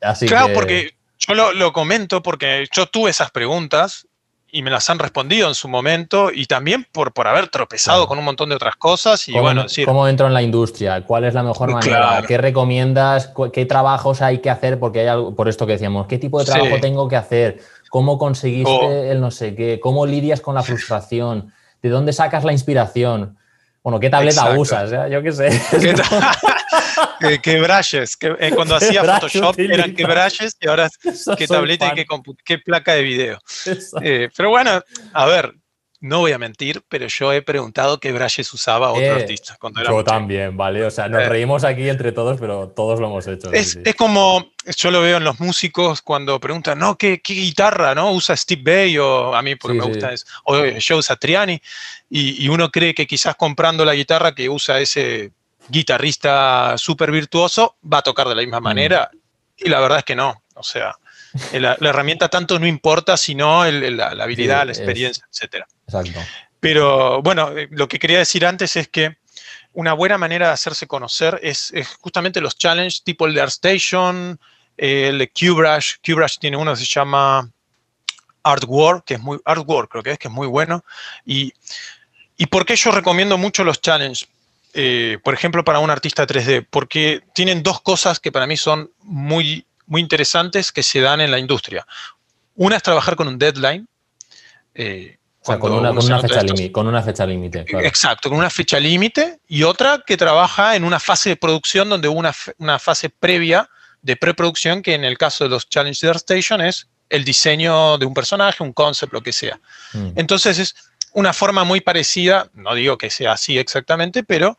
[0.00, 4.06] Así claro, porque yo lo, lo, comento porque yo tuve esas preguntas
[4.54, 8.18] y me las han respondido en su momento y también por, por haber tropezado con
[8.18, 9.26] un montón de otras cosas.
[9.26, 11.02] Y ¿Cómo, bueno, ¿Cómo entro en la industria?
[11.06, 12.22] ¿Cuál es la mejor manera?
[12.28, 13.32] ¿Qué recomiendas?
[13.50, 14.78] ¿Qué trabajos hay que hacer?
[14.78, 17.60] Porque hay algo, por esto que decíamos, ¿qué tipo de trabajo tengo que hacer?
[17.88, 18.92] ¿Cómo conseguiste oh.
[18.92, 19.80] el no sé qué?
[19.80, 21.50] ¿Cómo lidias con la frustración?
[21.82, 23.38] ¿De dónde sacas la inspiración?
[23.82, 24.90] Bueno, ¿qué tableta usas?
[25.10, 25.50] Yo qué sé.
[27.42, 28.16] ¿Qué, brushes?
[28.20, 30.88] Eh, cuando hacía Photoshop eran qué brushes y ahora
[31.36, 32.06] qué tableta y
[32.44, 33.38] qué, placa de video.
[34.02, 34.80] Eh, pero bueno,
[35.12, 35.52] a ver,
[36.02, 39.56] no voy a mentir, pero yo he preguntado qué brushes usaba otro eh, artista.
[39.88, 40.84] yo también, ¿vale?
[40.84, 43.52] O sea, nos reímos aquí entre todos, pero todos lo hemos hecho.
[43.52, 48.36] Es, como, yo lo veo en los músicos cuando preguntan, no, ¿qué, guitarra no usa
[48.36, 48.98] Steve Bay?
[48.98, 51.62] O a mí, porque me gusta, es, o Joe Satriani.
[52.10, 55.30] Y, y uno cree que quizás comprando la guitarra que usa ese
[55.68, 58.64] guitarrista súper virtuoso va a tocar de la misma mm.
[58.64, 59.10] manera.
[59.56, 60.42] Y la verdad es que no.
[60.54, 60.96] O sea,
[61.52, 65.64] la, herramienta tanto no importa, sino la, habilidad, la experiencia, etc.
[65.86, 66.20] Exacto.
[66.60, 69.16] Pero bueno, eh, lo que quería decir antes es que
[69.72, 74.38] una buena manera de hacerse conocer es, justamente los challenges tipo el de ArtStation,
[74.76, 75.96] el de QBrush.
[76.02, 77.50] QBrush tiene uno que se llama
[78.42, 80.84] Artwork, que es muy, Artwork creo que es, que es muy bueno.
[81.24, 81.52] Y,
[82.36, 84.28] y por qué yo recomiendo mucho los challenges?
[84.74, 88.90] Eh, por ejemplo, para un artista 3D, porque tienen dos cosas que para mí son
[89.02, 91.86] muy muy interesantes que se dan en la industria.
[92.54, 93.86] Una es trabajar con un deadline.
[94.74, 95.92] Eh, con, una,
[97.02, 97.64] fecha límite.
[97.84, 99.40] Exacto, con una fecha límite.
[99.48, 103.68] Y otra que trabaja en una fase de producción donde hubo una, una fase previa
[104.00, 108.14] de preproducción, que en el caso de los Challenger Station es el diseño de un
[108.14, 109.60] personaje, un concept, lo que sea.
[109.92, 110.12] Mm.
[110.16, 110.74] Entonces es
[111.12, 114.56] una forma muy parecida, no digo que sea así exactamente, pero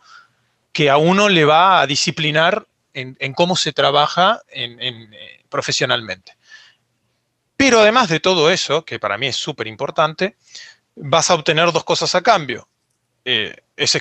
[0.72, 6.38] que a uno le va a disciplinar en, cómo se trabaja eh, profesionalmente.
[7.58, 10.38] Pero además de todo eso, que para mí es súper importante,
[10.96, 12.68] vas a obtener dos cosas a cambio.
[13.26, 14.00] Eh, es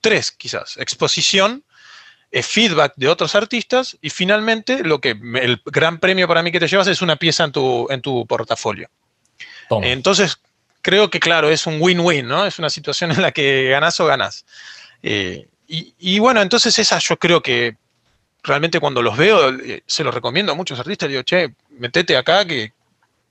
[0.00, 1.64] tres quizás, exposición,
[2.42, 6.66] feedback de otros artistas y finalmente lo que el gran premio para mí que te
[6.66, 8.90] llevas es una pieza en tu, en tu portafolio.
[9.82, 10.38] Entonces,
[10.82, 12.44] creo que claro, es un win-win, ¿no?
[12.44, 14.44] Es una situación en la que ganas o ganas.
[15.02, 17.76] Eh, y, y, bueno, entonces esa yo creo que
[18.44, 22.44] realmente cuando los veo, eh, se los recomiendo a muchos artistas, digo, che, metete acá
[22.44, 22.72] que,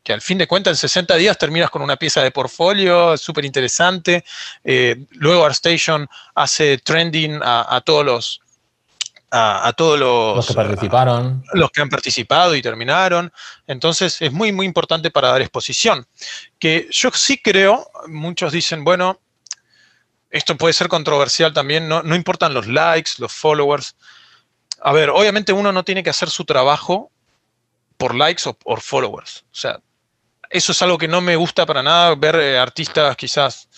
[0.09, 4.25] al fin de cuentas en 60 días terminas con una pieza de portfolio súper interesante.
[4.63, 8.39] Eh, luego ArtStation hace trending a, todos los...
[9.35, 11.43] A, todos los, los que participaron.
[11.53, 13.31] los que han participado y terminaron.
[13.65, 16.05] Entonces es muy, muy importante para dar exposición.
[16.59, 19.19] Que yo sí creo, muchos dicen, bueno,
[20.29, 23.95] esto puede ser controversial también, no, no importan los likes, los followers,
[24.83, 27.09] a ver, obviamente uno no tiene que hacer su trabajo
[27.97, 29.45] por likes o por followers.
[29.51, 29.79] O sea,
[30.49, 33.69] eso es algo que no me gusta para nada, ver eh, artistas quizás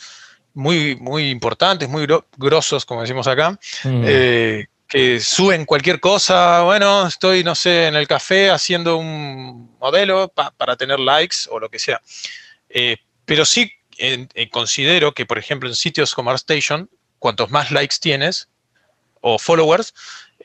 [0.55, 2.07] muy, muy importantes, muy
[2.37, 3.51] grosos, como decimos acá,
[3.83, 4.03] mm.
[4.03, 6.63] eh, que suben cualquier cosa.
[6.63, 11.69] Bueno, estoy, no sé, en el café haciendo un modelo para tener likes o lo
[11.69, 12.01] que sea.
[12.67, 13.71] Eh, pero sí
[14.51, 18.49] considero que, por ejemplo, en sitios como ArtStation, cuantos más likes tienes
[19.21, 19.93] o followers,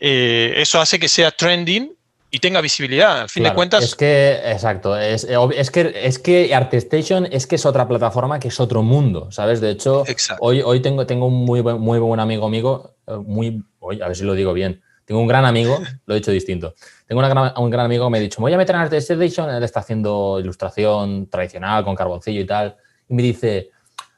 [0.00, 1.92] eh, eso hace que sea trending
[2.30, 3.22] y tenga visibilidad.
[3.22, 3.84] Al fin de cuentas.
[3.84, 8.48] Es que, exacto, es, es, que, es que ArtStation es que es otra plataforma que
[8.48, 9.60] es otro mundo, ¿sabes?
[9.60, 10.04] De hecho,
[10.38, 13.62] hoy, hoy tengo, tengo un muy, muy buen amigo amigo, eh, muy,
[14.00, 16.74] a ver si lo digo bien, Tengo un gran amigo, lo he dicho distinto.
[17.06, 19.80] Tengo un gran amigo que me ha dicho, voy a meter en ArtStation, él está
[19.80, 22.76] haciendo ilustración tradicional con carboncillo y tal,
[23.08, 23.70] y me dice,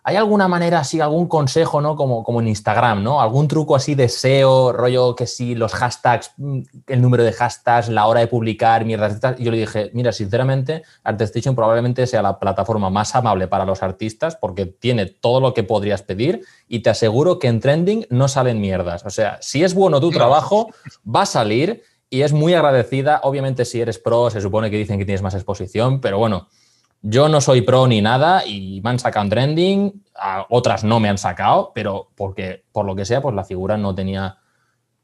[0.04, 1.94] ¿Hay alguna manera así, algún consejo, ¿no?
[1.94, 3.20] Como, como en Instagram, ¿no?
[3.20, 7.88] Algún truco así de SEO, rollo que si los hashtags, mm, el número de hashtags,
[7.88, 12.40] la hora de publicar, mierdas Y yo le dije, mira, sinceramente, ArtStation probablemente sea la
[12.40, 16.90] plataforma más amable para los artistas porque tiene todo lo que podrías pedir y te
[16.90, 19.06] aseguro que en trending no salen mierdas.
[19.06, 20.68] O sea, si es bueno tu trabajo,
[21.06, 23.20] va a salir y es muy agradecida.
[23.22, 26.48] Obviamente, si eres pro, se supone que dicen que tienes más exposición, pero bueno
[27.02, 30.04] yo no soy pro ni nada y me han sacado en trending,
[30.48, 33.94] otras no me han sacado, pero porque por lo que sea, pues la figura no
[33.94, 34.38] tenía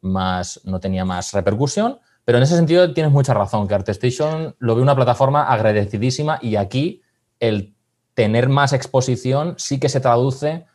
[0.01, 1.99] más, no tenía más repercusión.
[2.25, 6.57] Pero en ese sentido tienes mucha razón, que ArtStation lo ve una plataforma agradecidísima y
[6.57, 7.03] aquí
[7.41, 7.75] el
[8.15, 10.67] tener más exposición sí que se traduce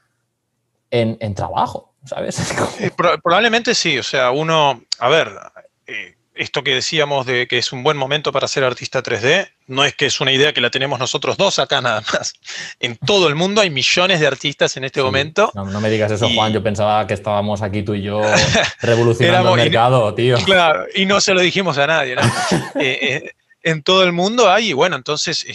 [0.89, 2.39] en, trabajo, ¿sabes?
[2.79, 5.31] Eh, probablemente sí, o sea, uno, a ver,
[5.87, 9.84] eh, esto que decíamos de que es un buen momento para ser artista 3D, no
[9.84, 12.34] es que es una idea que la tenemos nosotros dos acá nada más.
[12.80, 15.52] En todo el mundo hay millones de artistas en este momento.
[15.53, 16.53] No, me digas eso, Juan.
[16.53, 18.22] Yo pensaba que estábamos aquí tú y yo
[18.81, 20.38] revolucionando el mercado, tío.
[20.45, 22.15] Claro, y no se lo dijimos a nadie.
[22.76, 23.31] Eh, eh,
[23.61, 25.45] en todo el mundo hay, y bueno, entonces,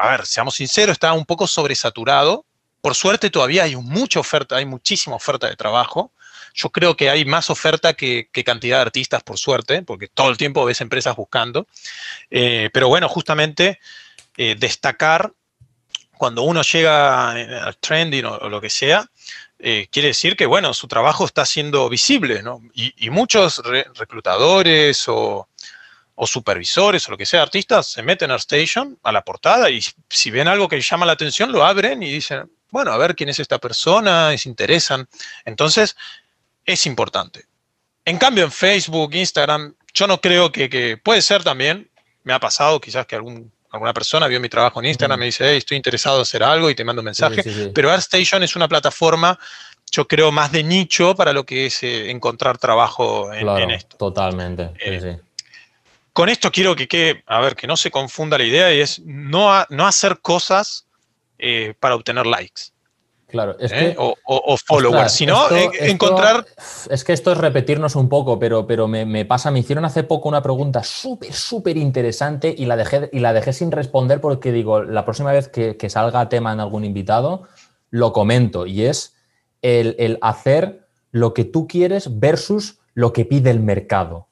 [0.00, 2.44] a ver, seamos sinceros, está un poco sobresaturado.
[2.80, 6.12] Por suerte todavía hay mucha oferta, hay muchísima oferta de trabajo.
[6.54, 10.36] Yo creo que hay más oferta que, cantidad de artistas, por suerte, porque todo el
[10.36, 11.66] tiempo ves empresas buscando.
[12.30, 13.78] Eh, pero bueno, justamente
[14.36, 15.32] eh, destacar
[16.20, 19.06] cuando uno llega al trending o, lo que sea,
[19.58, 22.60] eh, quiere decir que, bueno, su trabajo está siendo visible, ¿no?
[22.74, 23.62] Y, muchos
[23.94, 25.48] reclutadores o,
[26.26, 30.30] supervisores o lo que sea, artistas, se meten a Station, a la portada, y si
[30.30, 33.40] ven algo que llama la atención, lo abren y dicen, bueno, a ver quién es
[33.40, 35.08] esta persona, y se interesan.
[35.46, 35.96] Entonces,
[36.72, 37.44] es importante.
[38.04, 41.90] En cambio, en Facebook, Instagram, yo no creo que, puede ser también,
[42.24, 45.48] me ha pasado quizás que algún, alguna persona vio mi trabajo en Instagram, me dice,
[45.48, 47.42] hey, estoy interesado en hacer algo y te mando un mensaje,
[47.74, 49.38] pero ArtStation es una plataforma,
[49.90, 53.96] yo creo, más de nicho para lo que es eh, encontrar trabajo en, esto.
[53.96, 54.70] Totalmente.
[54.84, 55.18] Eh,
[56.12, 59.00] con esto quiero que quede, a ver, que no se confunda la idea y es
[59.00, 60.86] no, no hacer cosas
[61.38, 62.72] eh, para obtener likes.
[63.30, 63.94] Claro, es ¿Eh?
[63.96, 66.44] que, o, followers, sino encontrar...
[66.90, 70.28] Es que esto es repetirnos un poco, pero, pero me, pasa, me hicieron hace poco
[70.28, 74.82] una pregunta súper, súper interesante y la, dejé, y la dejé sin responder porque digo,
[74.82, 77.44] la próxima vez que, salga tema en algún invitado,
[77.90, 79.16] lo comento y es
[79.62, 84.28] el, el hacer lo que tú quieres versus lo que pide el mercado.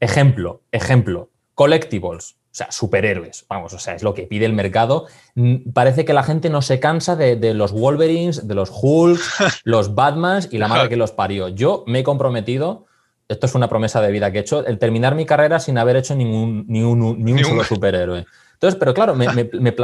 [0.00, 2.36] Ejemplo, ejemplo, collectibles.
[2.56, 5.04] O sea, superhéroes, vamos, o sea, es lo que pide el mercado.
[5.34, 9.34] Mm, parece que la gente no se cansa de, los Wolverines, de los Hulks,
[9.64, 11.48] los Batmans y la madre que los parió.
[11.48, 12.86] Yo me he comprometido,
[13.28, 15.96] esto es una promesa de vida que he hecho, el terminar mi carrera sin haber
[15.96, 18.24] hecho ningún, ni un, ni un solo superhéroe.
[18.54, 19.14] Entonces, pero claro,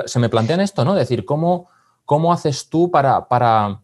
[0.07, 0.95] se me plantean esto, ¿no?
[0.95, 1.69] decir, ¿cómo,
[2.07, 3.83] cómo haces tú para, para,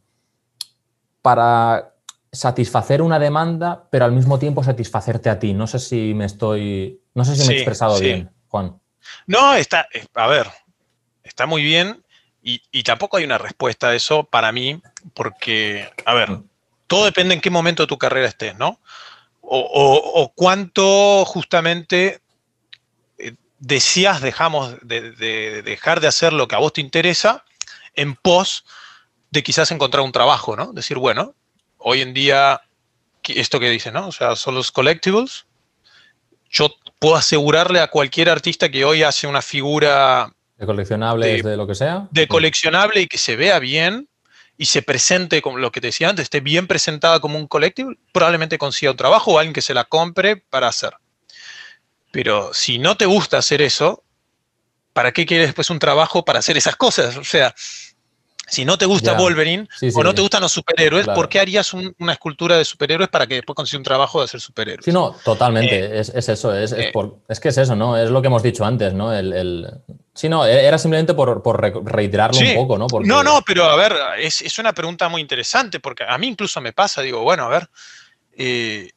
[1.20, 1.92] para
[2.32, 5.52] satisfacer una demanda, pero al mismo tiempo satisfacerte a ti?
[5.52, 8.30] No sé si me estoy, no sé si me he expresado bien.
[8.48, 8.80] Juan.
[9.26, 10.50] No, está, eh, a ver,
[11.22, 12.02] está muy bien
[12.42, 14.80] y, tampoco hay una respuesta a eso para mí,
[15.12, 16.40] porque, a ver,
[16.86, 18.80] todo depende en qué momento de tu carrera estés, ¿no?
[19.42, 22.20] O, cuánto justamente
[23.18, 27.44] eh, decías dejamos de, dejar de hacer lo que a vos te interesa
[27.94, 28.64] en pos
[29.30, 30.72] de quizás encontrar un trabajo, ¿no?
[30.72, 31.34] Decir, bueno,
[31.76, 32.62] hoy en día,
[33.24, 34.08] esto que dice, ¿no?
[34.08, 35.46] O sea, son los collectibles.
[36.48, 40.32] Yo puedo asegurarle a cualquier artista que hoy hace una figura...
[40.56, 42.08] De coleccionable, de, lo que sea.
[42.10, 44.08] De coleccionable y que se vea bien
[44.56, 47.96] y se presente, como lo que te decía antes, esté bien presentada como un collectible,
[48.12, 50.94] probablemente consiga un trabajo o alguien que se la compre para hacer.
[52.10, 54.02] Pero si no te gusta hacer eso,
[54.92, 57.16] ¿para qué quieres después un trabajo para hacer esas cosas?
[57.16, 57.54] O sea,
[58.48, 62.12] si no te gusta Wolverine o no te gustan los superhéroes, ¿por qué harías una
[62.12, 64.84] escultura de superhéroes para que después consigas un trabajo de hacer superhéroes?
[64.84, 65.78] Sí, no, totalmente.
[65.78, 66.56] Eh, es, eso.
[66.56, 66.92] Es, eh,
[67.28, 67.96] es, que es eso, ¿no?
[67.96, 69.12] Es lo que hemos dicho antes, ¿no?
[69.12, 69.66] El,
[70.14, 71.42] Sí, no, e, era simplemente por,
[71.86, 72.86] reiterarlo un poco, ¿no?
[73.04, 76.72] No, no, pero a ver, es, una pregunta muy interesante porque a mí incluso me
[76.72, 77.70] pasa, digo, bueno, a ver,
[78.36, 78.90] eh,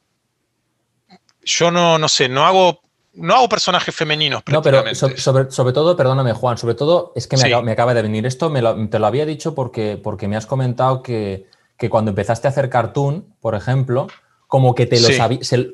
[1.44, 2.82] yo no, no sé, no hago
[3.14, 4.44] no hago personajes femeninos.
[4.52, 8.26] No, pero sobre, sobre, todo, perdóname, Juan, sobre todo es que me, acaba, de venir
[8.26, 11.48] esto, me te lo había dicho porque, porque me has comentado que,
[11.90, 14.08] cuando empezaste a hacer cartoon, por ejemplo,
[14.48, 15.00] como que te,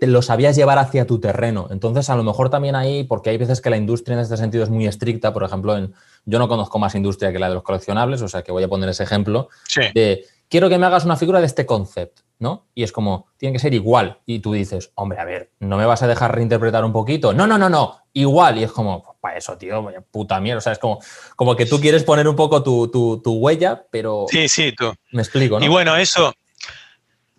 [0.08, 1.68] lo sabías llevar hacia tu terreno.
[1.72, 4.64] Entonces, a lo mejor también ahí, porque hay veces que la industria en este sentido
[4.64, 5.94] es muy estricta, por ejemplo, en,
[6.26, 8.68] yo no conozco más industria que la de los coleccionables, o sea que voy a
[8.68, 9.50] poner ese ejemplo,
[9.94, 12.68] de quiero que me hagas una figura de este concepto, ¿no?
[12.74, 14.20] Y es como, tiene que ser igual.
[14.26, 17.34] Y tú dices, hombre, a ver, ¿no me vas a dejar reinterpretar un poquito?
[17.34, 18.58] No, no, no, no, igual.
[18.58, 20.60] Y es como, pues, para eso, tío, puta mierda.
[20.60, 21.00] O sea, es como,
[21.36, 24.26] como que tú quieres poner un poco tu, huella, pero...
[24.30, 24.94] Sí, sí, tú.
[25.12, 25.66] Me explico, ¿no?
[25.66, 26.34] Y bueno, eso...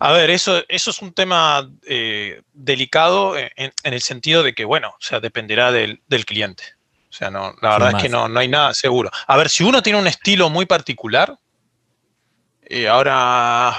[0.01, 4.91] A ver, eso, eso es un tema eh, delicado en, el sentido de que, bueno,
[4.91, 6.63] o sea, dependerá del, cliente.
[7.09, 9.11] O sea, no, la verdad es que no, no hay nada seguro.
[9.27, 11.37] A ver, si uno tiene un estilo muy particular,
[12.69, 13.77] eh, ahora,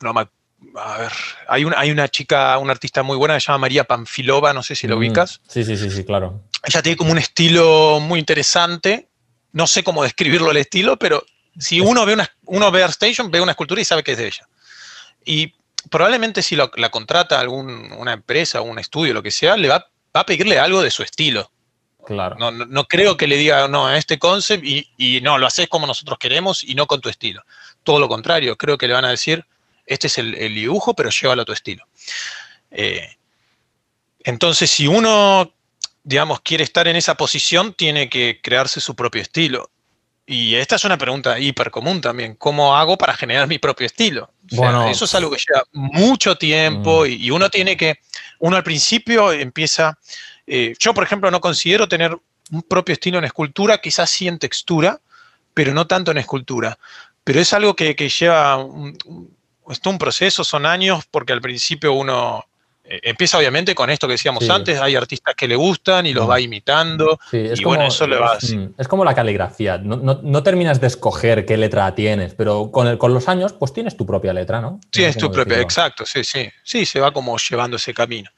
[0.00, 0.14] no
[0.74, 1.12] a ver,
[1.48, 4.62] hay una, hay una chica, una artista muy buena que se llama María Panfilova, no
[4.62, 5.40] sé si lo mm, ubicas.
[5.48, 6.42] Sí, sí, sí, sí, claro.
[6.64, 9.08] Ella tiene como un estilo muy interesante.
[9.52, 11.24] No sé cómo describirlo el estilo, pero
[11.58, 14.26] si uno ve una, uno ve ArtStation, ve una escultura y sabe que es de
[14.28, 14.48] ella.
[15.24, 15.54] Y
[15.90, 19.86] probablemente si la contrata algún, una empresa, un estudio, lo que sea, le va,
[20.16, 21.50] va a pedirle algo de su estilo.
[22.04, 22.36] Claro.
[22.36, 25.68] No, no, creo que le diga, no, a este concept y, y, no, lo haces
[25.68, 27.44] como nosotros queremos y no con tu estilo.
[27.82, 29.44] Todo lo contrario, creo que le van a decir,
[29.86, 31.86] este es el, dibujo, pero llévalo a tu estilo.
[32.70, 33.16] Eh,
[34.24, 35.52] entonces, si uno,
[36.04, 39.70] digamos, quiere estar en esa posición, tiene que crearse su propio estilo.
[40.24, 42.36] Y esta es una pregunta hiper común también.
[42.36, 44.30] ¿Cómo hago para generar mi propio estilo?
[44.52, 47.06] bueno, eso es algo que lleva mucho tiempo mm.
[47.06, 47.98] y, uno tiene que,
[48.38, 49.98] uno al principio empieza,
[50.46, 52.16] eh, yo por ejemplo no considero tener
[52.50, 55.00] un propio estilo en escultura, quizás sí en textura,
[55.54, 56.78] pero no tanto en escultura.
[57.24, 58.96] Pero es algo que, lleva un,
[59.62, 62.44] un proceso, son años, porque al principio uno
[62.84, 66.28] eh, empieza obviamente con esto que decíamos antes, hay artistas que le gustan y los
[66.28, 67.18] va imitando.
[67.32, 68.56] es y como, bueno, eso le va así.
[68.56, 72.98] Mm, es como la caligrafía, no, terminas de escoger qué letra tienes, pero con, el,
[72.98, 74.78] con los años, pues tienes tu propia letra, ¿no?
[74.90, 76.50] Sí, es tu propia, exacto, sí, sí.
[76.62, 78.30] Sí, se va como llevando ese camino.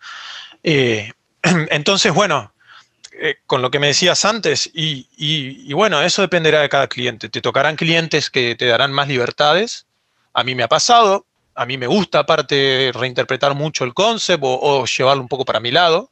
[0.63, 1.11] Eh,
[1.71, 2.54] entonces, bueno,
[3.17, 7.29] eh, con lo que me decías antes, y, bueno, eso dependerá de cada cliente.
[7.29, 9.87] Te tocarán clientes que te darán más libertades.
[10.33, 11.25] A mí me ha pasado,
[11.55, 15.71] a mí me gusta aparte reinterpretar mucho el concepto o, llevarlo un poco para mi
[15.71, 16.11] lado,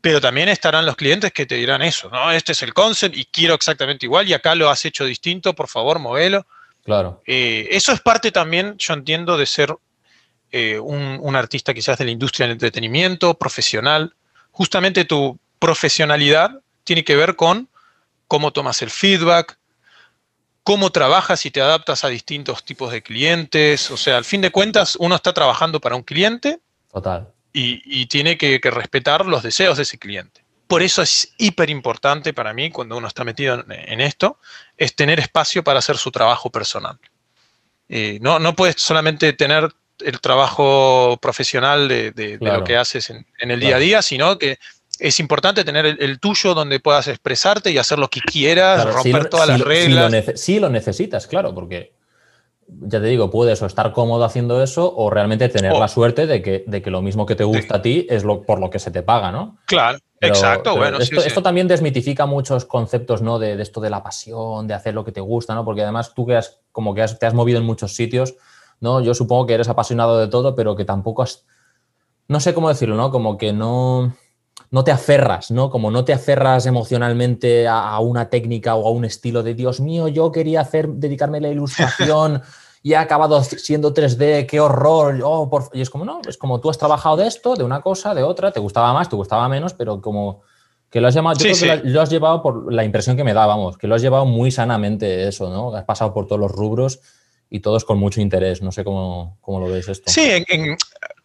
[0.00, 2.32] pero también estarán los clientes que te dirán eso, ¿no?
[2.32, 5.68] Este es el concept y quiero exactamente igual y acá lo has hecho distinto, por
[5.68, 6.46] favor, movelo.
[6.82, 7.22] Claro.
[7.26, 9.76] Eh, eso es parte también, yo entiendo, de ser
[10.50, 14.14] eh, un, un, artista quizás de la industria del entretenimiento, profesional.
[14.50, 17.68] Justamente tu, profesionalidad tiene que ver con
[18.26, 19.56] cómo tomas el feedback,
[20.64, 23.88] cómo trabajas y te adaptas a distintos tipos de clientes.
[23.92, 26.58] O sea, al fin de cuentas, uno está trabajando para un cliente
[26.92, 27.28] Total.
[27.52, 30.44] Y, tiene que, respetar los deseos de ese cliente.
[30.66, 34.38] Por eso es hiper importante para mí, cuando uno está metido en, esto,
[34.76, 36.98] es tener espacio para hacer su trabajo personal.
[37.88, 43.60] Eh, no, no puedes solamente tener el trabajo profesional de, lo que haces en, el
[43.60, 44.58] día a día, sino que
[44.98, 49.48] es importante tener el, tuyo donde puedas expresarte y hacer lo que quieras, romper todas
[49.48, 50.24] las reglas.
[50.36, 51.92] Si lo, necesitas, claro, porque
[52.68, 56.42] ya te digo, puedes o estar cómodo haciendo eso o realmente tener la suerte de
[56.42, 58.78] que, de que, lo mismo que te gusta a ti es lo, por lo que
[58.78, 59.58] se te paga, ¿no?
[59.66, 60.76] Claro, exacto.
[60.76, 63.38] bueno, esto, también desmitifica muchos conceptos, ¿no?
[63.38, 65.64] De, esto de la pasión, de hacer lo que te gusta, ¿no?
[65.64, 68.36] Porque además tú que has, como que te has movido en muchos sitios,
[68.80, 69.00] ¿no?
[69.00, 71.44] Yo supongo que eres apasionado de todo, pero que tampoco has,
[72.28, 73.10] no sé cómo decirlo, ¿no?
[73.10, 74.14] Como que no
[74.72, 75.70] no te aferras, ¿no?
[75.70, 80.08] Como no te aferras emocionalmente a, una técnica o a un estilo de Dios mío,
[80.08, 82.40] yo quería hacer, dedicarme a la ilustración
[82.82, 85.20] y ha acabado siendo 3D, qué horror.
[85.22, 88.14] Oh, y es como, no, es como tú has trabajado de esto, de una cosa,
[88.14, 90.40] de otra, te gustaba más, te gustaba menos, pero como
[90.88, 93.34] que lo has llamado, yo creo que lo has llevado por la impresión que me
[93.34, 95.76] da, vamos, que lo has llevado muy sanamente eso, ¿no?
[95.76, 97.00] Has pasado por todos los rubros
[97.50, 98.62] y todos con mucho interés.
[98.62, 100.10] No sé cómo, lo veis esto.
[100.10, 100.78] Sí, en,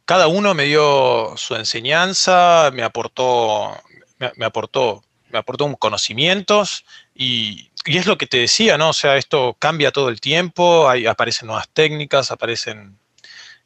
[0.07, 3.77] cada uno me dio su enseñanza, me aportó,
[4.37, 8.89] me, aportó, me aportó conocimientos y, es lo que te decía, ¿no?
[8.89, 12.97] O sea, esto cambia todo el tiempo, aparecen nuevas técnicas, aparecen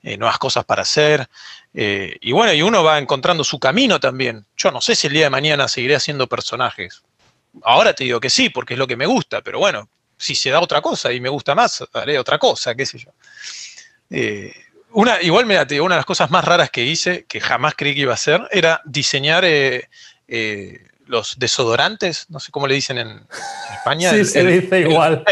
[0.01, 1.29] eh, nuevas cosas para hacer.
[1.75, 4.45] Eh, y bueno, y uno va encontrando su camino también.
[4.57, 7.03] Yo no sé si el día de mañana seguiré haciendo personajes.
[7.61, 10.49] Ahora te digo que sí, porque es lo que me gusta, pero bueno, si se
[10.49, 13.11] da otra cosa y me gusta más, haré otra cosa, qué sé yo.
[14.09, 14.53] Eh,
[14.93, 18.01] una, igual, mira, una de las cosas más raras que hice, que jamás creí que
[18.01, 19.89] iba a hacer, era diseñar eh,
[20.27, 23.27] eh, los desodorantes, no sé cómo le dicen en,
[23.73, 24.11] España.
[24.11, 25.23] sí, se dice igual.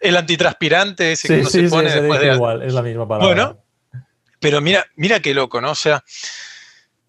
[0.00, 3.26] El, antitranspirante ese que se pone se dice igual, es la misma palabra.
[3.26, 3.64] Bueno,
[4.40, 5.72] pero mira, mira qué loco, ¿no?
[5.72, 6.04] O sea,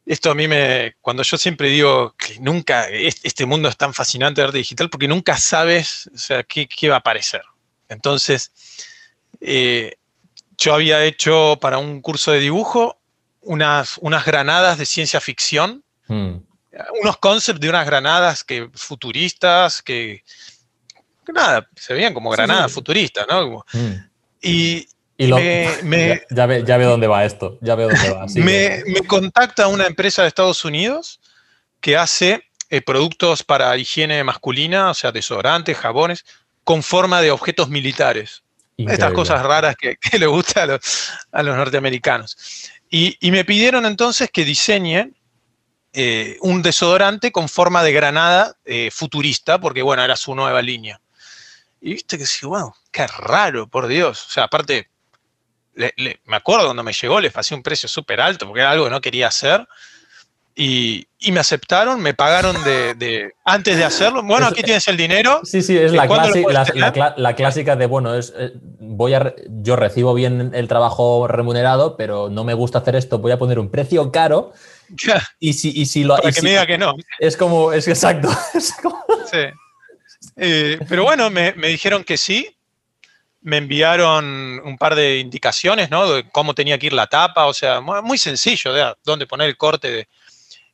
[0.06, 4.42] esto a mí me, cuando yo siempre digo que nunca, este mundo es tan fascinante
[4.42, 7.44] de arte digital porque nunca sabes, o sea, qué, qué va a aparecer.
[7.90, 8.52] Entonces,
[9.40, 9.99] eh,
[10.60, 12.98] yo había hecho para un curso de dibujo
[13.42, 16.36] unas, unas granadas de ciencia ficción, hmm.
[17.02, 20.24] unos concepts de unas granadas que, futuristas que,
[21.34, 23.66] nada, se veían como granadas futuristas, ¿no?
[23.72, 24.10] Hmm.
[24.42, 24.88] Y,
[25.18, 28.26] me, ya, ve, ya, veo dónde va esto, ya veo dónde va.
[28.36, 31.20] me, me, contacta una empresa de Estados Unidos
[31.82, 36.26] que hace eh, productos para higiene masculina, o sea, desodorantes, jabones,
[36.64, 38.44] con forma de objetos militares.
[38.88, 40.80] Estas cosas raras que, le gustan
[41.32, 42.38] a los, norteamericanos.
[42.90, 45.12] Y, me pidieron entonces que diseñe
[45.94, 51.02] eh, un desodorante con forma de granada eh, futurista, porque bueno, era su nueva línea.
[51.82, 54.26] Y viste que sí, wow, qué raro, por Dios.
[54.28, 54.90] O sea, aparte,
[55.76, 58.92] me acuerdo cuando me llegó, le pasé un precio súper alto, porque era algo que
[58.92, 59.68] no quería hacer.
[60.62, 64.24] Y, me aceptaron, me pagaron de, antes de hacerlo.
[64.24, 65.40] Bueno, aquí tienes el dinero.
[65.46, 70.52] Sí, sí, es la, la, clásica de, bueno, es, eh, voy a, yo recibo bien
[70.54, 74.52] el trabajo remunerado, pero no me gusta hacer esto, voy a poner un precio caro.
[75.40, 76.94] Y si, y si lo Para que me diga que no.
[77.20, 78.30] Es como, es exacto.
[79.32, 79.38] Sí.
[80.36, 82.58] Eh, pero bueno, me, me, dijeron que sí.
[83.42, 86.12] Me enviaron un par de indicaciones, ¿no?
[86.12, 89.56] De cómo tenía que ir la tapa, o sea, muy sencillo, de dónde poner el
[89.56, 90.08] corte de,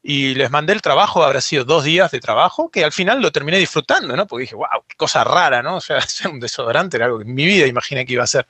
[0.07, 3.31] y les mandé el trabajo, habrá sido dos días de trabajo, que al final lo
[3.31, 4.27] terminé disfrutando, ¿no?
[4.27, 5.77] Porque dije, wow, qué cosa rara, ¿no?
[5.77, 8.27] O sea, hacer un desodorante era algo que en mi vida imaginé que iba a
[8.27, 8.45] ser.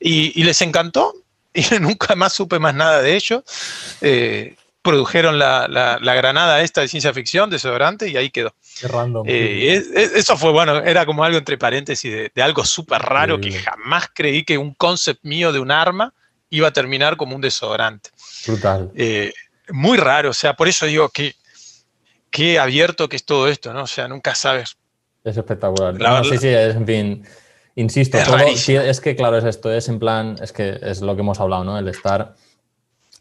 [0.00, 1.14] Y, les encantó,
[1.54, 3.44] y nunca más supe más nada de ello.
[4.00, 8.52] Eh, produjeron la, la, granada esta de ciencia ficción, desodorante, y ahí quedó.
[8.80, 9.24] Qué random.
[9.28, 9.80] Eh,
[10.16, 14.42] eso fue, bueno, era como algo entre paréntesis de, algo súper raro que jamás creí
[14.42, 16.12] que un concept mío de un arma
[16.50, 18.10] iba a terminar como un desodorante.
[18.46, 18.90] Brutal.
[18.96, 19.32] Eh,
[19.70, 21.34] muy raro, o sea, por eso digo que
[22.30, 23.82] qué abierto que es todo esto, ¿no?
[23.82, 24.76] O sea, nunca sabes.
[25.24, 25.94] Es espectacular.
[25.94, 27.24] No, sí, sí, es, en fin,
[27.74, 31.22] insisto, es, es que claro, es esto, es en plan, es que es lo que
[31.22, 31.78] hemos hablado, ¿no?
[31.78, 32.34] El estar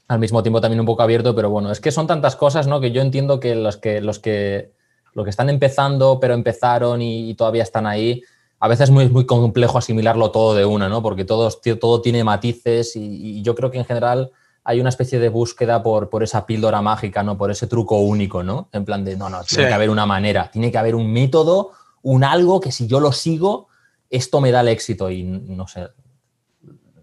[0.07, 2.79] al mismo tiempo también un poco abierto, pero bueno, es que son tantas cosas, ¿no?
[2.79, 4.71] Que yo entiendo que los que, los que,
[5.13, 8.23] los que están empezando, pero empezaron y, todavía están ahí,
[8.59, 11.01] a veces es muy, muy complejo asimilarlo todo de una, ¿no?
[11.03, 11.49] Porque todo,
[11.79, 14.31] todo tiene matices y yo creo que en general
[14.67, 17.37] hay una especie de búsqueda por, por esa píldora mágica, ¿no?
[17.37, 18.67] Por ese truco único, ¿no?
[18.73, 21.71] En plan de, no, no, tiene que haber una manera, tiene que haber un método,
[22.01, 23.69] un algo que si yo lo sigo,
[24.09, 25.87] esto me da el éxito y no sé.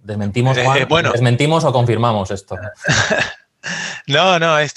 [0.02, 1.10] ¿Desmentimos, eh, bueno.
[1.12, 2.54] ¿Desmentimos o confirmamos esto?
[4.08, 4.74] no, no, es,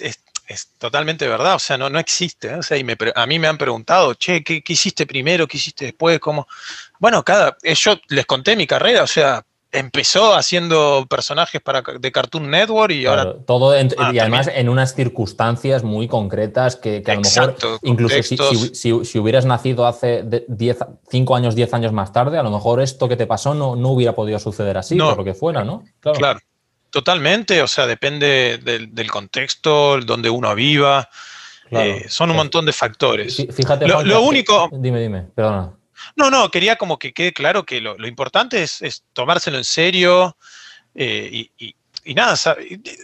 [0.78, 2.54] totalmente verdad, o sea, no, no existe.
[2.56, 2.86] O sea, y
[3.16, 5.46] a mí me han preguntado, che, ¿qué, ¿qué, hiciste primero?
[5.46, 6.22] ¿Qué hiciste después?
[6.22, 6.48] ¿Cómo?
[7.00, 12.11] Bueno, cada, eh, yo les conté mi carrera, o sea, empezó haciendo personajes para, de
[12.11, 13.35] Cartoon Network y ahora...
[13.45, 19.19] Todo ah, y además en unas circunstancias muy concretas que, a lo mejor, incluso si,
[19.19, 20.23] hubieras nacido hace
[21.10, 23.89] 5 años, 10 años más tarde, a lo mejor esto que te pasó no, no
[23.89, 25.84] hubiera podido suceder así, por lo que fuera, ¿no?
[25.99, 26.39] Claro.
[26.89, 31.10] Totalmente, o sea, depende del, contexto, donde uno viva.
[31.69, 33.45] Eh, son un montón de factores.
[33.52, 34.69] Fíjate, lo único...
[34.72, 35.77] Dime, dime, perdona.
[36.18, 40.35] No, no, quería como que quede claro que lo, importante es, tomárselo en serio
[40.95, 41.76] eh, y,
[42.15, 42.35] nada,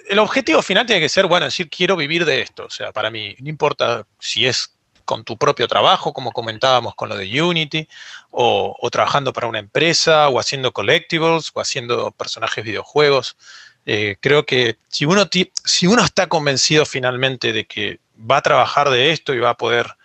[0.09, 2.65] el objetivo final tiene que ser, bueno, decir, quiero vivir de esto.
[2.65, 4.75] O sea, para mí, no importa si es
[5.05, 7.87] con tu propio trabajo, como comentábamos con lo de Unity,
[8.31, 13.37] o, trabajando para una empresa, o haciendo collectibles, o haciendo personajes videojuegos.
[13.85, 15.29] Eh, creo que si uno,
[15.65, 19.57] si uno está convencido finalmente de que va a trabajar de esto y va a
[19.57, 19.97] poder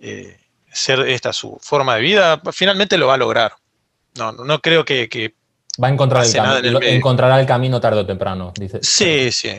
[0.00, 0.38] eh,
[0.74, 3.52] ser esta su forma de vida, finalmente lo va a lograr.
[4.16, 5.34] No, no creo que,
[5.82, 8.80] va a encontrar el, camino, encontrará el camino tarde o temprano, dice.
[8.82, 9.50] Sí, sí.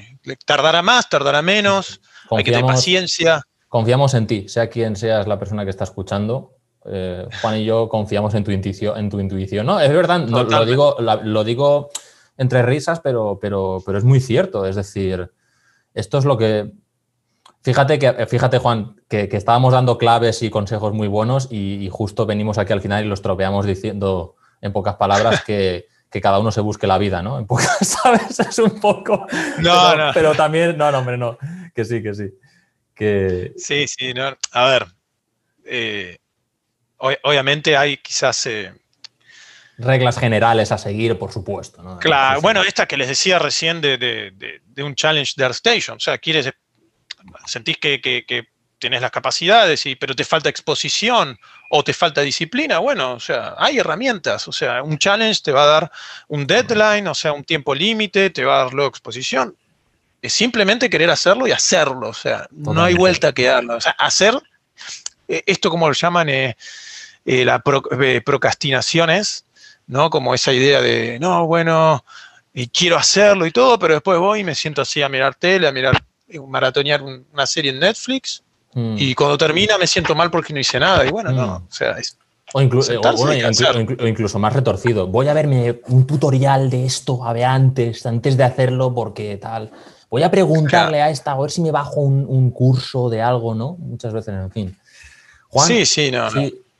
[0.46, 2.00] Tardará más, tardará menos.
[2.32, 3.42] hay que tener paciencia.
[3.68, 6.54] Confiamos en ti, sea quien seas la persona que está escuchando.
[6.88, 8.98] Eh, Juan y yo confiamos en tu intuición.
[8.98, 9.66] En tu intuición.
[9.66, 11.90] No, es verdad, lo, digo, lo digo
[12.38, 14.66] entre risas, pero, pero, pero es muy cierto.
[14.66, 15.32] Es decir,
[15.94, 16.72] esto es lo que
[17.66, 22.60] Fíjate, que, fíjate Juan, que, estábamos dando claves y consejos muy buenos y, justo venimos
[22.60, 25.88] aquí al final y los tropeamos diciendo, en pocas palabras, que,
[26.22, 27.40] cada uno se busque la vida, ¿no?
[27.40, 28.40] En pocas, ¿sabes?
[28.40, 29.26] Es un poco...
[29.58, 30.12] No, pero, no.
[30.14, 31.40] Pero también, no, no, hombre, no.
[31.74, 32.30] Que sí, que sí.
[32.94, 33.52] Que...
[33.58, 34.38] Sí, sí, no.
[34.52, 34.86] A ver,
[35.66, 36.18] eh,
[37.00, 38.46] obviamente hay quizás...
[38.46, 38.72] Eh,
[39.80, 41.82] Reglas generales a seguir, por supuesto.
[41.82, 41.98] ¿no?
[41.98, 46.20] Claro, bueno, esta que les decía recién de, de un challenge de ArtStation, o sea,
[46.20, 46.54] quieres
[47.46, 48.48] sentís que, que,
[48.78, 51.40] tenés las capacidades, y, pero te falta exposición
[51.70, 55.64] o te falta disciplina, bueno, o sea, hay herramientas, o sea, un challenge te va
[55.64, 55.92] a dar
[56.28, 59.56] un deadline, o sea, un tiempo límite, te va a dar luego exposición.
[60.22, 63.76] Es simplemente querer hacerlo y hacerlo, o sea, no hay vuelta a quedarlo.
[63.76, 64.36] O sea, hacer,
[65.28, 66.58] eh, esto como lo llaman eh,
[67.26, 69.46] eh, la procrastinación es,
[69.88, 70.10] ¿no?
[70.10, 72.04] Como esa idea de, no, bueno,
[72.74, 75.72] quiero hacerlo y todo, pero después voy y me siento así a mirar tele, a
[75.72, 76.04] mirar
[76.48, 78.44] maratonear una serie en Netflix
[78.74, 78.96] mm.
[78.98, 81.06] y cuando termina me siento mal porque no hice nada.
[81.06, 81.64] Y bueno, no, mm.
[81.64, 81.96] o sea,
[82.54, 85.08] O, incluso más retorcido.
[85.08, 89.72] Voy a verme un tutorial de esto a ver antes, antes de hacerlo, porque tal.
[90.10, 93.76] Voy a preguntarle a esta, a ver si me bajo un, curso de algo, ¿no?
[93.80, 94.78] Muchas veces, en fin.
[95.50, 96.30] Juan, sí, sí, no,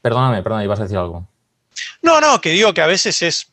[0.02, 1.28] Perdóname, perdóname, ibas a decir algo.
[2.02, 3.48] No, no, que digo que a veces es,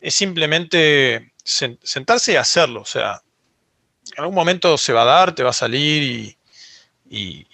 [0.00, 2.80] es simplemente sentarse y hacerlo.
[2.80, 3.20] O sea,
[4.16, 6.36] en algún momento se va a dar, te va a salir
[7.08, 7.46] y,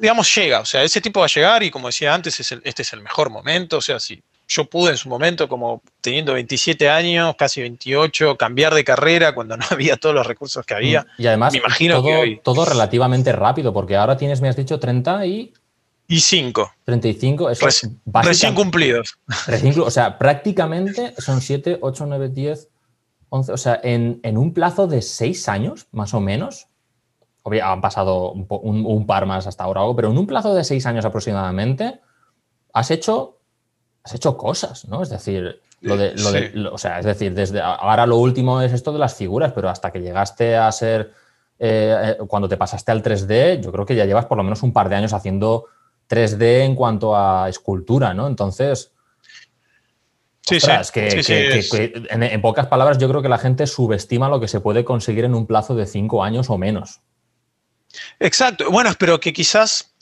[0.00, 0.60] digamos, llega.
[0.60, 3.30] O sea, ese tipo va a llegar y como decía antes, este es el mejor
[3.30, 3.78] momento.
[3.78, 8.74] O sea, si yo pude en su momento, como teniendo 27 años, casi 28, cambiar
[8.74, 11.06] de carrera cuando no había todos los recursos que había.
[11.18, 15.26] Y además, me imagino todo, todo relativamente rápido, porque ahora tienes, me has dicho, 30
[15.26, 15.52] y...
[16.08, 16.72] Y 5.
[16.84, 17.66] 35, eso
[18.22, 19.18] Recién cumplidos.
[19.82, 22.68] o sea, prácticamente son 7, 8, 9, 10,
[23.28, 26.68] 11, o sea, en, un plazo de 6 años, más o menos,
[27.62, 32.00] han pasado un, par más hasta ahora, pero en un plazo de 6 años aproximadamente,
[32.72, 33.38] has hecho,
[34.02, 35.02] has hecho cosas, ¿no?
[35.02, 38.98] Es decir, lo de, o sea, es decir, desde ahora lo último es esto de
[38.98, 41.12] las figuras, pero hasta que llegaste a ser,
[41.58, 44.62] eh, eh, cuando te pasaste al 3D, yo creo que ya llevas por lo menos
[44.62, 45.66] un par de años haciendo
[46.08, 48.26] 3D en cuanto a escultura, ¿no?
[48.26, 48.92] Entonces,
[50.46, 54.60] sí, sí, que, en, pocas palabras yo creo que la gente subestima lo que se
[54.60, 57.00] puede conseguir en un plazo de cinco años o menos.
[58.20, 58.70] Exacto.
[58.70, 59.94] Bueno, pero que quizás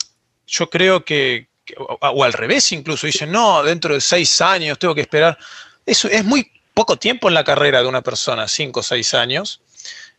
[0.47, 1.49] yo creo que,
[1.79, 5.39] o, al revés incluso, dicen, no, dentro de seis años tengo que esperar.
[5.87, 9.63] Eso es muy poco tiempo en la carrera de una persona, cinco o seis años.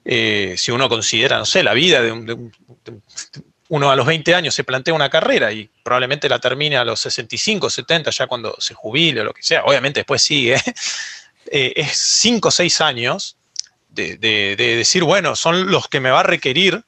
[0.03, 2.51] Eh, si uno considera, no sé, la vida de un,
[3.69, 6.99] uno a los 20 años se plantea una carrera y probablemente la termine a los
[6.99, 9.63] 65, 70, ya cuando se jubile o lo que sea.
[9.65, 10.57] Obviamente después sigue.
[11.51, 13.37] Eh, es 5 o 6 años
[13.89, 16.83] de, decir, bueno, son los que me va a requerir.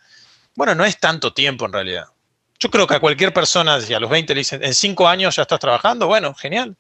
[0.56, 2.06] Bueno, no es tanto tiempo en realidad.
[2.60, 5.36] Yo creo que a cualquier persona, si a los 20 le dicen, en 5 años
[5.36, 6.76] ya estás trabajando, bueno, genial.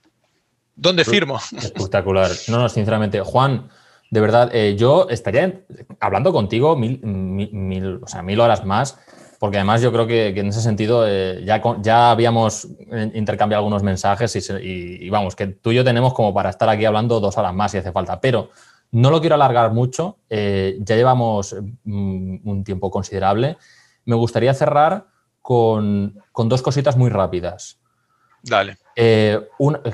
[0.75, 1.39] ¿Dónde firmo?
[1.55, 2.31] Espectacular.
[2.47, 3.21] No, no, sinceramente.
[3.21, 3.69] Juan,
[4.09, 5.61] de verdad, eh, yo estaría
[5.99, 8.97] hablando contigo mil, mil, o sea, mil horas más
[9.39, 12.67] porque además yo creo que, en ese sentido eh, ya, ya habíamos
[13.13, 17.19] intercambiado algunos mensajes y, vamos, que tú y yo tenemos como para estar aquí hablando
[17.19, 18.49] dos horas más si hace falta, pero
[18.91, 23.57] no lo quiero alargar mucho, eh, ya llevamos mm, un tiempo considerable.
[24.05, 25.07] Me gustaría cerrar
[25.41, 27.79] con, dos cositas muy rápidas.
[28.41, 28.77] Dale.
[28.95, 29.39] Eh,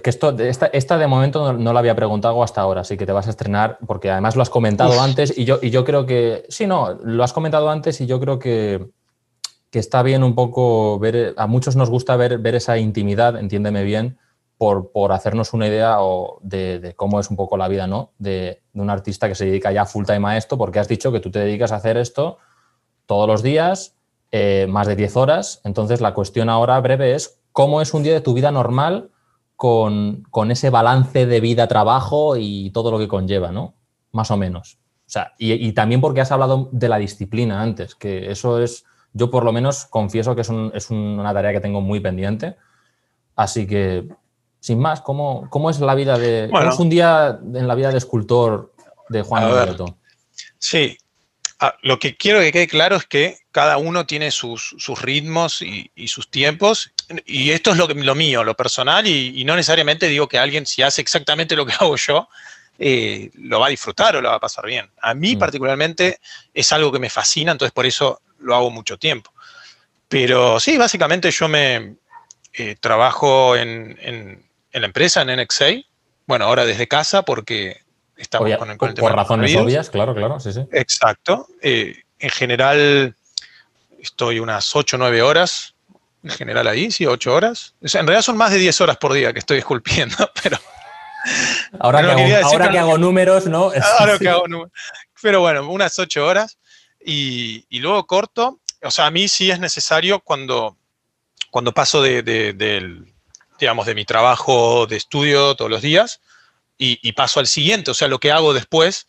[0.03, 3.11] que esto, esta, de momento no, no, la había preguntado hasta ahora, así que te
[3.11, 6.45] vas a estrenar, porque además lo has comentado antes y yo, y yo creo que,
[6.49, 8.85] sí, no, lo has comentado antes y yo creo que,
[9.73, 13.83] que está bien un poco ver, a muchos nos gusta ver, ver esa intimidad, entiéndeme
[13.83, 14.19] bien,
[14.59, 18.11] por, por hacernos una idea o de, cómo es un poco la vida, ¿no?
[18.19, 21.19] De, un artista que se dedica ya full time a esto, porque has dicho que
[21.19, 22.37] tú te dedicas a hacer esto
[23.07, 23.95] todos los días,
[24.31, 25.59] eh, más de 10 horas.
[25.63, 29.09] Entonces, la cuestión ahora breve es cómo es un día de tu vida normal
[29.55, 33.73] con, con ese balance de vida-trabajo y todo lo que conlleva, ¿no?
[34.11, 34.77] Más o menos.
[35.07, 39.30] O sea, y también porque has hablado de la disciplina antes, que eso es yo
[39.30, 40.49] por lo menos confieso que es,
[40.90, 42.56] una tarea que tengo muy pendiente.
[43.35, 44.07] Así que,
[44.60, 46.49] sin más, ¿cómo, cómo es la vida de...
[46.52, 48.73] ¿Cómo es un día en la vida de escultor
[49.10, 49.98] de Juan Alberto?
[50.57, 50.98] Sí,
[51.60, 55.91] ah, lo que quiero que quede claro es que cada uno tiene sus, ritmos y,
[56.07, 56.91] sus tiempos,
[57.26, 60.81] y esto es lo, lo mío, lo personal, y, no necesariamente digo que alguien si
[60.81, 62.27] hace exactamente lo que hago yo,
[62.80, 64.90] eh, lo va a disfrutar o lo va a pasar bien.
[64.99, 65.40] A mí mm.
[65.40, 66.19] particularmente
[66.53, 69.31] es algo que me fascina, entonces por eso lo hago mucho tiempo.
[70.07, 71.95] Pero sí, básicamente yo me
[72.53, 73.97] eh, trabajo en,
[74.71, 75.83] la empresa, en NXA.
[76.27, 77.81] Bueno, ahora desde casa porque
[78.15, 80.61] estamos con, el, con Por razones obvias, claro, claro, sí, sí.
[80.71, 81.47] Exacto.
[81.61, 83.15] Eh, en general
[83.99, 85.73] estoy unas 8 o 9 horas,
[86.23, 87.73] en general ahí, sí, 8 horas.
[87.81, 90.57] en realidad son más de 10 horas por día que estoy esculpiendo, pero...
[91.79, 93.71] Ahora, que, hago, ahora que hago, números, ¿no?
[93.99, 94.73] Ahora que hago números.
[95.21, 96.57] Pero bueno, unas 8 horas.
[97.05, 100.77] Y, luego corto, o sea, a mí sí es necesario cuando,
[101.51, 102.23] cuando paso de,
[103.59, 106.21] digamos, de mi trabajo de estudio todos los días
[106.77, 109.07] y, paso al siguiente, o sea, lo que hago después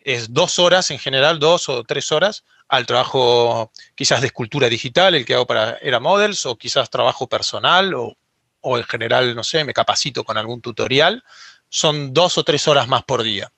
[0.00, 5.14] es dos horas en general, dos o tres horas al trabajo quizás de escultura digital,
[5.14, 8.16] el que hago para Era Models, o quizás trabajo personal, o,
[8.60, 11.22] o en general, no sé, me capacito con algún tutorial.
[11.68, 13.52] Son dos o tres horas más por día.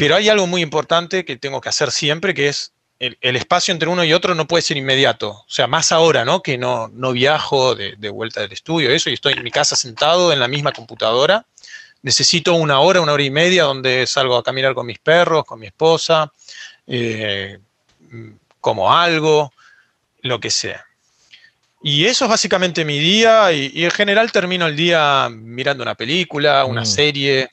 [0.00, 3.90] Pero hay algo muy importante que tengo que hacer siempre, que es el, espacio entre
[3.90, 5.30] uno y otro no puede ser inmediato.
[5.30, 6.42] O sea, más ahora, ¿no?
[6.42, 10.32] Que no, no viajo de, vuelta del estudio, eso, y estoy en mi casa sentado
[10.32, 11.44] en la misma computadora.
[12.00, 15.60] Necesito una hora, una hora y media donde salgo a caminar con mis perros, con
[15.60, 16.32] mi esposa,
[16.86, 17.58] eh,
[18.58, 19.52] como algo,
[20.22, 20.86] lo que sea.
[21.82, 26.64] Y eso es básicamente mi día y, en general termino el día mirando una película,
[26.64, 26.86] una mm.
[26.86, 27.50] serie.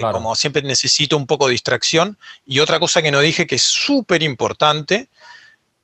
[0.00, 2.18] Como siempre necesito un poco de distracción.
[2.46, 5.08] Y otra cosa que no dije que es súper importante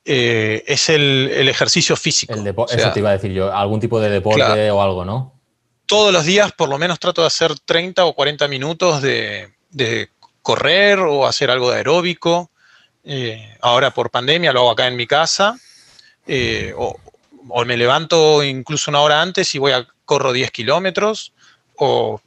[0.05, 2.33] eh, es el, ejercicio físico.
[2.33, 5.33] eso te iba a decir yo, algún tipo de deporte o algo, ¿no?
[5.85, 9.49] Todos los días por lo menos trato de hacer 30 o 40 minutos de,
[10.41, 12.49] correr o hacer algo de aeróbico.
[13.03, 15.59] Eh, ahora por pandemia lo hago acá en mi casa.
[16.25, 16.97] Eh, o,
[17.49, 21.33] o me levanto incluso una hora antes y voy a corro 10 kilómetros
[21.75, 22.21] o,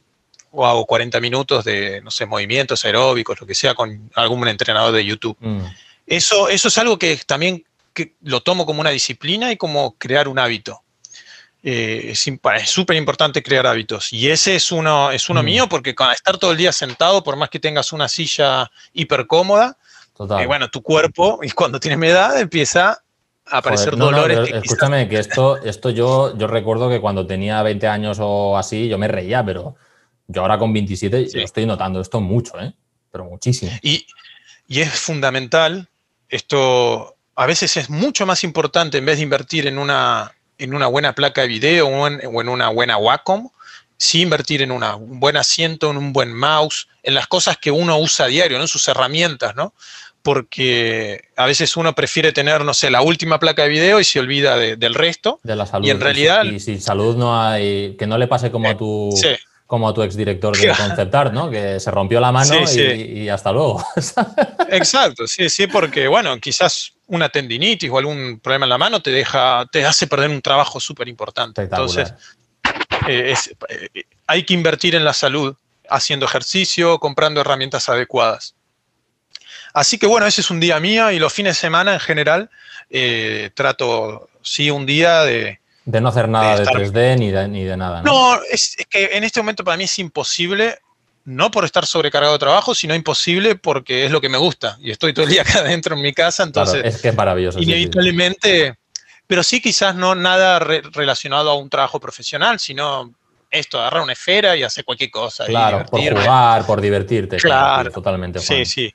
[0.63, 5.05] hago 40 minutos de, no sé, movimientos aeróbicos, lo que sea, con algún entrenador de
[5.05, 5.37] YouTube.
[5.39, 5.65] Mm.
[6.05, 7.65] Eso, eso es algo que también
[8.21, 10.81] lo tomo como una disciplina y como crear un hábito.
[11.63, 12.29] Eh, es
[12.69, 14.13] súper importante crear hábitos.
[14.13, 15.45] Y ese es uno, es uno mm.
[15.45, 19.25] mío porque con estar todo el día sentado, por más que tengas una silla hiper
[19.25, 19.77] cómoda,
[20.39, 23.01] eh, bueno, tu cuerpo, y cuando tienes edad, empieza
[23.47, 24.49] aparecer dolores.
[24.51, 28.97] escúchame, que esto, esto yo, yo recuerdo que cuando tenía 20 años o así, yo
[28.97, 29.75] me reía, pero
[30.27, 32.73] yo ahora con 27 estoy notando esto mucho, ¿eh?
[33.11, 33.71] pero muchísimo.
[33.81, 34.05] Y,
[34.67, 35.89] es fundamental,
[36.29, 40.87] esto a veces es mucho más importante en vez de invertir en una, en una
[40.87, 43.49] buena placa de video o en, o en una buena Wacom,
[43.97, 47.71] sí invertir en una, un buen asiento, en un buen mouse, en las cosas que
[47.71, 49.73] uno usa a diario, en sus herramientas, ¿no?
[50.25, 54.19] porque a veces uno prefiere tener, no sé, la última placa de video y se
[54.19, 55.39] olvida del resto.
[55.43, 55.85] De la salud.
[55.85, 56.43] Y en realidad...
[56.45, 57.95] Y, sin salud no hay...
[57.95, 59.15] Que no le pase como a tu...
[59.67, 61.49] Como a tu exdirector de Conceptar, ¿no?
[61.49, 63.83] Que se rompió la mano y, hasta luego.
[64.69, 69.11] Exacto, sí, sí, porque, bueno, quizás una tendinitis o algún problema en la mano te
[69.11, 71.63] deja, te hace perder un trabajo súper importante.
[71.63, 72.13] Entonces,
[73.07, 73.33] eh,
[73.69, 75.55] eh, hay que invertir en la salud,
[75.89, 78.55] haciendo ejercicio, comprando herramientas adecuadas.
[79.73, 82.49] Así que bueno, ese es un día mío y los fines de semana en general
[82.89, 85.59] eh, trato, sí, un día de...
[85.85, 88.01] De no hacer nada de, 3D ni de, ni de nada.
[88.01, 90.79] No, no es, que en este momento para mí es imposible,
[91.25, 94.91] no por estar sobrecargado de trabajo, sino imposible porque es lo que me gusta y
[94.91, 96.81] estoy todo el día acá adentro en mi casa, entonces...
[96.83, 97.59] es que es maravilloso.
[97.59, 98.77] Inevitablemente,
[99.27, 103.13] pero sí quizás no nada relacionado a un trabajo profesional, sino
[103.51, 105.45] esto, agarrar una esfera y hacer cualquier cosa.
[105.45, 107.37] Claro, por jugar, por divertirte.
[107.37, 108.39] Claro, totalmente.
[108.39, 108.93] Sí, sí.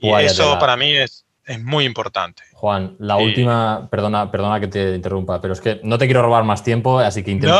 [0.00, 2.42] Y eso para mí es, es, muy importante.
[2.54, 6.44] Juan, la última, perdona, perdona que te interrumpa, pero es que no te quiero robar
[6.44, 7.56] más tiempo, así que intento,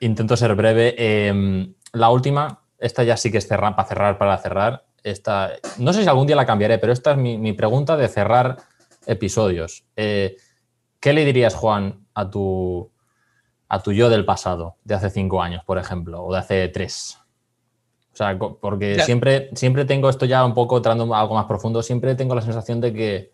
[0.00, 0.94] intento ser breve.
[0.98, 4.84] Em, la última, esta ya sí que es cerrar, para cerrar, para cerrar.
[5.02, 8.56] Esta, no sé si algún día la cambiaré, pero esta es mi, pregunta de cerrar
[9.06, 9.84] episodios.
[9.94, 10.36] Eh,
[10.98, 12.90] ¿Qué le dirías, Juan, a tu,
[13.68, 17.18] a tu yo del pasado, de hace cinco años, por ejemplo, o de hace tres?
[18.16, 22.14] O sea, porque siempre, siempre tengo esto ya un poco entrando algo más profundo, siempre
[22.14, 23.32] tengo la sensación de que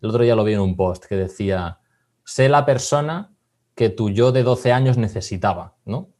[0.00, 1.80] el otro día lo vi en un post que decía,
[2.24, 3.32] sé la persona
[3.74, 6.10] que tu yo de 12 años necesitaba, ¿no?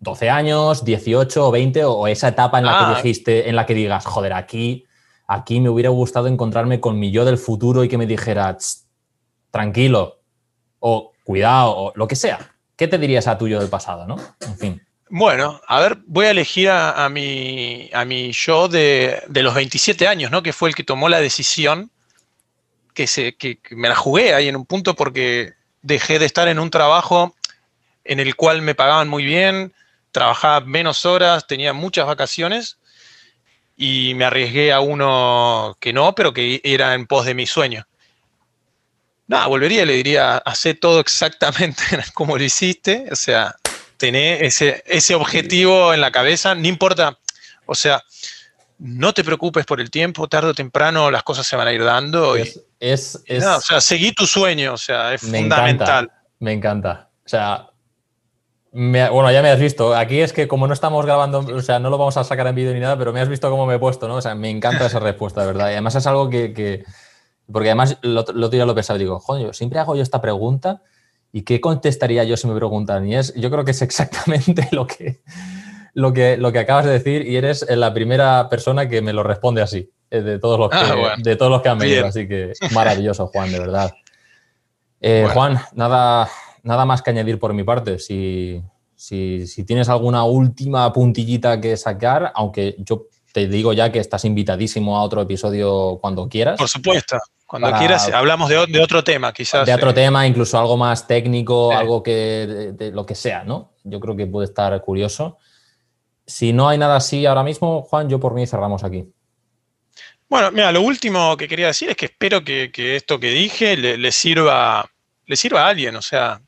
[0.00, 2.94] 12 años, 18 o 20 o, esa etapa en la que ah.
[2.96, 4.84] dijiste, en la que digas, joder, aquí,
[5.28, 8.58] aquí me hubiera gustado encontrarme con mi yo del futuro y que me dijera,
[9.52, 10.18] tranquilo,
[10.80, 12.40] o cuidado, o lo que sea.
[12.74, 14.16] ¿Qué te dirías a tu yo del pasado, no?
[14.40, 14.82] En fin.
[15.14, 20.30] Bueno, a ver, voy a elegir a, mi, a mi yo de, los 27 años,
[20.30, 20.42] ¿no?
[20.42, 21.90] Que fue el que tomó la decisión,
[22.94, 25.52] que, se, que, me la jugué ahí en un punto porque
[25.82, 27.36] dejé de estar en un trabajo
[28.04, 29.74] en el cual me pagaban muy bien,
[30.12, 32.78] trabajaba menos horas, tenía muchas vacaciones
[33.76, 37.86] y me arriesgué a uno que no, pero que era en pos de mi sueño.
[39.26, 41.82] Nada, volvería y le diría, hace todo exactamente
[42.14, 43.54] como lo hiciste, o sea,
[44.02, 47.20] tener ese, ese objetivo en la cabeza, no importa,
[47.66, 48.02] o sea,
[48.76, 51.84] no te preocupes por el tiempo, tarde o temprano las cosas se van a ir
[51.84, 52.34] dando.
[52.34, 56.10] Es, es, o sea, seguí tu sueño, o sea, es fundamental.
[56.40, 57.10] me encanta.
[57.24, 57.68] O sea,
[58.72, 59.94] bueno, ya me has visto.
[59.94, 62.56] Aquí es que como no estamos grabando, o sea, no lo vamos a sacar en
[62.56, 64.16] vídeo ni nada, pero me has visto cómo me he puesto, ¿no?
[64.16, 65.68] O sea, me encanta esa respuesta, de verdad.
[65.68, 66.84] Y además es algo que,
[67.52, 70.82] porque además lo, lo, lo, pensaba, digo, joder, siempre hago yo esta pregunta
[71.32, 73.08] ¿Y qué contestaría yo si me preguntan?
[73.08, 75.22] Y es, yo creo que es exactamente lo que,
[75.94, 79.22] lo que, lo que acabas de decir y eres la primera persona que me lo
[79.22, 82.06] responde así, eh, de todos los ah, que, de todos los que han venido.
[82.06, 83.92] Así que maravilloso, Juan, de verdad.
[85.04, 86.28] Eh, Juan, nada,
[86.62, 87.98] nada más que añadir por mi parte.
[87.98, 88.62] Si,
[88.94, 94.24] si, si tienes alguna última puntillita que sacar, aunque yo te digo ya que estás
[94.24, 96.56] invitadísimo a otro episodio cuando quieras.
[96.56, 97.18] Por supuesto.
[97.52, 99.66] Cuando quieras, hablamos de, otro tema, quizás.
[99.66, 99.92] De otro eh.
[99.92, 103.74] tema, incluso algo más técnico, algo que de, lo que sea, ¿no?
[103.84, 105.36] Yo creo que puede estar curioso.
[106.26, 109.04] Si no hay nada así ahora mismo, Juan, yo por mí cerramos aquí.
[110.30, 114.12] Bueno, mira, lo último que quería decir es que espero que, esto que dije le,
[114.12, 114.90] sirva
[115.26, 116.40] le sirva a alguien, o sea,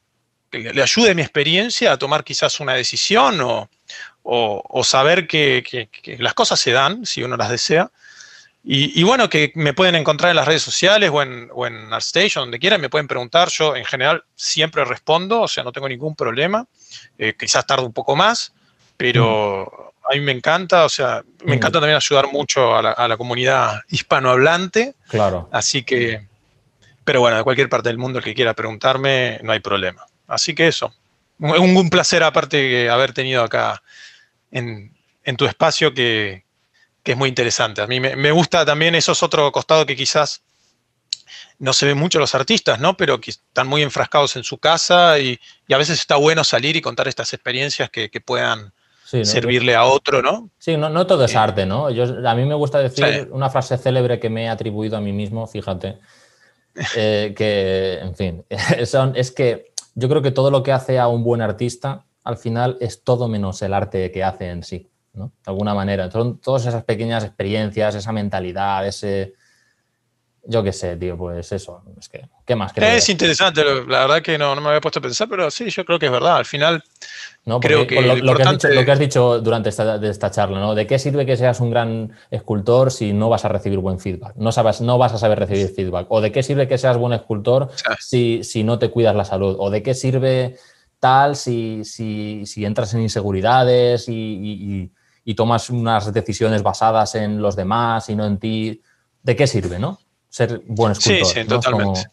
[0.51, 3.43] que le ayude mi experiencia a tomar quizás una decisión
[4.23, 5.87] o, saber que,
[6.19, 7.91] las cosas se dan si uno las desea.
[8.67, 12.45] Y, bueno, que me pueden encontrar en las redes sociales o en, o en ArtStation,
[12.45, 13.51] donde quieran, me pueden preguntar.
[13.51, 16.67] Yo en general siempre respondo, o sea, no tengo ningún problema.
[17.19, 18.55] Eh, quizás tarde un poco más,
[18.97, 20.13] pero mm.
[20.13, 21.57] a mí me encanta, o sea, me mm.
[21.57, 24.95] encanta también ayudar mucho a la, a la comunidad hispanohablante.
[25.11, 25.47] Claro.
[25.53, 26.27] Así que,
[27.05, 30.07] pero bueno, de cualquier parte del mundo el que quiera preguntarme, no hay problema.
[30.27, 30.95] Así que eso.
[31.39, 33.83] Un, un placer aparte haber tenido acá
[34.51, 34.93] en,
[35.37, 36.45] tu espacio que,
[37.13, 37.83] es muy interesante.
[37.83, 40.43] A mí me, gusta también, eso es otro costado que quizás
[41.59, 42.97] no se ve mucho los artistas, ¿no?
[42.97, 45.39] Pero que están muy enfrascados en su casa y,
[45.71, 48.73] a veces está bueno salir y contar estas experiencias que, puedan
[49.05, 50.51] servirle a otro, ¿no?
[50.59, 51.91] Sí, no, todo es arte, ¿no?
[51.91, 55.13] Yo, a mí me gusta decir una frase célebre que me he atribuido a mí
[55.13, 55.99] mismo, fíjate,
[56.97, 61.23] eh, que, en fin, es que yo creo que todo lo que hace a un
[61.23, 65.33] buen artista al final es todo menos el arte que hace en sí, ¿no?
[65.45, 66.11] De alguna manera.
[66.11, 69.35] Son todas esas pequeñas experiencias, esa mentalidad, ese...
[70.47, 71.83] Yo qué sé, tío, pues eso.
[71.99, 72.77] Es que, ¿qué más?
[72.77, 75.99] Es interesante, la verdad que no, me había puesto a pensar, pero sí, yo creo
[75.99, 76.37] que es verdad.
[76.37, 76.85] Al final,
[77.47, 80.75] no, creo que, lo, que has dicho, durante esta, esta, charla, ¿no?
[80.75, 84.37] ¿De qué sirve que seas un gran escultor si no vas a recibir buen feedback?
[84.37, 86.09] No, sabes, no vas a saber recibir feedback.
[86.11, 89.57] ¿O de qué sirve que seas buen escultor si, si no te cuidas la salud?
[89.59, 90.59] ¿O de qué sirve
[91.05, 94.91] tal si, si, entras en inseguridades y,
[95.33, 98.83] tomas unas decisiones basadas en los demás y no en ti,
[99.23, 99.99] ¿de qué sirve, no?
[100.29, 101.27] Ser buen escultor.
[101.27, 102.11] Sí, sí, totalmente.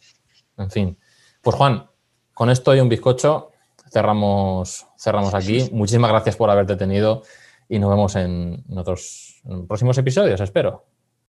[0.58, 0.98] en fin.
[1.42, 1.90] Pues Juan,
[2.34, 3.52] con esto y un bizcocho
[3.92, 5.70] cerramos, cerramos aquí.
[5.74, 7.24] Muchísimas gracias por haberte tenido
[7.68, 10.86] y nos vemos en otros en próximos episodios, espero.